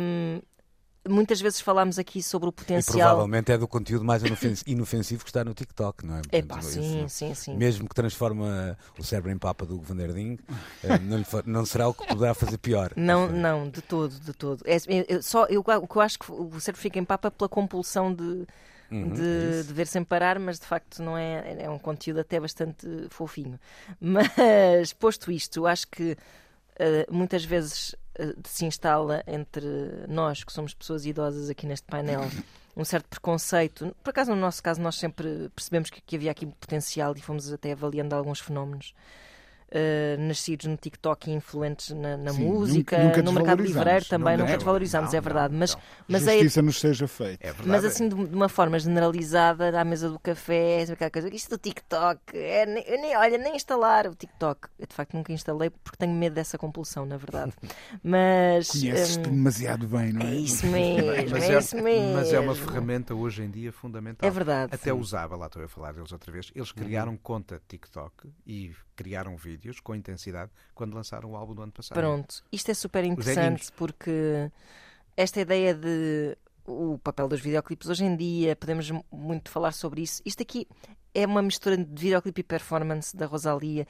Um, 0.00 0.42
muitas 1.08 1.40
vezes 1.40 1.60
falámos 1.60 1.98
aqui 1.98 2.22
sobre 2.22 2.48
o 2.48 2.50
E 2.50 2.52
potencial. 2.52 3.08
provavelmente 3.08 3.52
é 3.52 3.56
do 3.58 3.66
conteúdo 3.66 4.04
mais 4.04 4.22
inofensivo, 4.66 5.24
que 5.24 5.30
está 5.30 5.44
no 5.44 5.54
TikTok, 5.54 6.04
não 6.04 6.16
é? 6.16 6.18
É 6.30 6.42
Portanto, 6.42 6.48
pá, 6.48 6.58
isso, 6.58 6.70
sim, 6.72 7.08
sim, 7.08 7.34
sim. 7.34 7.56
Mesmo 7.56 7.88
que 7.88 7.94
transforma 7.94 8.76
o 8.98 9.02
cérebro 9.04 9.30
em 9.30 9.38
papa 9.38 9.64
do 9.64 9.80
Van 9.80 9.96
der 9.96 10.12
Ding, 10.12 10.38
eh, 10.82 10.98
não, 10.98 11.22
não 11.46 11.64
será 11.66 11.88
o 11.88 11.94
que 11.94 12.06
poderá 12.06 12.34
fazer 12.34 12.58
pior. 12.58 12.92
Não, 12.96 13.28
não, 13.28 13.68
de 13.70 13.80
todo, 13.80 14.12
de 14.18 14.32
todo. 14.32 14.62
É, 14.66 14.76
é- 14.76 15.22
só, 15.22 15.46
eu, 15.46 15.60
o 15.60 15.86
que 15.88 15.96
eu 15.96 16.02
acho 16.02 16.18
que 16.18 16.30
o 16.30 16.60
cérebro 16.60 16.82
fica 16.82 16.98
em 16.98 17.04
papa 17.04 17.30
pela 17.30 17.48
compulsão 17.48 18.12
de, 18.14 18.46
Uhum, 18.92 19.10
é 19.10 19.14
de, 19.14 19.58
isso. 19.58 19.68
de 19.68 19.72
ver 19.72 19.86
sem 19.86 20.04
parar, 20.04 20.38
mas 20.38 20.58
de 20.58 20.66
facto 20.66 21.02
não 21.02 21.16
é, 21.16 21.62
é 21.62 21.70
um 21.70 21.78
conteúdo 21.78 22.20
até 22.20 22.38
bastante 22.38 22.86
fofinho. 23.08 23.58
Mas, 23.98 24.92
posto 24.92 25.32
isto, 25.32 25.60
eu 25.60 25.66
acho 25.66 25.88
que 25.88 26.16
eh, 26.78 27.06
muitas 27.10 27.44
vezes 27.44 27.96
eh, 28.16 28.34
se 28.44 28.66
instala 28.66 29.22
entre 29.26 29.66
nós, 30.08 30.44
que 30.44 30.52
somos 30.52 30.74
pessoas 30.74 31.06
idosas 31.06 31.48
aqui 31.48 31.66
neste 31.66 31.86
painel, 31.86 32.28
um 32.76 32.84
certo 32.84 33.08
preconceito. 33.08 33.96
Por 34.02 34.10
acaso, 34.10 34.30
no 34.34 34.40
nosso 34.40 34.62
caso, 34.62 34.80
nós 34.80 34.96
sempre 34.96 35.50
percebemos 35.54 35.88
que, 35.88 36.00
que 36.00 36.16
havia 36.16 36.30
aqui 36.30 36.44
potencial 36.44 37.14
e 37.16 37.20
fomos 37.20 37.50
até 37.50 37.72
avaliando 37.72 38.14
alguns 38.14 38.40
fenómenos 38.40 38.94
uh, 39.72 40.20
nascidos 40.20 40.66
no 40.66 40.76
TikTok 40.76 41.30
e 41.30 41.34
influentes 41.34 41.90
na, 41.90 42.16
na 42.16 42.32
Sim, 42.32 42.44
música, 42.44 42.96
nunca- 42.98 43.08
nunca 43.18 43.22
no 43.22 43.32
mercado 43.32 43.62
livreiro 43.62 44.04
também, 44.04 44.36
Não, 44.36 44.44
nunca 44.44 44.56
desvalorizamos, 44.56 45.12
não, 45.12 45.18
é 45.18 45.20
verdade. 45.20 45.52
não, 45.52 45.58
mas, 45.60 45.74
não. 45.74 45.82
mas 46.08 46.26
é 46.26 46.32
Justiça 46.34 46.62
nos 46.62 46.78
seja 46.80 47.08
feita. 47.08 47.38
É 47.46 47.46
verdade. 47.52 47.68
mas 47.68 47.84
assim, 47.84 48.08
de 48.08 48.22
de 48.22 48.36
uma 48.36 48.48
forma 48.48 48.78
generalizada, 48.78 49.78
à 49.80 49.84
mesa 49.84 50.08
do 50.08 50.18
café, 50.18 50.82
aquela 50.90 51.10
coisa, 51.10 51.34
isto 51.34 51.50
do 51.50 51.58
TikTok, 51.58 52.20
é, 52.34 52.66
nem, 52.66 52.84
eu 52.86 53.00
nem- 53.00 53.16
olha, 53.16 53.38
nem 53.38 53.56
instalar 53.56 54.06
o 54.06 54.14
TikTok. 54.14 54.68
Eu 54.78 54.86
de 54.86 54.94
facto 54.94 55.14
nunca 55.14 55.32
instalei 55.32 55.70
porque 55.70 55.96
tenho 55.98 56.12
medo 56.12 56.34
dessa 56.34 56.56
compulsão, 56.58 57.04
na 57.06 57.16
verdade. 57.16 57.52
Mas. 58.02 58.68
Conheces-te 58.68 59.28
hum, 59.28 59.32
demasiado 59.34 59.86
bem, 59.86 60.12
não 60.12 60.22
é 60.26 60.32
é? 60.32 60.34
isso 60.36 60.66
mesmo, 60.68 61.06
mas, 61.30 61.42
é, 61.48 61.54
é, 61.54 61.58
isso 61.58 61.76
mesmo. 61.76 62.12
mas 62.14 62.32
é 62.32 62.40
uma 62.40 62.54
ferramenta 62.54 63.14
hoje 63.14 63.42
em 63.42 63.50
dia 63.50 63.72
fundamental. 63.72 64.26
É 64.28 64.30
verdade. 64.30 64.74
Até 64.74 64.92
usava, 64.92 65.36
lá 65.36 65.46
estou 65.46 65.62
a 65.64 65.68
falar 65.68 65.92
deles 65.92 66.12
outra 66.12 66.30
vez, 66.32 66.50
eles 66.54 66.72
criaram 66.72 67.16
conta 67.16 67.60
TikTok 67.68 68.28
e 68.46 68.72
criaram 68.94 69.36
vídeos 69.36 69.80
com 69.80 69.94
intensidade 69.94 70.50
quando 70.74 70.94
lançaram 70.94 71.30
o 71.30 71.36
álbum 71.36 71.54
do 71.54 71.62
ano 71.62 71.72
passado. 71.72 71.96
Pronto, 71.96 72.42
isto 72.50 72.70
é 72.70 72.74
super 72.74 73.04
interessante 73.04 73.70
porque 73.72 74.50
esta 75.16 75.40
ideia 75.40 75.74
de 75.74 76.36
o 76.64 76.98
papel 76.98 77.28
dos 77.28 77.40
videoclipes 77.40 77.88
hoje 77.88 78.04
em 78.04 78.16
dia, 78.16 78.54
podemos 78.54 78.90
muito 79.10 79.50
falar 79.50 79.72
sobre 79.72 80.02
isso. 80.02 80.22
Isto 80.24 80.42
aqui 80.42 80.66
é 81.14 81.26
uma 81.26 81.42
mistura 81.42 81.76
de 81.76 81.84
videoclipe 81.84 82.40
e 82.40 82.44
performance 82.44 83.16
da 83.16 83.26
Rosalia 83.26 83.86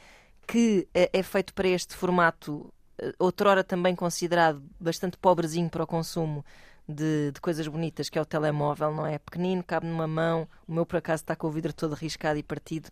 que 0.47 0.89
é, 0.93 1.11
é 1.13 1.23
feito 1.23 1.55
para 1.55 1.69
este 1.69 1.95
formato, 1.95 2.73
eh, 2.99 3.15
outrora 3.19 3.63
também 3.63 3.95
considerado 3.95 4.63
bastante 4.81 5.17
pobrezinho 5.17 5.71
para 5.71 5.85
o 5.85 5.87
consumo 5.87 6.45
de, 6.89 7.31
de 7.33 7.41
coisas 7.41 7.67
bonitas, 7.69 8.09
que 8.09 8.19
é 8.19 8.23
o 8.23 8.25
telemóvel, 8.25 8.93
não 8.93 9.07
é? 9.07 9.19
Pequenino, 9.19 9.63
cabe 9.63 9.87
numa 9.87 10.07
mão. 10.07 10.47
O 10.69 10.73
meu, 10.75 10.87
por 10.87 10.97
acaso, 10.97 11.23
está 11.23 11.37
com 11.37 11.47
o 11.47 11.51
vidro 11.51 11.73
todo 11.73 11.95
riscado 11.95 12.39
e 12.39 12.43
partido, 12.43 12.89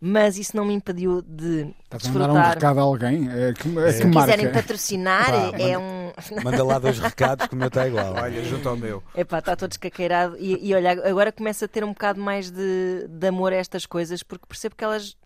mas 0.00 0.36
isso 0.38 0.56
não 0.56 0.64
me 0.64 0.74
impediu 0.74 1.22
de 1.22 1.74
Estás 1.84 2.06
a 2.06 2.08
mandar 2.10 2.24
um 2.30 2.32
desfrutar. 2.34 2.54
recado 2.54 2.78
a 2.78 2.82
alguém? 2.82 3.28
É, 3.30 3.52
que, 3.52 3.78
é 3.78 3.92
Se 3.92 4.02
que 4.02 4.10
quiserem 4.10 4.52
patrocinar, 4.52 5.26
Pá, 5.26 5.58
é 5.58 5.76
manda- 5.76 5.80
um. 5.80 6.02
Manda 6.44 6.62
lá 6.64 6.78
dois 6.78 6.98
recados 6.98 7.46
que 7.46 7.54
o 7.54 7.56
meu 7.56 7.68
está 7.68 7.88
igual. 7.88 8.12
Olha, 8.14 8.44
junto 8.44 8.68
ao 8.68 8.76
meu. 8.76 9.02
Epá, 9.14 9.38
está 9.38 9.56
todo 9.56 9.72
escaqueirado. 9.72 10.36
E, 10.38 10.68
e 10.68 10.74
olha, 10.74 10.90
agora 11.08 11.32
começo 11.32 11.64
a 11.64 11.68
ter 11.68 11.82
um 11.84 11.88
bocado 11.94 12.20
mais 12.20 12.50
de, 12.50 13.06
de 13.08 13.26
amor 13.28 13.52
a 13.52 13.56
estas 13.56 13.86
coisas, 13.86 14.22
porque 14.22 14.44
percebo 14.46 14.76
que 14.76 14.84
elas. 14.84 15.16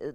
Eh, 0.00 0.12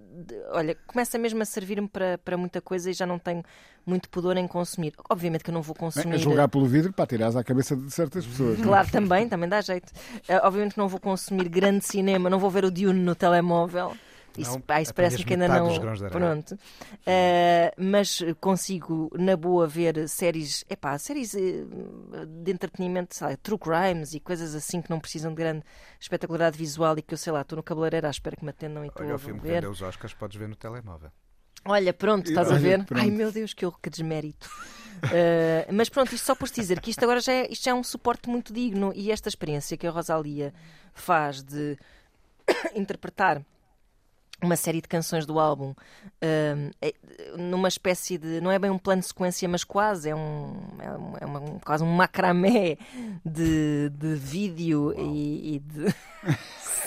olha, 0.50 0.76
começa 0.86 1.18
mesmo 1.18 1.42
a 1.42 1.44
servir-me 1.44 1.88
para, 1.88 2.18
para 2.18 2.36
muita 2.36 2.60
coisa 2.60 2.90
e 2.90 2.92
já 2.92 3.06
não 3.06 3.18
tenho 3.18 3.42
muito 3.84 4.08
pudor 4.08 4.36
em 4.36 4.46
consumir. 4.46 4.92
Obviamente 5.10 5.42
que 5.44 5.50
eu 5.50 5.54
não 5.54 5.62
vou 5.62 5.74
Bem, 5.74 5.80
consumir. 5.80 6.14
a 6.14 6.18
julgar 6.18 6.48
pelo 6.48 6.66
vidro 6.66 6.92
para 6.92 7.06
tirares 7.06 7.36
à 7.36 7.42
cabeça 7.44 7.76
de 7.76 7.90
certas 7.90 8.24
pessoas. 8.26 8.58
é? 8.58 8.62
Claro, 8.62 8.90
também, 8.90 9.28
também 9.28 9.48
dá 9.48 9.60
jeito. 9.60 9.92
Eh, 10.28 10.40
obviamente 10.44 10.72
que 10.74 10.78
não 10.78 10.88
vou 10.88 11.00
consumir 11.00 11.48
grande 11.48 11.84
cinema, 11.84 12.30
não 12.30 12.38
vou 12.38 12.50
ver 12.50 12.64
o 12.64 12.70
Dune 12.70 13.00
no 13.00 13.14
telemóvel. 13.14 13.92
Isso, 14.40 14.62
Não, 14.66 14.80
isso 14.80 14.94
parece 14.94 15.24
que 15.24 15.32
ainda 15.34 15.48
não. 15.48 15.68
Pronto. 16.10 16.58
Eh, 17.06 17.74
mas 17.76 18.22
consigo, 18.40 19.10
na 19.18 19.36
boa, 19.36 19.66
ver 19.66 20.08
séries, 20.08 20.64
epá, 20.68 20.96
séries 20.98 21.34
eh, 21.34 21.64
de 22.26 22.52
entretenimento, 22.52 23.14
sei 23.14 23.28
lá, 23.28 23.36
true 23.36 23.58
crimes 23.58 24.14
e 24.14 24.20
coisas 24.20 24.54
assim 24.54 24.80
que 24.80 24.90
não 24.90 25.00
precisam 25.00 25.30
de 25.32 25.36
grande 25.36 25.64
espetacularidade 26.00 26.56
visual 26.56 26.96
e 26.98 27.02
que 27.02 27.14
eu 27.14 27.18
sei 27.18 27.32
lá, 27.32 27.42
estou 27.42 27.56
no 27.56 27.62
cabeleireiro 27.62 28.06
à 28.06 28.10
espera 28.10 28.36
que 28.36 28.44
me 28.44 28.50
atendam 28.50 28.84
e 28.84 28.88
estou 28.88 29.04
Olha, 29.04 29.12
a 29.12 29.16
o 29.16 29.18
filme 29.18 29.40
que 29.40 29.46
ver. 29.46 29.54
vendeu 29.54 29.70
os 29.70 29.82
Oscars 29.82 30.14
podes 30.14 30.36
ver 30.36 30.48
no 30.48 30.56
telemóvel. 30.56 31.10
Olha, 31.64 31.92
pronto, 31.92 32.28
estás 32.28 32.50
a 32.50 32.58
ver? 32.58 32.84
pronto. 32.84 33.00
Ai 33.00 33.10
meu 33.10 33.30
Deus, 33.30 33.54
que, 33.54 33.64
que 33.80 33.90
desmérito. 33.90 34.50
Uh, 35.04 35.72
mas 35.72 35.88
pronto, 35.88 36.14
isto 36.14 36.24
só 36.24 36.34
por 36.34 36.48
te 36.48 36.60
dizer 36.60 36.80
que 36.80 36.90
isto 36.90 37.02
agora 37.02 37.20
já 37.20 37.32
é, 37.32 37.48
isto 37.50 37.64
já 37.64 37.70
é 37.72 37.74
um 37.74 37.82
suporte 37.82 38.28
muito 38.28 38.52
digno 38.52 38.92
e 38.94 39.10
esta 39.10 39.28
experiência 39.28 39.76
que 39.76 39.86
a 39.86 39.90
Rosalia 39.90 40.52
faz 40.92 41.42
de 41.42 41.76
interpretar 42.74 43.42
uma 44.42 44.56
série 44.56 44.80
de 44.80 44.88
canções 44.88 45.24
do 45.24 45.38
álbum 45.38 45.74
um, 46.22 46.70
é- 46.80 46.94
numa 47.36 47.68
espécie 47.68 48.18
de 48.18 48.40
não 48.40 48.50
é 48.50 48.58
bem 48.58 48.70
um 48.70 48.78
plano 48.78 49.00
de 49.00 49.08
sequência 49.08 49.48
mas 49.48 49.64
quase 49.64 50.08
é 50.10 50.14
um 50.14 50.54
é, 50.78 50.90
um- 50.90 51.14
é 51.20 51.26
uma- 51.26 51.40
um- 51.40 51.58
quase 51.60 51.82
um 51.84 51.92
macramé 51.92 52.76
de, 53.24 53.88
de 53.90 54.14
vídeo 54.14 54.92
e, 54.98 55.56
e 55.56 55.58
de 55.60 55.94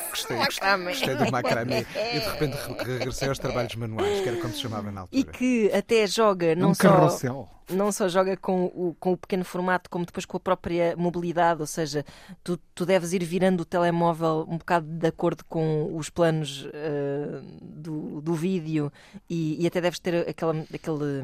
Gostei, 0.10 0.38
gostei, 0.38 0.78
gostei 0.86 1.16
do 1.18 1.30
macramé. 1.30 1.86
E 1.94 2.20
de 2.22 2.26
repente 2.30 2.56
re- 2.56 2.94
regressei 3.00 3.28
aos 3.28 3.38
trabalhos 3.38 3.76
manuais, 3.76 4.22
que 4.22 4.30
era 4.30 4.38
como 4.40 4.54
se 4.54 4.62
chamava 4.62 4.90
na 4.90 5.02
altura. 5.02 5.20
e 5.20 5.24
que 5.26 5.70
até 5.74 6.08
joga 6.08 6.46
É 6.48 6.56
não 6.56 6.70
um 6.70 6.74
só 6.74 6.84
carrossel. 6.84 7.50
Não 7.70 7.92
só 7.92 8.08
joga 8.08 8.38
com 8.38 8.66
o, 8.66 8.96
com 9.00 9.14
o 9.14 9.18
pequeno 9.18 9.44
formato, 9.44 9.90
como 9.90 10.06
depois 10.06 10.26
com 10.26 10.38
a 10.38 10.40
própria 10.40 10.96
mobilidade, 10.96 11.62
ou 11.62 11.68
seja, 11.68 12.06
tu, 12.44 12.58
tu 12.74 12.86
deves 12.86 13.12
ir 13.14 13.24
virando 13.24 13.62
o 13.62 13.66
telemóvel 13.66 14.46
um 14.48 14.58
bocado 14.58 14.86
de 14.86 15.08
acordo 15.08 15.44
com 15.46 15.96
os 15.98 16.10
planos 16.10 16.68
eh, 16.74 17.42
do, 17.62 18.22
do 18.22 18.34
vídeo 18.36 18.92
e, 19.30 19.64
e 19.64 19.66
até 19.66 19.82
deves 19.82 20.00
ter 20.00 20.30
aquela, 20.30 20.54
aquele. 20.74 21.24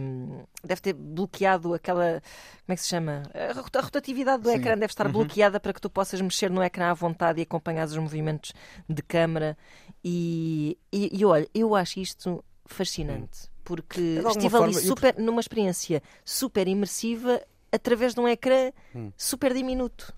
Deve 0.64 0.82
ter 0.82 0.94
bloqueado 0.94 1.74
aquela. 1.74 2.22
Como 2.66 2.74
é 2.74 2.76
que 2.76 2.82
se 2.82 2.88
chama? 2.90 3.24
A 3.34 3.54
rota- 3.54 3.80
a 3.80 3.82
rotatividade 3.84 4.44
do 4.44 4.50
Sim. 4.50 4.56
ecrã 4.56 4.74
deve 4.74 4.86
estar 4.92 5.08
bloqueada 5.10 5.60
para 5.60 5.74
que 5.74 5.82
tu 5.82 5.90
possas 5.90 6.20
mexer 6.22 6.50
no 6.50 6.64
ecrã 6.64 6.90
à 6.90 6.94
vontade 6.94 7.40
e 7.40 7.44
acompanhar 7.44 7.86
os 7.86 7.98
movimentos 7.98 8.54
de 8.90 9.02
câmara. 9.04 9.58
E, 10.04 10.78
e, 10.92 11.20
e 11.20 11.24
olha, 11.26 11.48
eu 11.54 11.76
acho 11.76 12.00
isto 12.00 12.44
fascinante. 12.66 13.51
Porque 13.76 14.02
alguma 14.18 14.32
estive 14.32 14.58
ali 14.58 14.74
forma, 14.74 14.80
eu- 14.80 14.82
super, 14.82 15.16
numa 15.18 15.40
experiência 15.40 16.04
super 16.26 16.68
imersiva 16.68 17.42
através 17.72 18.14
de 18.14 18.20
um 18.20 18.28
ecrã 18.28 18.72
super 19.16 19.54
diminuto. 19.54 20.14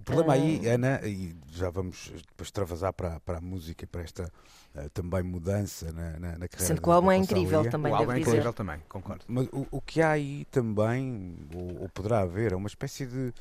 O 0.00 0.04
problema 0.04 0.32
aí, 0.34 0.66
Ana, 0.68 1.00
e 1.06 1.34
já 1.50 1.68
vamos 1.70 2.10
depois 2.28 2.50
travasar 2.50 2.92
para, 2.94 3.20
para 3.20 3.38
a 3.38 3.40
música, 3.40 3.86
para 3.86 4.02
esta 4.02 4.30
eh, 4.74 4.88
também 4.92 5.22
mudança 5.22 5.92
na, 5.92 6.12
na, 6.18 6.38
na 6.38 6.48
carreira 6.48 6.66
Sendo 6.66 6.80
que 6.82 6.88
o 6.88 6.92
álbum 6.92 7.10
é 7.10 7.16
incrível 7.16 7.70
também, 7.70 7.92
o 7.92 7.96
álbum 7.96 8.12
é 8.12 8.18
dizer. 8.18 8.30
incrível 8.30 8.52
também, 8.52 8.80
concordo. 8.88 9.24
Mas 9.28 9.46
o, 9.52 9.66
o 9.70 9.80
que 9.82 10.00
há 10.02 10.10
aí 10.12 10.46
também, 10.50 11.36
ou, 11.54 11.82
ou 11.82 11.88
poderá 11.88 12.20
haver, 12.20 12.52
é 12.52 12.56
uma 12.56 12.68
espécie 12.68 13.06
de 13.06 13.32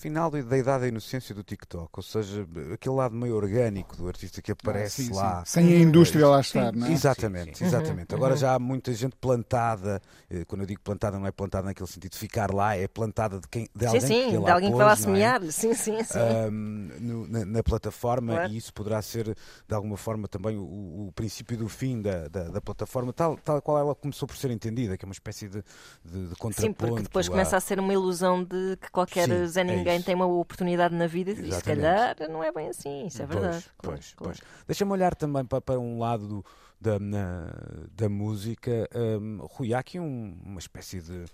final 0.00 0.30
da 0.30 0.40
da 0.42 0.58
idade 0.58 0.82
da 0.82 0.88
inocência 0.88 1.34
do 1.34 1.42
TikTok, 1.44 1.90
ou 1.96 2.02
seja, 2.02 2.46
aquele 2.74 2.94
lado 2.94 3.14
meio 3.14 3.36
orgânico 3.36 3.96
do 3.96 4.08
artista 4.08 4.42
que 4.42 4.52
aparece 4.52 5.02
Ah, 5.02 5.14
sim, 5.14 5.14
lá. 5.14 5.44
sim. 5.44 5.52
Sem 5.52 5.74
a 5.74 5.80
indústria 5.80 6.26
lá 6.26 6.40
estar, 6.40 6.72
não 6.74 6.86
é? 6.88 6.92
Exatamente, 6.92 7.58
Sim, 7.58 7.66
sim. 7.66 7.66
exatamente. 7.66 8.14
Agora 8.14 8.36
já 8.36 8.54
há 8.54 8.58
muita 8.58 8.92
gente 8.94 9.16
plantada, 9.16 10.00
eh, 10.30 10.44
quando 10.46 10.62
eu 10.62 10.66
digo 10.66 10.80
plantada 10.80 11.18
não 11.18 11.26
é 11.26 11.32
plantada 11.32 11.66
naquele 11.66 11.88
sentido 11.88 12.12
de 12.12 12.18
ficar 12.18 12.52
lá, 12.52 12.76
é 12.76 12.88
plantada 12.88 13.38
de, 13.40 13.48
quem, 13.48 13.68
de 13.74 13.86
Sim, 13.86 13.86
alguém 13.86 14.00
sim, 14.00 14.22
que 14.28 14.38
de 14.38 14.38
lá 14.38 14.50
alguém 14.50 14.70
que 14.70 14.76
vai 14.76 14.86
lá 14.86 14.96
pôs, 14.96 15.04
é? 15.04 15.34
semear. 15.34 15.40
Sim, 15.52 15.74
sim, 15.74 16.02
sim. 16.04 16.40
Ahm, 16.46 16.88
no- 17.00 17.28
na, 17.28 17.44
na 17.44 17.62
plataforma 17.62 18.36
Claro. 18.36 18.42
e 18.42 18.56
isso 18.56 18.72
poderá 18.74 19.00
ser 19.02 19.36
de 19.68 19.74
alguma 19.74 19.96
forma 19.96 20.26
também 20.28 20.56
o, 20.56 21.08
o 21.08 21.12
princípio 21.14 21.56
do 21.56 21.68
fim 21.68 22.02
da, 22.02 22.26
da, 22.28 22.44
da 22.50 22.60
plataforma, 22.60 23.12
tal, 23.12 23.36
tal 23.38 23.62
qual 23.62 23.78
ela 23.78 23.94
começou 23.94 24.26
por 24.26 24.36
ser 24.36 24.50
entendida, 24.50 24.96
que 24.98 25.04
é 25.04 25.08
uma 25.08 25.12
espécie 25.12 25.48
de, 25.48 25.62
de, 26.04 26.28
de 26.28 26.36
contraponto. 26.36 26.60
Sim, 26.62 26.72
porque 26.72 27.02
depois 27.02 27.28
a- 27.28 27.30
começa 27.30 27.56
a 27.56 27.60
ser 27.60 27.78
uma 27.78 27.92
ilusão 27.92 28.42
de 28.42 28.76
que 28.76 28.90
qualquer 28.90 29.28
Sim, 29.28 29.46
Zé 29.46 29.62
é 29.66 29.89
Ninguém 29.90 30.02
tem 30.02 30.14
uma 30.14 30.26
oportunidade 30.26 30.94
na 30.94 31.06
vida 31.06 31.30
e 31.32 31.52
se 31.52 31.62
calhar 31.62 32.16
não 32.30 32.42
é 32.42 32.52
bem 32.52 32.68
assim, 32.68 33.06
isso 33.06 33.22
é 33.22 33.26
verdade. 33.26 33.64
Pois, 33.78 33.78
Claro, 33.78 33.96
pois, 33.96 34.14
claro. 34.14 34.38
pois. 34.38 34.66
Deixa-me 34.66 34.92
olhar 34.92 35.14
também 35.14 35.44
para, 35.44 35.60
para 35.60 35.78
um 35.78 35.98
lado 35.98 36.26
do- 36.28 36.44
da, 36.80 36.98
na- 36.98 37.52
da 37.92 38.08
música. 38.08 38.88
Um, 38.94 39.38
Rui, 39.46 39.74
há 39.74 39.78
aqui 39.80 39.98
um- 40.00 40.38
uma 40.44 40.58
espécie 40.58 41.00
de 41.00 41.24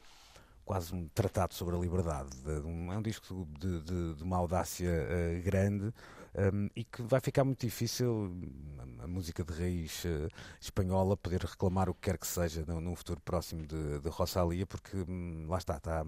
quase 0.65 0.93
um 0.95 1.09
tratado 1.09 1.55
sobre 1.55 1.77
a 1.77 1.79
liberdade. 1.79 2.31
de- 2.43 2.61
um- 2.67 2.93
é 2.93 2.99
um 2.99 3.03
disco 3.03 3.47
de, 3.61 3.81
de- 3.83 4.15
de 4.15 4.23
uma 4.23 4.37
audácia 4.37 4.89
eh, 4.89 5.41
grande. 5.45 5.93
um, 6.53 6.69
e 6.77 6.85
que 6.85 7.01
vai 7.03 7.19
ficar 7.21 7.45
muito 7.45 7.61
difícil 7.65 8.11
hum, 8.13 8.51
a, 9.01 9.05
a 9.05 9.07
música 9.07 9.43
de 9.45 9.53
raiz 9.55 10.05
eh, 10.05 10.29
espanhola 10.61 11.17
poder 11.17 11.41
reclamar 11.43 11.89
o 11.89 11.95
que 11.95 12.03
quer 12.11 12.19
que 12.19 12.27
seja 12.27 12.63
num 12.67 12.95
futuro 12.95 13.21
próximo 13.25 13.67
de, 13.67 14.01
de 14.01 14.09
Rosalia, 14.11 14.67
porque 14.67 14.97
hum, 15.09 15.47
lá 15.49 15.57
está, 15.59 15.77
está, 15.79 16.05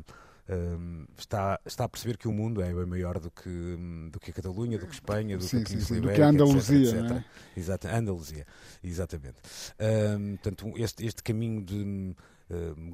hum, 0.48 1.06
está, 1.16 1.60
está 1.64 1.84
a 1.84 1.88
perceber 1.88 2.16
que 2.16 2.28
o 2.28 2.32
mundo 2.32 2.62
é 2.62 2.72
bem 2.72 2.86
maior 2.86 3.18
do 3.18 3.30
que, 3.30 3.76
do 4.10 4.18
que 4.18 4.30
a 4.30 4.34
Catalunha, 4.34 4.78
do 4.78 4.86
que 4.86 4.94
Espanha, 4.94 5.36
do 5.36 5.44
Sim, 5.44 5.58
que 5.58 5.62
a 5.64 5.66
Península 5.68 6.00
do 6.00 6.06
que 6.06 6.10
a 6.10 6.14
Ibérica, 6.14 6.28
Andaluzia, 6.28 6.88
etc, 6.88 6.94
não 7.00 7.16
é? 7.16 7.18
etc. 7.18 7.26
Exato, 7.56 7.88
Andaluzia, 7.88 8.46
exatamente. 8.82 9.36
Hum, 9.80 10.36
portanto, 10.36 10.72
este, 10.76 11.06
este 11.06 11.22
caminho 11.22 11.62
de 11.62 12.14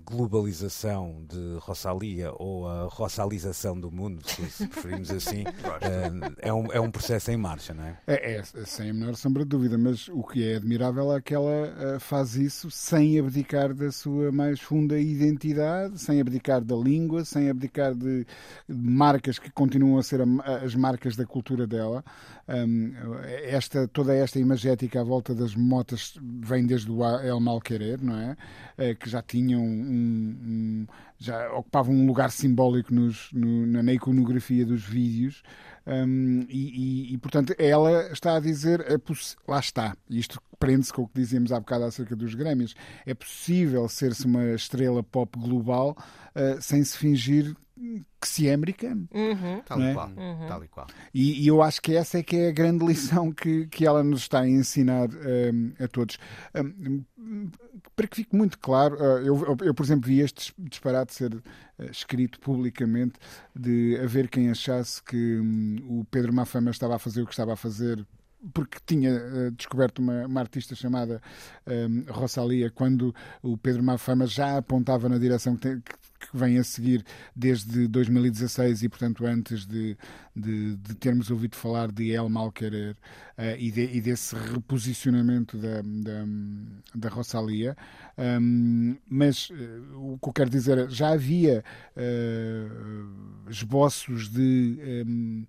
globalização 0.04 1.24
de 1.28 1.58
Rosalia 1.60 2.32
ou 2.36 2.66
a 2.68 2.84
rossalização 2.84 3.78
do 3.78 3.90
mundo, 3.90 4.20
se, 4.28 4.42
se 4.50 4.66
preferimos 4.66 5.10
assim, 5.10 5.44
hum, 5.46 6.34
é, 6.38 6.52
um, 6.52 6.72
é 6.72 6.80
um 6.80 6.90
processo 6.90 7.30
em 7.30 7.36
marcha, 7.36 7.72
não 7.74 7.84
é? 7.84 7.98
É, 8.06 8.36
é, 8.36 8.42
sem 8.42 8.90
a 8.90 8.94
menor 8.94 9.14
sombra 9.16 9.42
de 9.44 9.48
dúvida, 9.50 9.78
mas 9.78 10.08
o 10.08 10.22
que 10.22 10.48
é 10.48 10.56
admirável 10.56 11.12
é 11.14 11.20
que 11.20 11.34
ela 11.34 11.50
eh, 11.78 11.98
faz 12.00 12.34
isso 12.36 12.70
sem 12.70 13.18
abdicar 13.18 13.72
da 13.74 13.90
sua 13.92 14.32
mais 14.32 14.60
funda 14.60 14.98
identidade, 14.98 15.98
sem 16.00 16.20
abdicar 16.20 16.60
da 16.60 16.74
língua, 16.76 17.24
sem 17.24 17.48
abdicar 17.50 17.94
de, 17.94 18.26
marcas 18.68 19.38
que 19.38 19.50
continuam 19.50 19.98
a 19.98 20.02
ser 20.02 20.20
a- 20.20 20.56
as 20.64 20.74
marcas 20.74 21.16
da 21.16 21.24
cultura 21.26 21.66
dela. 21.66 22.04
Hum, 22.48 22.92
esta, 23.44 23.88
toda 23.88 24.14
esta 24.14 24.38
imagética 24.38 25.00
à 25.00 25.04
volta 25.04 25.34
das 25.34 25.54
motas 25.54 26.14
vem 26.20 26.66
desde 26.66 26.90
o 26.90 27.02
El 27.20 27.40
Malquerer, 27.40 28.02
não 28.02 28.16
é? 28.18 28.36
Eh, 28.76 28.94
Que 28.94 29.08
já 29.08 29.22
tinha 29.22 29.43
tinham 29.44 29.62
um, 29.62 30.36
um, 30.44 30.86
já 31.18 31.52
ocupavam 31.52 31.94
um 31.94 32.06
lugar 32.06 32.30
simbólico 32.30 32.94
nos, 32.94 33.30
no, 33.32 33.66
na 33.66 33.92
iconografia 33.92 34.64
dos 34.64 34.82
vídeos. 34.82 35.42
Um, 35.86 36.46
e, 36.48 37.10
e, 37.10 37.14
e, 37.14 37.18
portanto, 37.18 37.54
ela 37.58 38.10
está 38.12 38.36
a 38.36 38.40
dizer: 38.40 38.80
é 38.80 38.98
lá 39.46 39.60
está, 39.60 39.96
isto 40.08 40.40
prende-se 40.58 40.92
com 40.92 41.02
o 41.02 41.08
que 41.08 41.20
dizíamos 41.20 41.52
há 41.52 41.60
bocado 41.60 41.84
acerca 41.84 42.16
dos 42.16 42.34
Grêmios. 42.34 42.74
É 43.04 43.12
possível 43.12 43.86
ser-se 43.88 44.24
uma 44.24 44.54
estrela 44.54 45.02
pop 45.02 45.38
global 45.38 45.96
uh, 46.34 46.60
sem 46.60 46.82
se 46.82 46.96
fingir 46.96 47.54
que 48.20 48.28
se 48.28 48.48
é 48.48 48.54
americano. 48.54 49.08
Uhum. 49.12 49.60
Tal, 49.66 49.80
e 49.80 49.84
é? 49.84 49.94
qual, 49.94 50.08
uhum. 50.08 50.46
tal 50.48 50.64
e 50.64 50.68
qual. 50.68 50.86
E, 51.12 51.44
e, 51.44 51.46
eu 51.46 51.62
acho 51.62 51.80
que 51.80 51.94
essa 51.94 52.18
é 52.18 52.22
que 52.22 52.36
é 52.36 52.48
a 52.48 52.52
grande 52.52 52.84
lição 52.84 53.32
que, 53.32 53.66
que 53.66 53.86
ela 53.86 54.02
nos 54.02 54.22
está 54.22 54.40
a 54.40 54.48
ensinar 54.48 55.08
um, 55.10 55.72
a 55.78 55.88
todos. 55.88 56.18
Um, 56.54 57.02
para 57.96 58.06
que 58.06 58.16
fique 58.16 58.34
muito 58.34 58.58
claro, 58.58 58.96
uh, 58.96 59.18
eu, 59.18 59.56
eu, 59.62 59.74
por 59.74 59.84
exemplo, 59.84 60.08
vi 60.08 60.20
este 60.20 60.52
disparate 60.58 61.14
ser 61.14 61.34
uh, 61.34 61.42
escrito 61.90 62.40
publicamente 62.40 63.14
de 63.54 63.98
haver 64.02 64.28
quem 64.28 64.50
achasse 64.50 65.02
que 65.02 65.38
um, 65.38 66.00
o 66.00 66.04
Pedro 66.10 66.32
Mafama 66.32 66.70
estava 66.70 66.96
a 66.96 66.98
fazer 66.98 67.22
o 67.22 67.26
que 67.26 67.32
estava 67.32 67.52
a 67.52 67.56
fazer 67.56 68.06
porque 68.52 68.78
tinha 68.84 69.12
uh, 69.14 69.50
descoberto 69.52 70.00
uma, 70.00 70.26
uma, 70.26 70.40
artista 70.40 70.74
chamada 70.74 71.22
um, 71.66 72.12
Rosalia 72.12 72.70
quando 72.70 73.14
o 73.42 73.56
Pedro 73.56 73.82
Mafama 73.82 74.26
já 74.26 74.58
apontava 74.58 75.08
na 75.08 75.18
direção 75.18 75.56
que, 75.56 75.76
que, 75.76 75.80
que, 75.80 76.03
vem 76.34 76.58
a 76.58 76.64
seguir 76.64 77.04
desde 77.34 77.86
2016 77.88 78.82
e, 78.82 78.88
portanto, 78.88 79.24
antes 79.24 79.64
de, 79.66 79.96
de, 80.34 80.76
de 80.76 80.94
termos 80.96 81.30
ouvido 81.30 81.56
falar 81.56 81.92
de 81.92 82.10
El 82.10 82.28
Malquerer 82.28 82.96
uh, 83.38 83.56
e, 83.58 83.70
de, 83.70 83.84
e, 83.96 84.00
desse 84.00 84.34
reposicionamento 84.34 85.56
da, 85.56 85.80
da, 85.82 86.24
da 86.94 87.08
Rosalia. 87.08 87.76
Um, 88.18 88.96
mas 89.08 89.50
uh, 89.50 90.12
o 90.12 90.18
que 90.18 90.28
eu 90.28 90.32
quero 90.32 90.50
dizer 90.50 90.78
é 90.78 90.88
já 90.88 91.12
havia 91.12 91.64
esboços 93.48 94.28
de. 94.28 95.04
Um, 95.06 95.44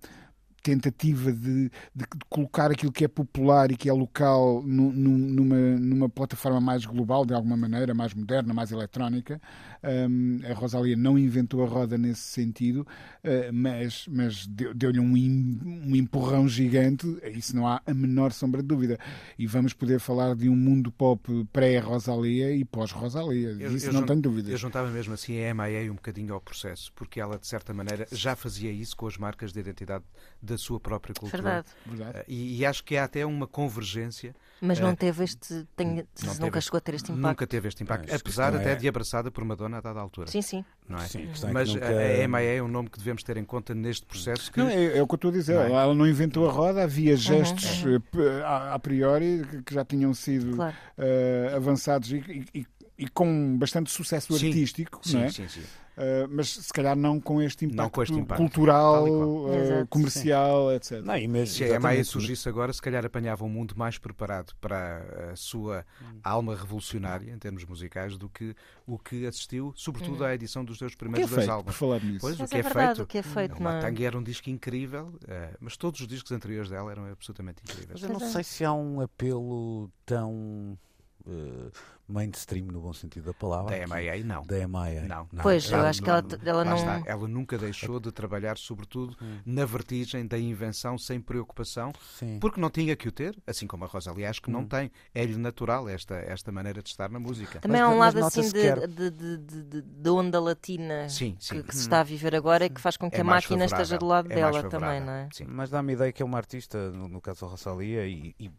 tentativa 0.66 1.32
de, 1.32 1.70
de, 1.94 2.04
colocar 2.28 2.72
aquilo 2.72 2.90
que 2.90 3.04
é 3.04 3.08
popular 3.08 3.70
e 3.70 3.76
que 3.76 3.88
é 3.88 3.92
local 3.92 4.64
numa, 4.64 5.56
numa 5.78 6.08
plataforma 6.08 6.60
mais 6.60 6.84
global, 6.84 7.24
de 7.24 7.32
alguma 7.32 7.56
maneira, 7.56 7.94
mais 7.94 8.12
moderna, 8.12 8.52
mais 8.52 8.72
eletrónica. 8.72 9.40
Um, 9.86 10.40
a 10.44 10.52
Rosalia 10.52 10.96
não 10.96 11.16
inventou 11.16 11.62
a 11.64 11.68
roda 11.68 11.96
nesse 11.96 12.22
sentido, 12.22 12.80
uh, 12.80 13.52
mas, 13.52 14.06
mas 14.08 14.46
deu-lhe 14.46 14.98
um, 14.98 15.12
um 15.12 15.94
empurrão 15.94 16.48
gigante, 16.48 17.06
isso 17.32 17.54
não 17.54 17.68
há 17.68 17.80
a 17.86 17.94
menor 17.94 18.32
sombra 18.32 18.62
de 18.62 18.68
dúvida. 18.68 18.98
E 19.38 19.46
vamos 19.46 19.72
poder 19.72 20.00
falar 20.00 20.34
de 20.34 20.48
um 20.48 20.56
mundo 20.56 20.90
pop 20.90 21.46
pré-Rosalia 21.52 22.50
e 22.52 22.64
pós-Rosalia, 22.64 23.52
isso 23.68 23.86
eu 23.86 23.92
não 23.92 24.04
tenho 24.04 24.20
dúvida. 24.20 24.50
Eu 24.50 24.56
juntava 24.56 24.90
mesmo 24.90 25.14
assim 25.14 25.40
a 25.44 25.54
MIA 25.54 25.92
um 25.92 25.94
bocadinho 25.94 26.34
ao 26.34 26.40
processo, 26.40 26.92
porque 26.94 27.20
ela, 27.20 27.38
de 27.38 27.46
certa 27.46 27.72
maneira, 27.72 28.06
já 28.10 28.34
fazia 28.34 28.72
isso 28.72 28.96
com 28.96 29.06
as 29.06 29.16
marcas 29.16 29.52
de 29.52 29.60
identidade 29.60 30.04
da 30.42 30.58
sua 30.58 30.80
própria 30.80 31.14
cultura. 31.14 31.42
Verdade. 31.42 31.68
Verdade. 31.86 32.18
Uh, 32.18 32.24
e, 32.26 32.58
e, 32.58 32.66
acho 32.66 32.82
que 32.82 32.96
há 32.96 33.04
até 33.04 33.24
uma 33.24 33.46
convergência. 33.46 34.34
Mas 34.60 34.80
não 34.80 34.92
uh, 34.92 34.96
teve 34.96 35.24
este. 35.24 35.66
Tem, 35.76 35.86
não 35.86 36.34
nunca 36.34 36.50
teve, 36.50 36.60
chegou 36.62 36.78
a 36.78 36.80
ter 36.80 36.94
este 36.94 37.12
impacto. 37.12 37.28
Nunca 37.28 37.46
teve 37.46 37.68
este 37.68 37.82
impacto, 37.82 38.14
apesar 38.14 38.54
até 38.54 38.72
é... 38.72 38.74
de 38.74 38.88
abraçada 38.88 39.30
por 39.30 39.44
Madonna 39.44 39.78
a 39.78 39.80
dada 39.80 40.00
altura. 40.00 40.30
Sim, 40.30 40.42
sim. 40.42 40.64
Não 40.88 40.98
é? 40.98 41.06
sim 41.06 41.28
Mas 41.52 41.74
nunca... 41.74 41.86
a 41.86 42.28
MIA 42.28 42.56
é 42.56 42.62
um 42.62 42.68
nome 42.68 42.88
que 42.88 42.98
devemos 42.98 43.22
ter 43.22 43.36
em 43.36 43.44
conta 43.44 43.74
neste 43.74 44.06
processo. 44.06 44.50
Que... 44.50 44.58
Não, 44.58 44.68
é, 44.68 44.98
é, 44.98 45.02
o 45.02 45.06
que 45.06 45.14
eu 45.14 45.16
estou 45.16 45.30
a 45.30 45.34
dizer. 45.34 45.54
Não 45.54 45.62
é? 45.62 45.82
Ela 45.82 45.94
não 45.94 46.06
inventou 46.06 46.48
a 46.48 46.52
roda, 46.52 46.82
havia 46.82 47.12
uhum, 47.12 47.16
gestos 47.18 47.84
uhum. 47.84 48.00
a, 48.44 48.74
a, 48.74 48.78
priori 48.78 49.42
que 49.64 49.74
já 49.74 49.84
tinham 49.84 50.14
sido 50.14 50.56
claro. 50.56 50.76
uh, 50.98 51.56
avançados 51.56 52.12
e, 52.12 52.44
e, 52.54 52.66
e, 52.98 53.08
com 53.08 53.56
bastante 53.58 53.90
sucesso 53.90 54.38
sim. 54.38 54.48
artístico, 54.48 55.00
sim, 55.02 55.16
não 55.16 55.24
é? 55.24 55.30
Sim, 55.30 55.48
sim. 55.48 55.62
Uh, 55.96 56.28
mas 56.30 56.50
se 56.50 56.72
calhar 56.74 56.94
não 56.94 57.18
com 57.18 57.40
este 57.40 57.64
impacto, 57.64 57.90
com 57.90 58.02
este 58.02 58.14
impacto. 58.14 58.38
cultural, 58.38 59.06
uh, 59.08 59.86
comercial, 59.88 60.68
Sim. 60.68 60.74
etc. 60.74 60.92
Não, 61.02 61.14
mas, 61.30 61.52
se 61.52 61.64
a 61.72 61.80
Maia 61.80 62.04
surgisse 62.04 62.46
agora, 62.50 62.70
se 62.70 62.82
calhar 62.82 63.06
apanhava 63.06 63.44
um 63.46 63.48
mundo 63.48 63.74
mais 63.74 63.96
preparado 63.96 64.54
para 64.60 65.30
a 65.32 65.36
sua 65.36 65.86
hum. 66.02 66.18
alma 66.22 66.54
revolucionária 66.54 67.32
em 67.32 67.38
termos 67.38 67.64
musicais 67.64 68.18
do 68.18 68.28
que 68.28 68.54
o 68.86 68.98
que 68.98 69.26
assistiu, 69.26 69.72
sobretudo 69.74 70.22
hum. 70.22 70.26
à 70.26 70.34
edição 70.34 70.62
dos 70.62 70.76
seus 70.76 70.94
primeiros 70.94 71.32
é 71.32 71.34
dois 71.34 71.48
álbuns. 71.48 71.74
Por 71.74 71.78
falar 71.78 72.04
nisso. 72.04 72.20
Pois, 72.20 72.38
o 72.38 72.46
que 72.46 72.56
é, 72.56 72.58
é, 72.58 72.62
verdade, 72.62 72.86
feito. 72.86 73.02
O 73.02 73.06
que 73.06 73.18
é 73.18 73.22
feito 73.22 73.58
o 73.58 73.62
Matangue 73.62 74.04
era 74.04 74.18
um 74.18 74.22
disco 74.22 74.50
incrível, 74.50 75.06
uh, 75.06 75.56
mas 75.60 75.78
todos 75.78 75.98
os 76.00 76.06
discos 76.06 76.30
anteriores 76.30 76.68
dela 76.68 76.90
eram 76.90 77.10
absolutamente 77.10 77.62
incríveis. 77.62 77.88
Mas 77.92 78.02
eu 78.02 78.10
não 78.10 78.20
sei 78.20 78.44
se 78.44 78.66
há 78.66 78.72
um 78.74 79.00
apelo 79.00 79.90
tão 80.04 80.78
uh, 81.26 81.72
mainstream 82.08 82.66
no 82.66 82.80
bom 82.80 82.92
sentido 82.92 83.26
da 83.26 83.34
palavra. 83.34 83.76
Da 83.76 83.96
MIA, 83.96 84.24
não. 84.24 84.42
Da 84.42 84.56
MIA. 84.68 85.02
Não. 85.02 85.28
não. 85.32 85.42
Pois, 85.42 85.70
eu 85.70 85.80
acho 85.80 86.02
que 86.02 86.08
ela, 86.08 86.24
ela 86.44 86.64
não. 86.64 86.76
Está. 86.76 87.02
Ela 87.04 87.26
nunca 87.28 87.58
deixou 87.58 87.98
de 87.98 88.12
trabalhar, 88.12 88.56
sobretudo, 88.56 89.16
hum. 89.20 89.38
na 89.44 89.64
vertigem 89.64 90.26
da 90.26 90.38
invenção 90.38 90.96
sem 90.96 91.20
preocupação, 91.20 91.92
Sim. 92.18 92.38
porque 92.40 92.60
não 92.60 92.70
tinha 92.70 92.94
que 92.94 93.08
o 93.08 93.12
ter, 93.12 93.36
assim 93.46 93.66
como 93.66 93.84
a 93.84 93.88
Rosalia 93.88 94.30
acho 94.30 94.40
que 94.40 94.50
não 94.50 94.60
hum. 94.60 94.68
tem. 94.68 94.90
É-lhe 95.14 95.36
natural 95.36 95.88
esta, 95.88 96.14
esta 96.14 96.52
maneira 96.52 96.82
de 96.82 96.88
estar 96.88 97.10
na 97.10 97.18
música. 97.18 97.60
Também 97.60 97.80
mas, 97.80 97.90
há 97.90 97.94
um 97.94 97.98
lado 97.98 98.24
assim 98.24 98.42
de, 98.42 98.86
de, 98.86 99.10
de, 99.10 99.36
de, 99.38 99.82
de 99.82 100.10
onda 100.10 100.40
latina 100.40 101.08
sim, 101.08 101.36
sim. 101.40 101.56
Que, 101.56 101.68
que, 101.68 101.74
se 101.74 101.82
está 101.82 102.00
a 102.00 102.04
viver 102.04 102.34
agora 102.34 102.66
e 102.66 102.70
que 102.70 102.80
faz 102.80 102.96
com 102.96 103.10
que 103.10 103.16
é 103.16 103.20
a 103.20 103.24
máquina 103.24 103.60
favorável. 103.60 103.82
esteja 103.82 103.98
do 103.98 104.06
lado 104.06 104.30
é 104.30 104.34
dela 104.34 104.62
também, 104.68 105.00
não 105.00 105.12
é? 105.12 105.28
Sim. 105.32 105.44
Mas 105.48 105.70
dá-me 105.70 105.92
ideia 105.92 106.12
que 106.12 106.22
é 106.22 106.26
uma 106.26 106.38
artista, 106.38 106.90
no, 106.90 107.08
no 107.08 107.20
caso 107.20 107.40
da 107.40 107.46
Rosalia, 107.48 108.06
e, 108.06 108.34
e 108.38 108.50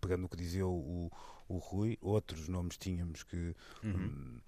pegando 0.00 0.22
no 0.22 0.28
que 0.28 0.36
dizia 0.36 0.66
o, 0.66 1.10
o 1.48 1.58
Rui, 1.58 1.98
outros 2.00 2.48
nomes 2.48 2.76
tínhamos 2.76 3.22
que 3.22 3.54
uhum. 3.82 3.90
um, 3.92 4.40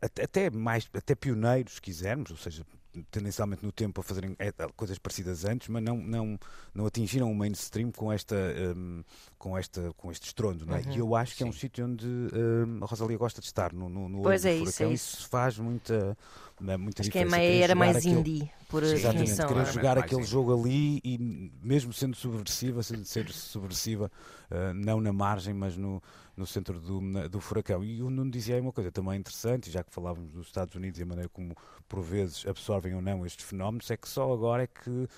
até 0.00 0.50
mais 0.50 0.88
até 0.94 1.14
pioneiros, 1.14 1.74
se 1.74 1.80
quisermos, 1.80 2.30
ou 2.30 2.36
seja, 2.36 2.64
tendencialmente 3.10 3.64
no 3.64 3.72
tempo 3.72 4.00
a 4.00 4.04
fazerem 4.04 4.34
é, 4.38 4.52
coisas 4.76 4.98
parecidas 4.98 5.44
antes, 5.44 5.68
mas 5.68 5.82
não, 5.82 5.96
não, 5.96 6.38
não 6.74 6.86
atingiram 6.86 7.30
o 7.30 7.34
mainstream 7.34 7.90
com 7.90 8.12
esta 8.12 8.36
um, 8.76 9.02
com 9.38 9.56
esta 9.56 9.92
com 9.96 10.10
este 10.10 10.26
estrondo, 10.26 10.64
não 10.64 10.76
é? 10.76 10.80
Uhum, 10.80 10.92
e 10.92 10.98
eu 10.98 11.14
acho 11.14 11.32
que 11.32 11.38
sim. 11.38 11.44
é 11.44 11.46
um 11.46 11.52
sítio 11.52 11.86
onde 11.86 12.06
um, 12.06 12.82
a 12.82 12.86
Rosalia 12.86 13.18
gosta 13.18 13.40
de 13.40 13.46
estar 13.46 13.72
no, 13.72 13.88
no, 13.88 14.08
no 14.08 14.22
pois 14.22 14.44
é 14.44 14.54
isso, 14.54 14.82
é 14.82 14.92
isso. 14.92 15.18
isso 15.18 15.28
faz 15.28 15.58
muita 15.58 16.16
muita 16.60 17.02
acho 17.02 17.10
diferença. 17.10 17.36
que 17.36 17.42
a 17.42 17.64
era 17.64 17.74
mais 17.74 17.96
aquele... 17.96 18.14
indie 18.14 18.50
por 18.68 18.82
Exatamente, 18.82 19.30
definição. 19.30 19.48
querer 19.48 19.66
jogar 19.66 19.98
aquele 19.98 20.24
jogo 20.24 20.52
ali 20.52 21.00
e 21.04 21.18
mesmo 21.62 21.92
sendo 21.92 22.16
subversiva, 22.16 22.82
sendo 22.82 23.04
ser 23.04 23.30
subversiva, 23.30 24.10
uh, 24.50 24.74
não 24.74 25.00
na 25.00 25.12
margem, 25.12 25.54
mas 25.54 25.76
no, 25.76 26.02
no 26.36 26.46
centro 26.46 26.80
do, 26.80 27.00
na, 27.00 27.28
do 27.28 27.40
furacão. 27.40 27.84
E 27.84 28.02
o 28.02 28.10
Nuno 28.10 28.30
dizia 28.30 28.56
aí 28.56 28.60
uma 28.60 28.72
coisa 28.72 28.90
também 28.90 29.18
interessante, 29.18 29.70
já 29.70 29.84
que 29.84 29.92
falávamos 29.92 30.32
dos 30.32 30.46
Estados 30.46 30.74
Unidos 30.74 30.98
e 30.98 31.02
a 31.02 31.06
maneira 31.06 31.28
como 31.28 31.54
por 31.88 32.02
vezes 32.02 32.44
absorvem 32.46 32.94
ou 32.94 33.00
não 33.00 33.24
estes 33.24 33.44
fenómenos, 33.44 33.90
é 33.90 33.96
que 33.96 34.08
só 34.08 34.32
agora 34.32 34.64
é 34.64 34.66
que 34.66 35.08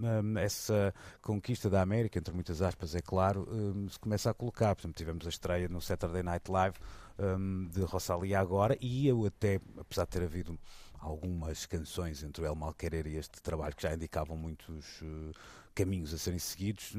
um, 0.00 0.38
essa 0.38 0.94
conquista 1.20 1.68
da 1.70 1.82
América, 1.82 2.18
entre 2.18 2.34
muitas 2.34 2.62
aspas, 2.62 2.94
é 2.94 3.00
claro, 3.00 3.46
um, 3.50 3.88
se 3.88 3.98
começa 3.98 4.30
a 4.30 4.34
colocar. 4.34 4.74
Por 4.74 4.82
exemplo, 4.82 4.96
tivemos 4.96 5.26
a 5.26 5.28
estreia 5.28 5.68
no 5.68 5.80
Saturday 5.80 6.22
Night 6.22 6.50
Live 6.50 6.76
um, 7.18 7.68
de 7.68 7.82
Rosalia 7.82 8.40
agora 8.40 8.76
e 8.80 9.06
eu 9.06 9.24
até, 9.26 9.60
apesar 9.78 10.04
de 10.04 10.10
ter 10.10 10.22
havido 10.22 10.58
algumas 11.04 11.66
canções 11.66 12.22
entre 12.22 12.42
o 12.42 12.46
El 12.46 12.54
Malquerer 12.54 13.06
e 13.06 13.16
este 13.16 13.40
trabalho 13.42 13.76
que 13.76 13.82
já 13.82 13.94
indicavam 13.94 14.36
muitos 14.36 15.02
uh, 15.02 15.32
caminhos 15.74 16.14
a 16.14 16.18
serem 16.18 16.38
seguidos, 16.38 16.94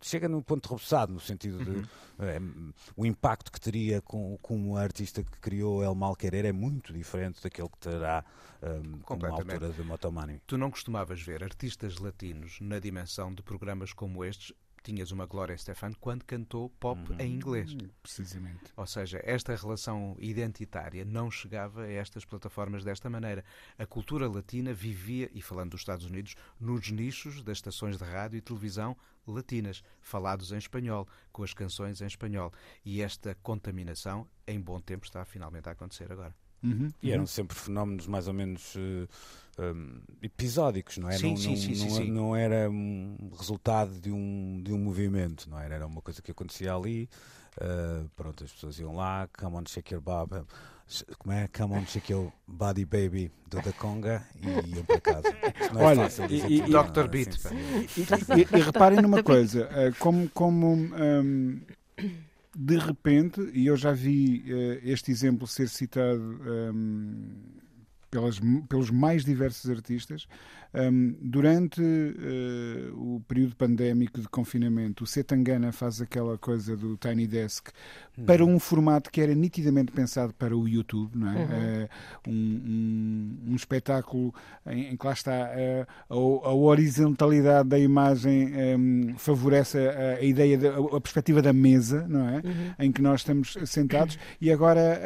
chega 0.00 0.28
num 0.28 0.40
ponto 0.40 0.68
rebuçado, 0.68 1.12
no 1.12 1.20
sentido 1.20 1.62
de 1.62 1.70
uhum. 1.70 1.84
é, 2.18 2.40
o 2.96 3.04
impacto 3.04 3.52
que 3.52 3.60
teria 3.60 4.00
com, 4.00 4.38
com 4.40 4.56
um 4.58 4.76
artista 4.76 5.22
que 5.22 5.38
criou 5.38 5.82
El 5.82 5.94
Malquerer 5.94 6.46
é 6.46 6.52
muito 6.52 6.92
diferente 6.92 7.42
daquele 7.42 7.68
que 7.68 7.78
terá 7.78 8.24
um, 8.62 8.98
com 9.00 9.24
a 9.24 9.28
altura 9.28 9.68
de 9.68 9.82
Motomani. 9.82 10.40
Tu 10.46 10.56
não 10.56 10.70
costumavas 10.70 11.20
ver 11.20 11.44
artistas 11.44 11.98
latinos 11.98 12.58
na 12.60 12.78
dimensão 12.78 13.32
de 13.32 13.42
programas 13.42 13.92
como 13.92 14.24
estes 14.24 14.52
tinhas 14.86 15.10
uma 15.10 15.26
Glória 15.26 15.58
Stefan 15.58 15.92
quando 16.00 16.24
cantou 16.24 16.70
pop 16.70 17.00
uhum. 17.10 17.18
em 17.18 17.34
inglês. 17.34 17.76
Precisamente. 18.00 18.72
Ou 18.76 18.86
seja, 18.86 19.20
esta 19.24 19.56
relação 19.56 20.16
identitária 20.20 21.04
não 21.04 21.28
chegava 21.28 21.82
a 21.82 21.90
estas 21.90 22.24
plataformas 22.24 22.84
desta 22.84 23.10
maneira. 23.10 23.44
A 23.76 23.84
cultura 23.84 24.28
latina 24.28 24.72
vivia, 24.72 25.28
e 25.34 25.42
falando 25.42 25.72
dos 25.72 25.80
Estados 25.80 26.06
Unidos, 26.06 26.36
nos 26.60 26.88
nichos 26.88 27.42
das 27.42 27.58
estações 27.58 27.98
de 27.98 28.04
rádio 28.04 28.36
e 28.36 28.40
televisão 28.40 28.96
latinas, 29.26 29.82
falados 30.00 30.52
em 30.52 30.58
espanhol, 30.58 31.08
com 31.32 31.42
as 31.42 31.52
canções 31.52 32.00
em 32.00 32.06
espanhol. 32.06 32.52
E 32.84 33.02
esta 33.02 33.34
contaminação, 33.42 34.28
em 34.46 34.60
bom 34.60 34.80
tempo, 34.80 35.04
está 35.04 35.24
finalmente 35.24 35.68
a 35.68 35.72
acontecer 35.72 36.12
agora. 36.12 36.32
Uhum. 36.62 36.88
E 37.02 37.12
eram 37.12 37.26
sempre 37.26 37.56
fenómenos 37.56 38.06
mais 38.06 38.26
ou 38.26 38.34
menos 38.34 38.74
uh, 38.74 39.08
um, 39.58 40.00
episódicos, 40.22 40.98
não 40.98 41.08
é? 41.08 41.16
Sim, 41.16 41.30
não, 41.30 41.36
sim, 41.36 41.48
não, 41.50 41.56
sim, 41.56 41.68
não, 41.68 41.96
sim, 41.96 42.10
não, 42.10 42.36
era 42.36 42.70
um 42.70 43.30
resultado 43.36 43.92
de 44.00 44.10
um, 44.10 44.60
de 44.62 44.72
um 44.72 44.78
movimento, 44.78 45.48
não 45.48 45.58
era? 45.58 45.76
Era 45.76 45.86
uma 45.86 46.02
coisa 46.02 46.20
que 46.20 46.30
acontecia 46.30 46.74
ali. 46.74 47.08
Uh, 47.56 48.08
pronto, 48.14 48.44
as 48.44 48.52
pessoas 48.52 48.78
iam 48.78 48.94
lá, 48.94 49.28
come 49.38 49.56
on, 49.56 49.64
shake 49.66 49.94
your 49.94 50.02
bob, 50.02 50.44
como 51.18 51.34
é? 51.34 51.48
Come 51.48 51.74
on, 51.74 51.86
shake 51.86 52.12
your 52.12 52.30
body 52.46 52.84
baby 52.84 53.32
do 53.48 53.62
da 53.62 53.72
Conga 53.72 54.22
e 54.40 54.76
iam 54.76 54.84
para 54.84 55.00
casa. 55.00 55.28
É 55.28 55.54
Olha, 55.74 56.08
e, 56.28 56.58
e, 56.58 56.60
Dr. 56.60 57.08
Beat. 57.08 57.28
Assim, 57.28 57.56
e, 58.36 58.56
e, 58.56 58.60
reparem 58.60 59.00
numa 59.00 59.22
coisa, 59.22 59.64
uh, 59.64 59.98
como, 59.98 60.28
como 60.30 60.74
um, 60.74 61.60
de 62.58 62.78
repente, 62.78 63.40
e 63.52 63.66
eu 63.66 63.76
já 63.76 63.92
vi 63.92 64.42
uh, 64.46 64.80
este 64.82 65.10
exemplo 65.10 65.46
ser 65.46 65.68
citado 65.68 66.40
um, 66.72 67.28
pelas, 68.16 68.40
pelos 68.66 68.90
mais 68.90 69.24
diversos 69.24 69.70
artistas, 69.70 70.26
um, 70.74 71.14
durante 71.22 71.80
uh, 71.80 73.14
o 73.16 73.20
período 73.26 73.56
pandémico 73.56 74.20
de 74.20 74.28
confinamento, 74.28 75.04
o 75.04 75.06
Setangana 75.06 75.72
faz 75.72 76.02
aquela 76.02 76.36
coisa 76.36 76.76
do 76.76 76.98
Tiny 76.98 77.26
Desk 77.26 77.70
uhum. 78.16 78.24
para 78.26 78.44
um 78.44 78.58
formato 78.58 79.10
que 79.10 79.22
era 79.22 79.34
nitidamente 79.34 79.90
pensado 79.90 80.34
para 80.34 80.54
o 80.54 80.68
YouTube, 80.68 81.16
não 81.16 81.30
é? 81.30 81.36
Uhum. 81.36 81.46
Uh, 81.46 81.88
um, 82.28 82.32
um, 82.32 83.52
um, 83.52 83.56
espetáculo 83.56 84.34
em, 84.66 84.92
em, 84.92 84.96
que 84.96 85.06
lá 85.06 85.12
está 85.12 85.50
uh, 86.10 86.44
a, 86.44 86.48
a, 86.48 86.54
horizontalidade 86.54 87.68
da 87.68 87.78
imagem 87.78 88.52
favorece 89.16 89.78
a, 89.78 90.16
a 90.16 90.22
ideia, 90.22 90.58
de, 90.58 90.68
a, 90.68 91.00
perspectiva 91.00 91.40
da 91.40 91.52
mesa, 91.54 92.06
não 92.06 92.28
é? 92.28 92.36
Uhum. 92.36 92.74
Em 92.78 92.92
que 92.92 93.00
nós 93.00 93.20
estamos 93.20 93.56
sentados 93.64 94.18
e 94.40 94.52
agora 94.52 95.00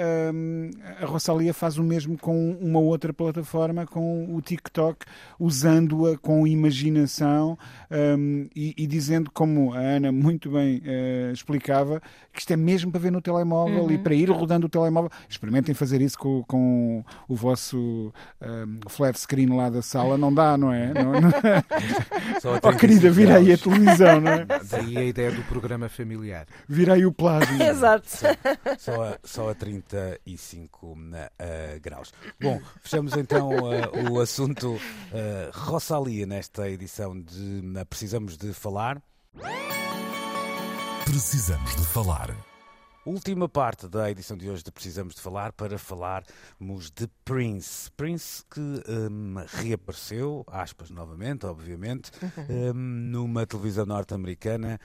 a 1.00 1.06
Rosalia 1.06 1.54
faz 1.54 1.78
o 1.78 1.84
mesmo 1.84 2.18
com 2.18 2.52
uma 2.61 2.80
outra 2.80 2.99
plataforma, 3.12 3.86
com 3.86 4.34
o 4.34 4.40
TikTok, 4.40 5.05
usando 5.38 5.80
usando-a 5.90 6.18
com 6.18 6.46
imaginação 6.46 7.59
um, 7.90 8.48
e, 8.55 8.74
e, 8.76 8.86
dizendo, 8.86 9.30
como 9.30 9.72
a 9.72 9.78
Ana 9.78 10.12
muito 10.12 10.51
bem 10.51 10.78
uh, 10.78 11.32
explicava, 11.32 12.01
que 12.32 12.40
isto 12.40 12.53
é 12.53 12.57
mesmo 12.57 12.90
para 12.90 13.01
ver 13.01 13.11
no 13.11 13.20
telemóvel 13.20 13.84
uhum. 13.84 13.90
e 13.90 13.98
para 13.98 14.14
ir 14.14 14.30
rodando 14.30 14.66
o 14.66 14.68
telemóvel. 14.68 15.11
Experimentem 15.28 15.74
fazer 15.74 16.01
isso 16.01 16.18
com, 16.18 16.42
com 16.44 17.05
o 17.28 17.34
vosso 17.34 18.12
um, 18.40 18.80
flat 18.88 19.18
screen 19.18 19.55
lá 19.55 19.68
da 19.70 19.82
sala, 19.82 20.16
não 20.16 20.32
dá, 20.32 20.57
não 20.57 20.72
é? 20.72 20.92
Não, 20.92 21.12
não... 21.12 21.30
oh, 22.62 22.72
querida, 22.76 23.11
virei 23.11 23.53
a 23.53 23.59
televisão, 23.59 24.20
não 24.20 24.32
é? 24.32 24.46
Daí 24.70 24.96
a 24.96 25.05
ideia 25.05 25.30
do 25.30 25.42
programa 25.44 25.88
familiar. 25.88 26.46
Virei 26.68 27.05
o 27.05 27.12
plasma. 27.12 27.62
Exato. 27.64 28.09
Só 28.78 29.03
a, 29.03 29.18
só 29.24 29.51
a 29.51 29.55
35 29.55 30.86
uh, 30.86 30.96
graus. 31.82 32.12
Bom, 32.40 32.61
fechamos 32.91 33.16
então 33.16 33.51
uh, 33.51 34.12
o 34.12 34.18
assunto 34.18 34.72
uh, 34.74 34.80
Rosalia 35.53 36.26
nesta 36.26 36.68
edição 36.68 37.20
de 37.20 37.62
Precisamos 37.88 38.36
de 38.36 38.53
Falar. 38.53 39.01
Precisamos 41.05 41.76
de 41.76 41.86
Falar. 41.86 42.34
Última 43.07 43.49
parte 43.49 43.88
da 43.88 44.11
edição 44.11 44.36
de 44.36 44.51
hoje 44.51 44.64
de 44.64 44.72
Precisamos 44.72 45.14
de 45.14 45.20
Falar 45.20 45.53
para 45.53 45.78
falarmos 45.78 46.91
de 46.91 47.07
Prince. 47.24 47.93
Prince 47.93 48.43
que 48.51 48.61
um, 48.61 49.36
reapareceu, 49.47 50.45
aspas 50.49 50.91
novamente, 50.91 51.47
obviamente, 51.47 52.11
um, 52.51 52.72
numa 52.74 53.47
televisão 53.47 53.86
norte-americana. 53.86 54.80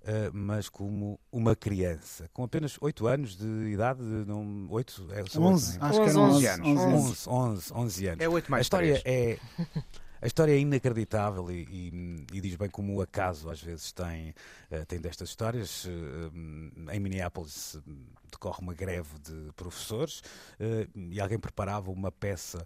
Uh, 0.00 0.32
mas 0.32 0.68
como 0.68 1.20
uma 1.30 1.54
criança, 1.54 2.28
com 2.32 2.42
apenas 2.42 2.78
8 2.80 3.06
anos 3.06 3.36
de 3.36 3.44
idade, 3.70 4.00
não, 4.02 4.66
8, 4.70 5.08
é, 5.12 5.38
11, 5.38 5.78
8, 5.78 5.84
é? 5.84 5.86
acho 5.86 6.00
11, 6.00 6.02
que 6.02 6.10
eram 6.10 6.22
11, 6.22 6.36
11 6.36 6.46
anos. 6.46 7.26
11, 7.26 7.28
11, 7.28 7.72
11 7.74 8.06
anos. 8.06 8.24
É 8.24 8.28
8 8.28 8.50
mais 8.50 8.60
A 8.60 8.62
história 8.62 9.00
3. 9.00 9.04
é 9.04 9.38
a 10.22 10.26
história 10.26 10.52
é 10.52 10.58
inacreditável 10.58 11.50
e, 11.50 11.66
e, 11.70 12.26
e, 12.34 12.40
diz 12.42 12.54
bem 12.54 12.68
como 12.68 12.94
o 12.94 13.00
acaso 13.00 13.48
às 13.48 13.62
vezes 13.62 13.90
tem, 13.90 14.34
uh, 14.70 14.84
tem 14.86 15.00
destas 15.00 15.30
histórias. 15.30 15.86
Uh, 15.86 16.90
em 16.92 17.00
Minneapolis 17.00 17.74
uh, 17.74 17.82
decorre 18.30 18.58
uma 18.60 18.74
greve 18.74 19.18
de 19.18 19.50
professores 19.56 20.22
e 20.94 21.20
alguém 21.20 21.38
preparava 21.38 21.90
uma 21.90 22.12
peça 22.12 22.64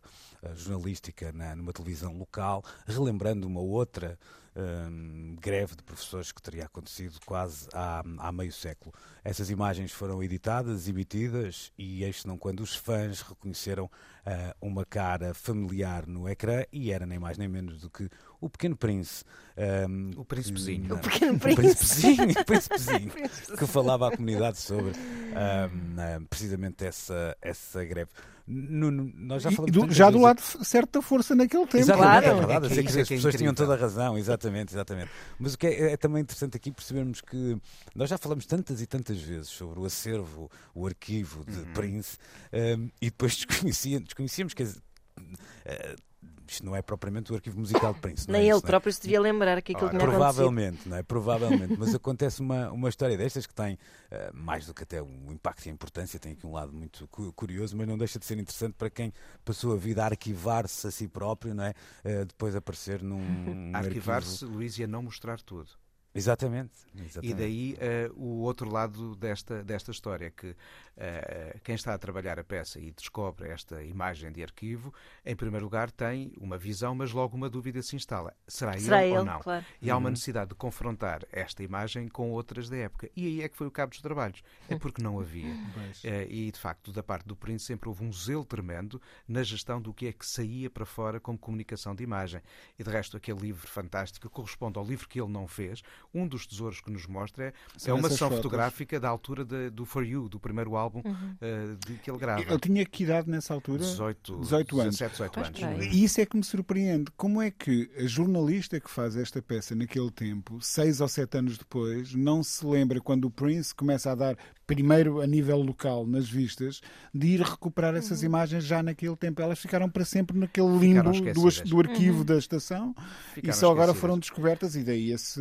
jornalística 0.54 1.32
na, 1.32 1.56
numa 1.56 1.72
televisão 1.72 2.14
local, 2.18 2.62
relembrando 2.86 3.46
uma 3.46 3.60
outra 3.60 4.18
um, 4.56 5.36
greve 5.40 5.74
de 5.74 5.82
professores 5.82 6.30
que 6.32 6.40
teria 6.40 6.64
acontecido 6.64 7.18
quase 7.24 7.68
há, 7.72 8.02
há 8.18 8.32
meio 8.32 8.52
século. 8.52 8.94
Essas 9.22 9.50
imagens 9.50 9.92
foram 9.92 10.22
editadas, 10.22 10.88
emitidas 10.88 11.72
e 11.76 12.04
eis 12.04 12.24
não 12.24 12.38
quando 12.38 12.60
os 12.60 12.74
fãs 12.74 13.20
reconheceram 13.20 13.90
uh, 14.26 14.54
uma 14.60 14.84
cara 14.84 15.34
familiar 15.34 16.06
no 16.06 16.28
ecrã 16.28 16.64
e 16.72 16.90
era 16.90 17.06
nem 17.06 17.18
mais 17.18 17.38
nem 17.38 17.48
menos 17.48 17.80
do 17.80 17.90
que 17.90 18.08
o 18.40 18.48
Pequeno 18.48 18.76
Príncipe. 18.76 19.30
Um, 19.56 20.10
o 20.16 20.24
Príncipezinho. 20.24 20.94
O 20.94 20.98
Pequeno 20.98 21.38
Príncipezinho. 21.38 22.30
o 22.40 22.44
Príncipezinho, 22.44 23.12
que 23.58 23.66
falava 23.66 24.08
à 24.08 24.10
comunidade 24.10 24.58
sobre 24.58 24.90
um, 24.90 26.24
precisamente 26.26 26.84
essa, 26.84 27.36
essa 27.40 27.84
greve. 27.84 28.10
No, 28.46 28.90
no, 28.90 29.10
nós 29.16 29.42
já 29.42 29.50
falamos 29.50 29.72
do, 29.72 29.90
já 29.90 30.10
do 30.10 30.18
lado 30.18 30.42
certo 30.42 30.98
da 30.98 31.02
força 31.02 31.34
naquele 31.34 31.64
tempo. 31.64 31.78
Exatamente, 31.78 32.24
claro. 32.24 32.26
é 32.26 32.46
verdade. 32.46 32.66
É 32.66 32.68
que, 32.68 32.82
que 32.82 32.88
as 32.88 32.96
é 32.96 33.14
pessoas 33.14 33.34
tinham 33.36 33.54
toda 33.54 33.72
a 33.72 33.76
razão, 33.76 34.18
exatamente, 34.18 34.74
exatamente. 34.74 35.10
Mas 35.38 35.54
o 35.54 35.58
que 35.58 35.66
é, 35.66 35.92
é, 35.92 35.96
também 35.96 36.20
interessante 36.20 36.54
aqui 36.58 36.70
percebermos 36.70 37.22
que 37.22 37.56
nós 37.94 38.10
já 38.10 38.18
falamos 38.18 38.44
tantas 38.44 38.82
e 38.82 38.86
tantas 38.86 39.18
vezes 39.18 39.48
sobre 39.48 39.80
o 39.80 39.86
acervo, 39.86 40.50
o 40.74 40.86
arquivo 40.86 41.42
de 41.46 41.58
uhum. 41.58 41.72
Prince, 41.72 42.18
um, 42.52 42.90
e 43.00 43.06
depois 43.06 43.34
desconhecíamos, 43.46 44.12
desconhecíamos 44.14 44.54
que. 44.54 44.62
Uh, 44.62 46.14
isto 46.46 46.64
não 46.64 46.76
é 46.76 46.82
propriamente 46.82 47.32
o 47.32 47.34
arquivo 47.34 47.58
musical 47.58 47.94
de 47.94 48.00
Prince. 48.00 48.30
Nem 48.30 48.42
é 48.42 48.44
ele 48.44 48.52
isso, 48.52 48.62
próprio 48.62 48.92
se 48.92 49.00
devia 49.00 49.20
lembrar 49.20 49.60
que 49.62 49.72
aquilo 49.72 49.88
tinha 49.88 50.00
Provavelmente, 50.00 50.88
não 50.88 50.96
é? 50.96 51.02
Provavelmente. 51.02 51.74
Mas 51.78 51.94
acontece 51.94 52.40
uma, 52.40 52.70
uma 52.70 52.88
história 52.88 53.16
destas 53.16 53.46
que 53.46 53.54
tem, 53.54 53.74
uh, 53.74 54.34
mais 54.34 54.66
do 54.66 54.74
que 54.74 54.82
até 54.82 55.02
um 55.02 55.32
impacto 55.32 55.66
e 55.66 55.70
a 55.70 55.72
importância, 55.72 56.18
tem 56.18 56.32
aqui 56.32 56.46
um 56.46 56.52
lado 56.52 56.72
muito 56.72 57.08
curioso, 57.34 57.76
mas 57.76 57.88
não 57.88 57.96
deixa 57.96 58.18
de 58.18 58.26
ser 58.26 58.38
interessante 58.38 58.74
para 58.74 58.90
quem 58.90 59.12
passou 59.44 59.72
a 59.72 59.76
vida 59.76 60.02
a 60.02 60.06
arquivar-se 60.06 60.86
a 60.86 60.90
si 60.90 61.08
próprio, 61.08 61.54
não 61.54 61.64
é? 61.64 61.74
Uh, 62.04 62.24
depois 62.26 62.54
aparecer 62.54 63.02
num. 63.02 63.72
Arquivar-se, 63.74 64.44
Luís, 64.44 64.78
e 64.78 64.84
a 64.84 64.86
não 64.86 65.02
mostrar 65.02 65.40
tudo. 65.40 65.70
Exatamente, 66.14 66.72
exatamente. 66.96 67.28
E 67.28 67.34
daí 67.34 67.76
uh, 68.08 68.14
o 68.14 68.42
outro 68.42 68.70
lado 68.70 69.16
desta, 69.16 69.64
desta 69.64 69.90
história, 69.90 70.30
que 70.30 70.50
uh, 70.50 71.60
quem 71.64 71.74
está 71.74 71.92
a 71.92 71.98
trabalhar 71.98 72.38
a 72.38 72.44
peça 72.44 72.78
e 72.78 72.92
descobre 72.92 73.48
esta 73.48 73.82
imagem 73.82 74.30
de 74.30 74.40
arquivo, 74.40 74.94
em 75.26 75.34
primeiro 75.34 75.64
lugar 75.64 75.90
tem 75.90 76.32
uma 76.38 76.56
visão, 76.56 76.94
mas 76.94 77.10
logo 77.10 77.36
uma 77.36 77.50
dúvida 77.50 77.82
se 77.82 77.96
instala. 77.96 78.32
Será, 78.46 78.78
Será 78.78 79.02
ele, 79.02 79.10
ele, 79.10 79.18
ou 79.18 79.24
não? 79.24 79.40
Claro. 79.40 79.64
E 79.82 79.90
há 79.90 79.96
uma 79.96 80.06
uhum. 80.06 80.10
necessidade 80.12 80.50
de 80.50 80.54
confrontar 80.54 81.26
esta 81.32 81.64
imagem 81.64 82.06
com 82.06 82.30
outras 82.30 82.68
da 82.68 82.76
época. 82.76 83.10
E 83.16 83.26
aí 83.26 83.42
é 83.42 83.48
que 83.48 83.56
foi 83.56 83.66
o 83.66 83.70
cabo 83.70 83.90
dos 83.90 84.00
trabalhos. 84.00 84.40
É 84.68 84.76
porque 84.76 85.02
não 85.02 85.18
havia. 85.18 85.54
Uh, 86.04 86.26
e, 86.28 86.50
de 86.50 86.58
facto, 86.58 86.92
da 86.92 87.02
parte 87.02 87.26
do 87.26 87.36
Prince 87.36 87.64
sempre 87.64 87.88
houve 87.88 88.04
um 88.04 88.12
zelo 88.12 88.44
tremendo 88.44 89.00
na 89.26 89.42
gestão 89.42 89.80
do 89.80 89.92
que 89.92 90.06
é 90.06 90.12
que 90.12 90.26
saía 90.26 90.68
para 90.68 90.84
fora 90.84 91.18
como 91.18 91.38
comunicação 91.38 91.94
de 91.94 92.02
imagem. 92.02 92.42
E, 92.78 92.84
de 92.84 92.90
resto, 92.90 93.16
aquele 93.16 93.38
livro 93.40 93.66
fantástico 93.66 94.28
corresponde 94.28 94.78
ao 94.78 94.84
livro 94.84 95.08
que 95.08 95.20
ele 95.20 95.30
não 95.30 95.46
fez, 95.46 95.82
um 96.14 96.26
dos 96.26 96.46
tesouros 96.46 96.80
que 96.80 96.90
nos 96.90 97.06
mostra 97.06 97.46
é, 97.46 97.52
é 97.86 97.92
uma 97.92 98.08
sessão 98.08 98.30
fotográfica 98.30 99.00
da 99.00 99.08
altura 99.08 99.44
de, 99.44 99.70
do 99.70 99.84
For 99.84 100.04
You, 100.04 100.28
do 100.28 100.38
primeiro 100.38 100.76
álbum 100.76 101.02
uhum. 101.04 101.12
uh, 101.12 101.76
de, 101.86 101.98
que 101.98 102.10
ele 102.10 102.18
grava. 102.18 102.42
Ele 102.42 102.58
tinha 102.58 102.84
que 102.84 103.02
idade 103.02 103.28
nessa 103.28 103.52
altura? 103.52 103.78
18, 103.78 104.40
18 104.40 104.80
anos. 104.80 104.96
17, 104.98 105.32
18 105.32 105.64
anos. 105.64 105.86
E 105.86 106.04
isso 106.04 106.20
é 106.20 106.26
que 106.26 106.36
me 106.36 106.44
surpreende. 106.44 107.10
Como 107.16 107.42
é 107.42 107.50
que 107.50 107.90
a 107.98 108.06
jornalista 108.06 108.78
que 108.78 108.90
faz 108.90 109.16
esta 109.16 109.42
peça 109.42 109.74
naquele 109.74 110.10
tempo, 110.10 110.58
seis 110.60 111.00
ou 111.00 111.08
sete 111.08 111.38
anos 111.38 111.58
depois, 111.58 112.14
não 112.14 112.42
se 112.42 112.64
lembra 112.64 113.00
quando 113.00 113.26
o 113.26 113.30
Prince 113.30 113.74
começa 113.74 114.12
a 114.12 114.14
dar 114.14 114.36
primeiro 114.66 115.20
a 115.20 115.26
nível 115.26 115.58
local, 115.58 116.06
nas 116.06 116.28
vistas, 116.28 116.80
de 117.12 117.28
ir 117.28 117.40
recuperar 117.40 117.94
essas 117.94 118.20
uhum. 118.20 118.26
imagens 118.26 118.64
já 118.64 118.82
naquele 118.82 119.16
tempo. 119.16 119.42
Elas 119.42 119.58
ficaram 119.58 119.88
para 119.88 120.04
sempre 120.04 120.38
naquele 120.38 120.78
limbo 120.78 121.12
do, 121.12 121.50
do, 121.64 121.80
arquivo 121.80 122.18
uhum. 122.18 122.24
da 122.24 122.38
estação 122.38 122.94
ficaram 123.34 123.50
e 123.50 123.52
só 123.52 123.70
agora 123.70 123.92
foram 123.94 124.18
descobertas, 124.18 124.74
e 124.76 124.82
daí 124.82 125.12
esse 125.12 125.40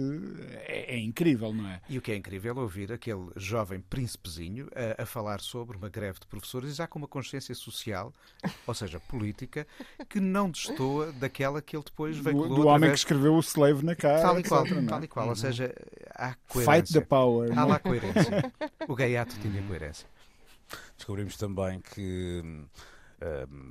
é, 0.66 0.96
é, 0.96 1.00
incrível, 1.00 1.54
não 1.54 1.68
é? 1.68 1.82
E 1.90 1.98
o 1.98 2.02
que 2.02 2.12
é 2.12 2.16
incrível 2.16 2.58
é 2.58 2.60
ouvir 2.62 2.92
aquele 2.92 3.30
jovem 3.36 3.82
príncipezinho 3.82 4.70
a, 4.98 5.04
a 5.04 5.06
falar 5.06 5.42
sobre 5.42 5.76
uma 5.76 5.90
greve 5.90 6.20
de 6.20 6.28
professores 6.28 6.72
e 6.72 6.74
já 6.76 6.88
com 6.88 7.00
uma 7.00 7.08
consciência 7.08 7.54
social, 7.54 8.14
ou 8.66 8.74
seja, 8.74 9.00
política, 9.00 9.68
que 10.10 10.20
não 10.20 10.50
destoa 10.50 11.12
daquela 11.14 11.62
que 11.62 11.76
ele 11.76 11.84
depois 11.84 12.18
veio 12.18 12.48
Do, 12.48 12.56
do 12.56 12.68
homem 12.68 12.90
que 12.90 12.98
escreveu 12.98 13.34
o 13.34 13.40
Slave 13.40 13.84
na 13.84 13.96
cara. 13.96 14.22
Tal 14.22 14.40
e 14.40 14.44
qual, 14.44 14.66
etc, 14.66 14.86
tal 14.88 15.04
e 15.04 15.08
qual. 15.08 15.26
Uhum. 15.26 15.30
Ou 15.32 15.36
seja, 15.36 15.76
há 16.12 16.36
coerência. 16.48 16.74
Fight 16.74 16.94
the 16.94 17.02
power. 17.02 17.58
Há 17.58 17.66
lá 17.66 17.80
coerência. 17.80 18.52
O 18.88 18.96
Gaiato 18.96 19.38
tinha 19.40 19.62
coerência. 19.64 20.08
Descobrimos 20.96 21.38
também 21.38 21.82
que 21.82 22.42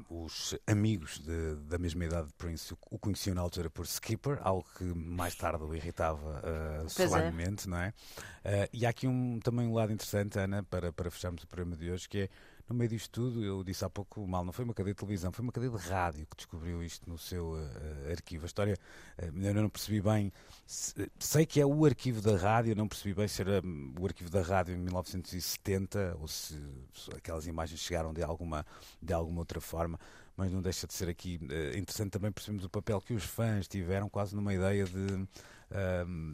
os 0.09 0.55
amigos 0.67 1.19
de, 1.19 1.57
da 1.67 1.79
mesma 1.79 2.05
idade 2.05 2.29
de 2.29 2.35
Prince 2.35 2.73
o 2.91 2.99
conheciam 2.99 3.35
na 3.35 3.41
altura 3.41 3.71
por 3.71 3.87
Skipper, 3.87 4.39
algo 4.43 4.67
que 4.77 4.85
mais 4.85 5.35
tarde 5.35 5.63
o 5.65 5.75
irritava 5.75 6.41
uh, 6.41 6.89
solenemente, 6.89 7.67
é. 7.67 7.71
não 7.71 7.79
é? 7.79 7.89
Uh, 7.89 8.69
e 8.73 8.87
há 8.87 8.91
aqui 8.91 9.07
um, 9.07 9.39
também 9.41 9.67
um 9.67 9.75
lado 9.75 9.93
interessante, 9.93 10.39
Ana, 10.39 10.63
para, 10.63 10.93
para 10.93 11.11
fecharmos 11.11 11.43
o 11.43 11.47
programa 11.47 11.77
de 11.77 11.91
hoje, 11.91 12.09
que 12.09 12.19
é 12.19 12.29
no 12.69 12.75
meio 12.75 12.89
disto 12.89 13.11
tudo, 13.11 13.45
eu 13.45 13.63
disse 13.65 13.85
há 13.85 13.91
pouco 13.91 14.27
mal, 14.27 14.45
não 14.45 14.53
foi 14.53 14.65
uma 14.65 14.75
cadeia 14.75 14.95
de 14.95 14.99
televisão, 14.99 15.33
foi 15.33 15.43
uma 15.43 15.53
cadeia 15.53 15.71
de 15.71 15.79
rádio 15.79 16.27
que 16.27 16.37
descobriu 16.37 16.83
isto 16.83 17.09
no 17.09 17.19
seu 17.19 17.53
uh, 17.53 18.11
arquivo. 18.11 18.45
A 18.45 18.47
história, 18.47 18.79
uh, 19.19 19.39
eu 19.45 19.55
não 19.55 19.69
percebi 19.69 20.01
bem, 20.01 20.33
se, 20.67 21.11
sei 21.19 21.45
que 21.45 21.61
é 21.61 21.67
o 21.67 21.85
arquivo 21.85 22.21
da 22.21 22.37
rádio, 22.37 22.75
não 22.75 22.89
percebi 22.89 23.15
bem 23.15 23.29
se 23.29 23.43
era 23.43 23.61
um, 23.65 23.95
o 23.99 24.07
arquivo 24.07 24.31
da 24.31 24.43
rádio 24.43 24.75
em 24.75 24.79
1970 24.79 26.17
ou 26.21 26.29
se, 26.29 26.61
se, 26.95 27.11
aquelas 27.17 27.47
imagens 27.47 27.81
chegaram 27.81 28.13
de 28.13 28.23
alguma, 28.23 28.65
de 29.01 29.13
alguma 29.13 29.41
outra 29.41 29.61
forma, 29.61 29.99
mas 30.37 30.51
não 30.51 30.63
deixa 30.63 30.87
de 30.87 30.95
ser 30.95 31.09
aqui 31.09 31.39
uh, 31.43 31.77
interessante 31.77 32.11
também 32.11 32.33
percebemos 32.33 32.65
o 32.65 32.71
papel 32.71 33.01
que 33.01 33.13
os 33.13 33.25
fãs 33.25 33.69
tiveram 33.69 34.09
quase 34.09 34.35
numa 34.35 34.55
ideia 34.55 34.85
de, 34.85 35.29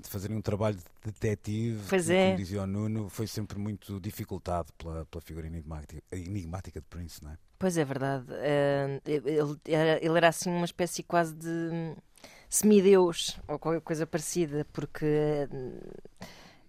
de 0.02 0.08
fazerem 0.08 0.36
um 0.36 0.42
trabalho 0.42 0.76
de 0.76 0.84
detetive. 1.04 1.80
Pois 1.88 2.06
que, 2.06 2.12
é. 2.12 2.26
Como 2.26 2.36
dizia 2.38 2.62
o 2.62 2.66
Nuno, 2.66 3.08
foi 3.08 3.26
sempre 3.26 3.58
muito 3.58 4.00
dificultado 4.00 4.72
pela, 4.74 5.04
pela 5.06 5.22
figura 5.22 5.46
enigmática, 5.46 6.02
enigmática 6.12 6.80
de 6.80 6.86
Prince, 6.86 7.22
não 7.22 7.32
é? 7.32 7.38
Pois 7.58 7.76
é 7.76 7.84
verdade. 7.84 8.26
Uh, 8.32 9.00
ele, 9.06 9.58
era, 9.66 10.04
ele 10.04 10.16
era 10.16 10.28
assim 10.28 10.50
uma 10.50 10.64
espécie 10.64 11.02
quase 11.02 11.34
de 11.34 11.94
semideus 12.48 13.38
ou 13.46 13.58
qualquer 13.58 13.80
coisa 13.80 14.06
parecida, 14.06 14.66
porque 14.72 15.48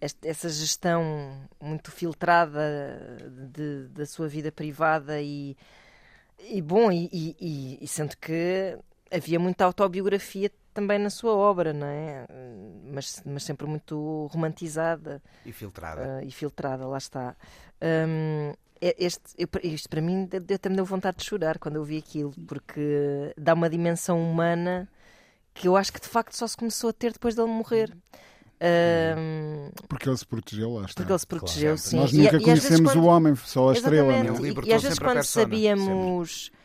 esta, 0.01 0.27
essa 0.27 0.49
gestão 0.49 1.47
muito 1.61 1.91
filtrada 1.91 3.17
de, 3.53 3.87
da 3.89 4.05
sua 4.05 4.27
vida 4.27 4.51
privada 4.51 5.21
e, 5.21 5.55
e 6.39 6.61
bom, 6.61 6.91
e, 6.91 7.09
e, 7.11 7.79
e 7.81 7.87
sendo 7.87 8.15
que 8.17 8.77
havia 9.11 9.39
muita 9.39 9.65
autobiografia 9.65 10.51
também 10.79 10.97
na 10.97 11.09
sua 11.09 11.33
obra, 11.35 11.73
não 11.73 11.85
é? 11.85 12.25
Mas, 12.93 13.21
mas 13.25 13.43
sempre 13.43 13.67
muito 13.67 14.29
romantizada. 14.31 15.21
E 15.45 15.51
filtrada. 15.51 16.01
Uh, 16.01 16.25
e 16.25 16.31
filtrada, 16.31 16.87
lá 16.87 16.97
está. 16.97 17.35
Um, 17.81 18.53
este, 18.81 19.23
eu, 19.37 19.47
isto 19.61 19.89
para 19.89 19.99
mim 19.99 20.29
até 20.55 20.69
me 20.69 20.77
deu 20.77 20.85
vontade 20.85 21.17
de 21.17 21.25
chorar 21.25 21.59
quando 21.59 21.75
eu 21.75 21.83
vi 21.83 21.97
aquilo, 21.97 22.33
porque 22.47 23.33
dá 23.37 23.53
uma 23.53 23.69
dimensão 23.69 24.21
humana 24.21 24.87
que 25.53 25.67
eu 25.67 25.75
acho 25.75 25.91
que 25.91 25.99
de 25.99 26.07
facto 26.07 26.33
só 26.33 26.47
se 26.47 26.55
começou 26.55 26.91
a 26.91 26.93
ter 26.93 27.11
depois 27.11 27.35
dele 27.35 27.49
morrer. 27.49 27.93
Um, 28.61 29.69
porque 29.87 30.07
ele 30.07 30.17
se 30.17 30.25
protegeu, 30.25 30.73
lá 30.75 30.85
está. 30.85 30.95
Porque 30.95 31.11
ele 31.11 31.19
se 31.19 31.27
protegeu, 31.27 31.75
claro. 31.75 31.77
sim. 31.77 31.97
Nós 31.97 32.13
nunca 32.13 32.37
e, 32.37 32.41
conhecemos 32.41 32.93
quando... 32.93 33.03
o 33.03 33.07
homem, 33.07 33.35
só 33.35 33.69
a 33.69 33.73
estrela. 33.73 34.23
Não? 34.23 34.45
E, 34.45 34.53
e 34.65 34.73
às 34.73 34.81
vezes 34.81 34.99
quando 34.99 35.23
sabíamos 35.23 36.45
sempre. 36.45 36.58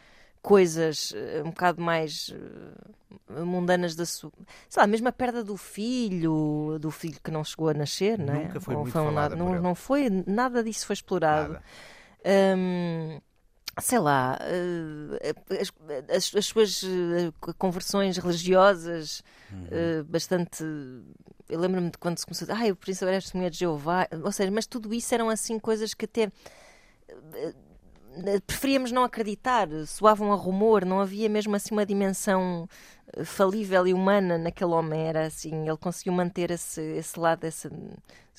Coisas 0.45 1.15
um 1.43 1.49
bocado 1.49 1.81
mais 1.81 2.29
uh, 2.29 3.47
mundanas 3.47 3.97
da 3.97 4.05
sua... 4.05 4.31
Sei 4.69 4.79
lá, 4.79 4.87
mesmo 4.87 5.09
a 5.09 5.13
perda 5.13 5.43
do 5.43 5.57
filho, 5.57 6.79
do 6.79 6.91
filho 6.91 7.19
que 7.25 7.31
não 7.31 7.43
chegou 7.43 7.71
a 7.71 7.75
nascer, 7.75 8.19
não 8.19 8.35
é? 8.35 8.61
Foi 8.61 8.75
Ou 8.75 8.83
muito 8.83 8.93
foi 8.93 9.03
um 9.03 9.11
nada, 9.11 9.35
não, 9.35 9.61
não 9.61 9.75
foi, 9.75 10.11
nada 10.11 10.63
disso 10.63 10.87
foi 10.87 10.93
explorado. 10.93 11.59
Um, 12.27 13.19
sei 13.81 13.99
lá, 13.99 14.39
as, 15.51 15.73
as, 16.15 16.35
as, 16.37 16.47
suas 16.47 16.83
conversões 17.57 18.19
religiosas 18.19 19.25
uhum. 19.51 20.05
bastante. 20.07 20.63
Eu 21.49 21.59
lembro-me 21.59 21.91
de 21.91 21.99
quando 21.99 22.19
se 22.19 22.27
começou 22.27 22.47
a 22.51 22.55
dizer, 22.55 22.69
ah, 22.69 22.73
o 22.73 22.77
príncipe 22.77 23.07
era 23.07 23.21
testemunha 23.21 23.51
de 23.51 23.59
Jeová, 23.59 24.07
ou 24.23 24.33
seja, 24.33 24.51
mas 24.51 24.67
tudo 24.67 24.93
isso 24.93 25.15
eram 25.15 25.31
assim 25.31 25.59
coisas 25.59 25.95
que 25.95 26.05
até 26.05 26.31
preferíamos 28.47 28.93
não 28.93 29.05
acreditar, 29.05 29.69
soavam 29.87 30.33
a 30.33 30.37
rumor, 30.37 30.85
não 30.85 31.01
havia 31.01 31.29
mesmo 31.29 31.55
assim 31.55 31.75
uma 31.75 31.87
dimensão 31.87 32.69
falível 33.25 33.87
e 33.87 33.95
humana 33.95 34.39
naquele 34.39 34.73
homem, 34.73 35.07
era 35.07 35.27
assim, 35.27 35.69
ele 35.69 35.77
conseguiu 35.77 36.13
manter 36.13 36.51
esse, 36.51 36.81
esse 36.81 37.19
lado, 37.19 37.45
esse, 37.45 37.71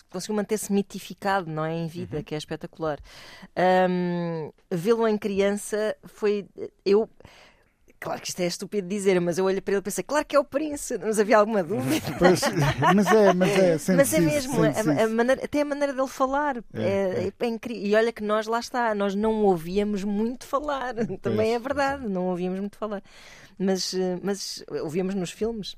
conseguiu 0.10 0.36
manter-se 0.36 0.72
mitificado, 0.72 1.50
não 1.50 1.66
é, 1.66 1.74
em 1.74 1.88
vida, 1.88 2.18
uhum. 2.18 2.24
que 2.24 2.36
é 2.36 2.38
espetacular. 2.38 3.00
Um, 3.90 4.52
Vê-lo 4.70 5.08
em 5.08 5.18
criança 5.18 5.96
foi, 6.04 6.48
eu... 6.86 7.10
Claro 8.00 8.22
que 8.22 8.30
isto 8.30 8.40
é 8.40 8.46
estúpido 8.46 8.88
dizer, 8.88 9.20
mas 9.20 9.38
eu 9.38 9.46
olho 9.46 9.62
para 9.62 9.74
ele 9.74 9.80
e 9.80 9.84
pensei, 9.84 10.04
claro 10.04 10.26
que 10.26 10.36
é 10.36 10.40
o 10.40 10.44
príncipe, 10.44 11.04
mas 11.04 11.20
havia 11.20 11.38
alguma 11.38 11.64
dúvida. 11.64 12.06
Pois, 12.20 12.42
mas 12.96 13.08
é, 13.08 13.34
mas 13.34 13.90
é, 13.90 13.96
mas 13.96 14.14
é 14.14 14.20
mesmo, 14.20 14.64
a, 14.64 15.04
a 15.04 15.08
maneira, 15.08 15.44
até 15.44 15.62
a 15.62 15.66
maneira 15.66 15.94
dele 15.94 16.08
falar 16.08 16.58
é, 16.74 16.82
é, 16.82 17.28
é. 17.28 17.34
é 17.40 17.48
incrível. 17.48 17.86
E 17.86 17.96
olha 17.96 18.12
que 18.12 18.24
nós 18.24 18.48
lá 18.48 18.60
está, 18.60 18.94
nós 18.94 19.16
não 19.16 19.44
ouvíamos 19.44 20.04
muito 20.04 20.46
falar, 20.46 20.94
também 21.22 21.54
é 21.54 21.60
verdade, 21.60 22.08
não 22.08 22.28
ouvíamos 22.28 22.60
muito 22.60 22.78
falar. 22.78 23.02
Mas, 23.58 23.96
mas 24.22 24.64
ouvíamos 24.84 25.16
nos 25.16 25.32
filmes. 25.32 25.76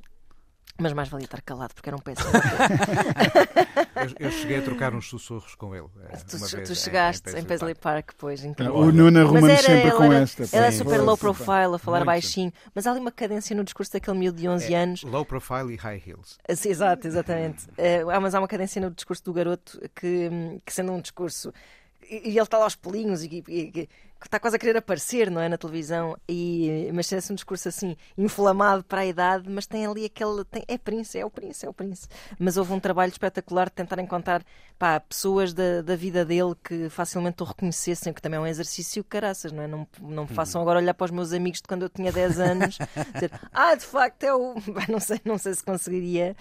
Mas 0.80 0.94
mais 0.94 1.10
valia 1.10 1.26
estar 1.26 1.42
calado 1.42 1.74
porque 1.74 1.90
era 1.90 1.96
um 1.96 2.00
péssimo. 2.00 2.30
eu, 4.20 4.28
eu, 4.28 4.32
cheguei 4.32 4.60
a 4.60 4.62
trocar 4.62 4.94
uns 4.94 5.10
sussurros 5.10 5.56
com 5.56 5.76
ele. 5.76 5.88
Tu, 6.30 6.64
tu 6.64 6.76
chegaste 6.76 7.32
em, 7.32 7.40
em 7.40 7.44
Paisley 7.44 7.74
Park, 7.74 8.08
Park 8.08 8.16
pois. 8.18 8.44
Incrível. 8.44 8.76
O 8.76 8.92
Nuno 8.92 9.20
arruma 9.20 9.56
sempre 9.58 9.92
com 9.92 10.04
era, 10.04 10.24
esta. 10.24 10.44
Ele 10.44 10.66
é 10.66 10.72
super 10.72 11.02
low 11.02 11.18
profile, 11.18 11.76
a 11.76 11.78
falar 11.80 12.00
Muito. 12.00 12.08
baixinho. 12.08 12.54
Mas 12.76 12.86
há 12.86 12.92
ali 12.92 13.00
uma 13.00 13.12
cadência 13.12 13.56
no 13.56 13.64
discurso 13.64 13.92
daquele 13.94 14.18
miúdo 14.18 14.38
de 14.40 14.48
11 14.48 14.74
é, 14.74 14.78
anos. 14.78 15.04
Low 15.04 15.26
profile 15.26 15.74
e 15.74 15.76
high 15.76 16.02
heels. 16.06 16.38
Exato, 16.48 17.08
exatamente. 17.08 17.68
É, 17.78 18.04
mas 18.04 18.34
há 18.34 18.40
uma 18.40 18.48
cadência 18.48 18.82
no 18.82 18.90
discurso 18.90 19.24
do 19.24 19.34
garoto 19.34 19.80
que, 19.96 20.30
que 20.66 20.74
sendo 20.74 20.92
um 20.92 21.00
discurso 21.00 21.54
e 22.10 22.30
ele 22.30 22.40
está 22.40 22.58
lá 22.58 22.64
aos 22.64 22.76
pulinhos 22.76 23.24
e, 23.24 23.44
e, 23.48 23.90
está 24.26 24.39
quase 24.39 24.55
a 24.55 24.59
querer 24.59 24.78
aparecer, 24.78 25.30
não 25.30 25.41
é, 25.41 25.47
na 25.47 25.57
televisão, 25.57 26.18
e, 26.28 26.89
mas 26.93 27.07
tem 27.07 27.20
um 27.32 27.36
discurso 27.36 27.68
assim, 27.68 27.95
inflamado 28.18 28.84
para 28.84 29.01
a 29.01 29.05
idade, 29.05 29.49
mas 29.49 29.65
tem 29.68 29.86
ali 29.86 30.05
aquele, 30.05 30.43
tem, 30.45 30.63
é 30.68 30.78
príncipe, 30.78 31.20
é 31.20 31.26
o 31.26 31.30
príncipe, 31.30 31.65
é 31.65 31.70
o 31.70 31.74
príncipe. 31.74 32.13
Mas 32.39 32.57
houve 32.57 32.74
um 32.74 32.80
trabalho 32.80 33.11
espetacular 33.11 33.65
de 33.65 33.74
tentar 33.74 33.99
encontrar, 33.99 34.43
pá, 34.78 34.99
pessoas 34.99 35.53
da, 35.53 35.82
da 35.82 35.95
vida 35.95 36.26
dele 36.26 36.55
que 36.63 36.89
facilmente 36.89 37.41
o 37.43 37.45
reconhecessem, 37.45 38.13
que 38.13 38.22
também 38.22 38.38
é 38.38 38.41
um 38.41 38.47
exercício 38.47 39.03
caraças, 39.03 39.51
não 39.51 39.63
é? 39.63 39.68
Não, 39.68 39.88
não 40.01 40.24
me 40.24 40.30
façam 40.30 40.61
agora 40.61 40.80
olhar 40.80 40.93
para 40.93 41.05
os 41.05 41.11
meus 41.11 41.32
amigos 41.32 41.61
de 41.61 41.68
quando 41.68 41.84
eu 41.84 41.89
tinha 41.89 42.11
10 42.11 42.39
anos, 42.39 42.78
dizer, 43.13 43.32
ah, 43.53 43.76
de 43.76 43.86
facto 43.86 44.24
é 44.24 44.34
o, 44.34 44.55
não 44.89 44.99
sei, 44.99 45.20
não 45.24 45.38
sei 45.38 45.53
se 45.53 45.63
conseguiria 45.63 46.36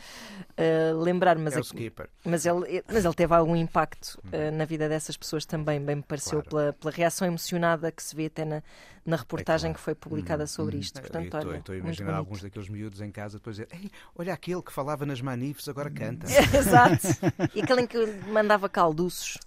uh, 0.53 1.01
lembrar, 1.01 1.39
mas, 1.39 1.57
é 1.57 1.61
skipper. 1.61 2.09
mas, 2.25 2.47
ele, 2.47 2.83
mas 2.91 3.05
ele 3.05 3.15
teve 3.15 3.35
algum 3.35 3.57
impacto 3.57 4.19
uh, 4.27 4.55
na 4.57 4.65
vida 4.65 4.89
dessas 4.89 5.17
pessoas 5.17 5.45
também, 5.45 5.81
bem 5.81 5.97
me 5.97 6.03
pareceu, 6.03 6.43
claro. 6.43 6.49
pela, 6.49 6.73
pela 6.73 6.93
reação 6.93 7.27
emocionada 7.67 7.91
que 7.91 8.03
se 8.03 8.15
vê 8.15 8.27
até 8.27 8.45
na, 8.45 8.63
na 9.05 9.17
reportagem 9.17 9.71
é 9.71 9.73
claro. 9.73 9.79
que 9.79 9.85
foi 9.85 9.95
publicada 9.95 10.45
uhum. 10.45 10.47
sobre 10.47 10.77
isto. 10.79 11.01
Portanto, 11.01 11.25
estou, 11.25 11.41
olha, 11.41 11.59
estou 11.59 11.75
a 11.75 11.79
imaginar 11.79 12.15
alguns 12.15 12.43
daqueles 12.43 12.69
miúdos 12.69 13.01
em 13.01 13.11
casa 13.11 13.39
depois 13.39 13.57
dizer 13.57 13.69
olha 14.17 14.33
aquele 14.33 14.63
que 14.63 14.73
falava 14.73 15.05
nas 15.05 15.21
manifes, 15.21 15.69
agora 15.69 15.91
canta. 15.91 16.27
Exato. 16.57 17.09
E 17.55 17.61
aquele 17.61 17.83
em 17.83 17.87
que 17.87 17.99
mandava 18.29 18.69
calduços, 18.69 19.39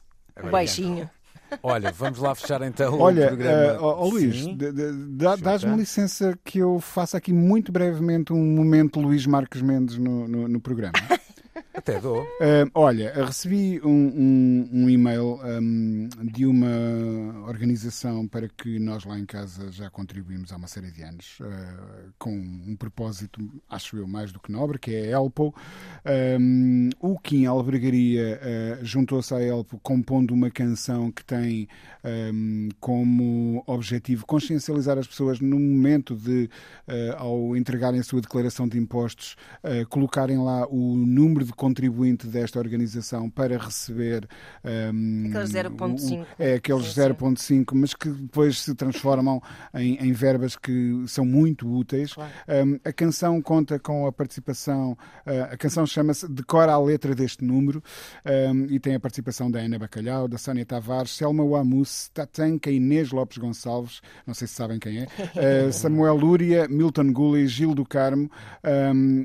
o 0.41 0.49
baixinho. 0.49 1.05
Canta. 1.05 1.19
Olha, 1.63 1.91
vamos 1.91 2.19
lá 2.19 2.35
fechar 2.35 2.61
então 2.61 2.99
Olha, 2.99 3.25
o 3.25 3.27
programa. 3.29 3.81
Uh, 3.81 3.83
oh, 3.83 4.09
Luís, 4.09 4.45
dás-me 5.41 5.75
licença 5.77 6.37
que 6.43 6.59
eu 6.59 6.79
faça 6.79 7.17
aqui 7.17 7.33
muito 7.33 7.71
brevemente 7.71 8.31
um 8.31 8.45
momento 8.55 8.99
Luís 8.99 9.25
Marques 9.25 9.59
Mendes 9.59 9.97
no, 9.97 10.27
no, 10.27 10.47
no 10.47 10.61
programa. 10.61 10.93
Até 11.79 11.97
dou. 11.97 12.23
Uh, 12.23 12.69
olha, 12.73 13.13
recebi 13.25 13.79
um, 13.81 13.89
um, 13.89 14.69
um 14.69 14.89
e-mail 14.89 15.39
um, 15.61 16.09
de 16.29 16.45
uma 16.45 17.47
organização 17.47 18.27
para 18.27 18.49
que 18.49 18.77
nós 18.79 19.05
lá 19.05 19.17
em 19.17 19.25
casa 19.25 19.71
já 19.71 19.89
contribuímos 19.89 20.51
há 20.51 20.57
uma 20.57 20.67
série 20.67 20.91
de 20.91 21.01
anos, 21.03 21.39
uh, 21.39 22.11
com 22.19 22.31
um 22.31 22.75
propósito, 22.75 23.39
acho 23.69 23.95
eu, 23.95 24.05
mais 24.05 24.33
do 24.33 24.41
que 24.41 24.51
nobre, 24.51 24.77
que 24.77 24.93
é 24.93 25.05
a 25.05 25.11
Elpo. 25.11 25.55
o 26.99 27.17
Kim 27.19 27.45
Albergaria 27.45 28.41
uh, 28.81 28.85
juntou-se 28.85 29.33
à 29.33 29.41
Elpo 29.41 29.79
compondo 29.81 30.33
uma 30.33 30.51
canção 30.51 31.09
que 31.09 31.23
tem 31.23 31.69
como 32.79 33.63
objetivo 33.67 34.25
consciencializar 34.25 34.97
as 34.97 35.05
pessoas 35.05 35.39
no 35.39 35.59
momento 35.59 36.15
de, 36.15 36.49
ao 37.17 37.55
entregarem 37.57 37.99
a 37.99 38.03
sua 38.03 38.21
declaração 38.21 38.67
de 38.67 38.79
impostos, 38.79 39.35
colocarem 39.89 40.37
lá 40.37 40.65
o 40.67 40.95
número 40.95 41.45
de 41.45 41.51
contribuinte 41.69 42.25
desta 42.25 42.57
organização 42.57 43.29
para 43.29 43.57
receber 43.57 44.27
um, 44.93 45.27
aqueles 45.29 45.51
0.5 45.51 46.25
é 46.39 46.53
aqueles 46.55 46.85
0.5 46.87 47.65
mas 47.73 47.93
que 47.93 48.09
depois 48.09 48.61
se 48.61 48.73
transformam 48.73 49.41
em, 49.75 49.95
em 49.97 50.11
verbas 50.11 50.55
que 50.55 51.03
são 51.07 51.23
muito 51.23 51.71
úteis. 51.71 52.13
Claro. 52.13 52.31
um, 52.65 52.79
a 52.83 52.91
canção 52.91 53.39
conta 53.41 53.77
com 53.77 54.07
a 54.07 54.11
participação 54.11 54.97
uh, 55.27 55.53
a 55.53 55.57
canção 55.57 55.85
chama-se 55.85 56.27
Decora 56.27 56.73
a 56.73 56.79
letra 56.79 57.13
deste 57.13 57.43
número 57.43 57.83
um, 58.25 58.65
e 58.65 58.79
tem 58.79 58.95
a 58.95 58.99
participação 58.99 59.51
da 59.51 59.59
Ana 59.59 59.77
Bacalhau 59.77 60.27
da 60.27 60.37
Sónia 60.37 60.65
Tavares 60.65 61.11
Selma 61.11 61.43
Wamus 61.43 62.09
Tatanka 62.13 62.71
Inês 62.71 63.11
Lopes 63.11 63.37
Gonçalves 63.37 64.01
não 64.25 64.33
sei 64.33 64.47
se 64.47 64.55
sabem 64.55 64.79
quem 64.79 65.01
é 65.01 65.03
uh, 65.03 65.71
Samuel 65.73 66.15
Lúria 66.15 66.67
Milton 66.67 67.13
Gulli 67.13 67.47
Gil 67.47 67.75
do 67.75 67.85
Carmo 67.85 68.29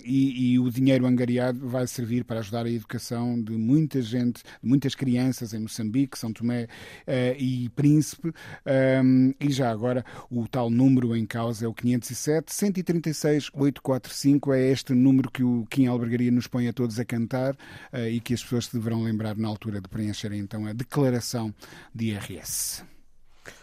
e, 0.04 0.52
e 0.52 0.58
o 0.58 0.70
dinheiro 0.70 1.06
angariado 1.06 1.66
vai 1.66 1.86
servir 1.86 2.24
para 2.24 2.33
ajudar 2.38 2.66
a 2.66 2.70
educação 2.70 3.40
de 3.40 3.52
muita 3.52 4.00
gente, 4.02 4.42
de 4.42 4.68
muitas 4.68 4.94
crianças 4.94 5.52
em 5.54 5.60
Moçambique, 5.60 6.18
São 6.18 6.32
Tomé 6.32 6.64
uh, 6.64 6.68
e 7.38 7.68
Príncipe. 7.70 8.32
Um, 9.02 9.34
e 9.40 9.50
já 9.50 9.70
agora, 9.70 10.04
o 10.30 10.46
tal 10.48 10.70
número 10.70 11.16
em 11.16 11.26
causa 11.26 11.64
é 11.64 11.68
o 11.68 11.74
507 11.74 12.52
136 12.52 13.50
845. 13.52 14.52
É 14.52 14.70
este 14.70 14.94
número 14.94 15.30
que 15.30 15.42
o 15.42 15.66
Kim 15.70 15.86
Albergaria 15.86 16.30
nos 16.30 16.46
põe 16.46 16.68
a 16.68 16.72
todos 16.72 16.98
a 16.98 17.04
cantar 17.04 17.54
uh, 17.54 18.08
e 18.08 18.20
que 18.20 18.34
as 18.34 18.42
pessoas 18.42 18.66
se 18.66 18.76
deverão 18.76 19.02
lembrar 19.02 19.36
na 19.36 19.48
altura 19.48 19.80
de 19.80 19.88
preencherem 19.88 20.40
então 20.40 20.66
a 20.66 20.72
declaração 20.72 21.54
de 21.94 22.10
IRS. 22.10 22.84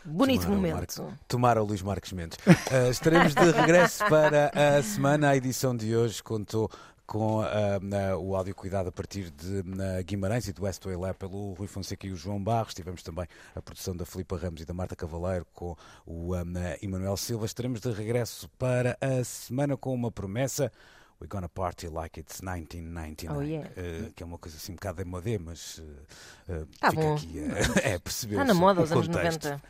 Bonito 0.06 0.44
tomara 0.44 0.56
momento. 0.56 1.14
Tomara 1.28 1.64
o 1.64 1.66
Luís 1.66 1.82
Marques 1.82 2.12
Mendes. 2.12 2.38
Uh, 2.46 2.92
estaremos 2.92 3.34
de 3.34 3.52
regresso 3.52 4.06
para 4.08 4.52
a 4.54 4.84
semana. 4.84 5.30
A 5.30 5.38
edição 5.38 5.76
de 5.76 5.96
hoje 5.96 6.22
contou 6.22 6.70
com 7.12 7.42
uh, 7.42 8.18
o 8.22 8.38
áudio 8.38 8.56
cuidado 8.56 8.88
a 8.88 8.92
partir 8.92 9.30
de 9.32 9.60
uh, 9.60 10.02
Guimarães 10.06 10.48
e 10.48 10.54
do 10.54 10.64
Westway 10.64 10.96
Lab 10.96 11.14
pelo 11.16 11.52
Rui 11.56 11.68
Fonseca 11.68 12.08
e 12.08 12.12
o 12.14 12.16
João 12.16 12.42
Barros. 12.42 12.74
Tivemos 12.74 13.04
também 13.04 13.28
a 13.54 13.62
produção 13.62 13.94
da 13.94 14.06
Filipa 14.06 14.38
Ramos 14.38 14.62
e 14.62 14.66
da 14.66 14.74
Marta 14.74 14.96
Cavaleiro 14.96 15.46
com 15.54 15.76
o 16.06 16.34
um, 16.34 16.42
Emanuel 16.82 17.18
Silva. 17.18 17.46
Estaremos 17.46 17.82
de 17.82 17.92
regresso 17.92 18.48
para 18.58 18.98
a 19.02 19.22
semana 19.26 19.76
com 19.76 19.94
uma 19.94 20.10
promessa. 20.10 20.72
We're 21.20 21.28
gonna 21.28 21.50
party 21.50 21.90
like 21.90 22.18
it's 22.18 22.40
1999. 22.40 23.38
Oh, 23.38 23.42
yeah. 23.42 23.70
uh, 23.72 24.14
que 24.14 24.24
é 24.24 24.26
uma 24.26 24.38
coisa 24.38 24.56
assim 24.56 24.72
um 24.72 24.76
bocado 24.76 25.04
de 25.04 25.10
modé, 25.10 25.38
mas 25.38 25.80
uh, 25.80 26.66
tá 26.80 26.92
fica 26.92 27.02
bom. 27.02 27.16
aqui. 27.16 27.40
é, 27.84 28.00
percebeu 28.00 28.40
Está 28.40 28.54
na 28.54 28.58
moda 28.58 28.84
os 28.84 28.92
anos 28.94 29.10
90. 29.10 29.62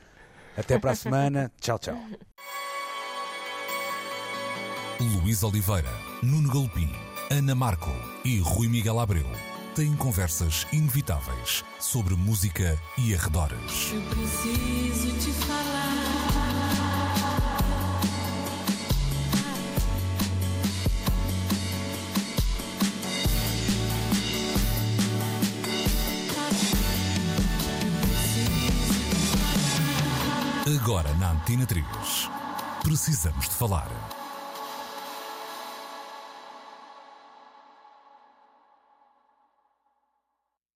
Até 0.56 0.78
para 0.78 0.92
a 0.92 0.96
semana. 0.96 1.52
tchau, 1.60 1.80
tchau. 1.80 1.98
Luís 5.00 5.42
Oliveira, 5.42 5.90
Nuno 6.22 6.54
Galpim, 6.54 6.92
Ana 7.32 7.56
Marco 7.56 7.90
e 8.26 8.40
Rui 8.40 8.68
Miguel 8.68 9.00
Abreu 9.00 9.26
têm 9.74 9.96
conversas 9.96 10.68
inevitáveis 10.74 11.64
sobre 11.80 12.14
música 12.14 12.78
e 12.98 13.16
arredores. 13.16 13.94
Eu 13.94 14.02
preciso 14.02 15.18
te 15.18 15.32
falar. 15.46 15.92
Agora 30.82 31.14
na 31.14 31.32
Antena 31.32 31.66
3. 31.66 31.86
Precisamos 32.84 33.48
de 33.48 33.56
falar. 33.56 34.21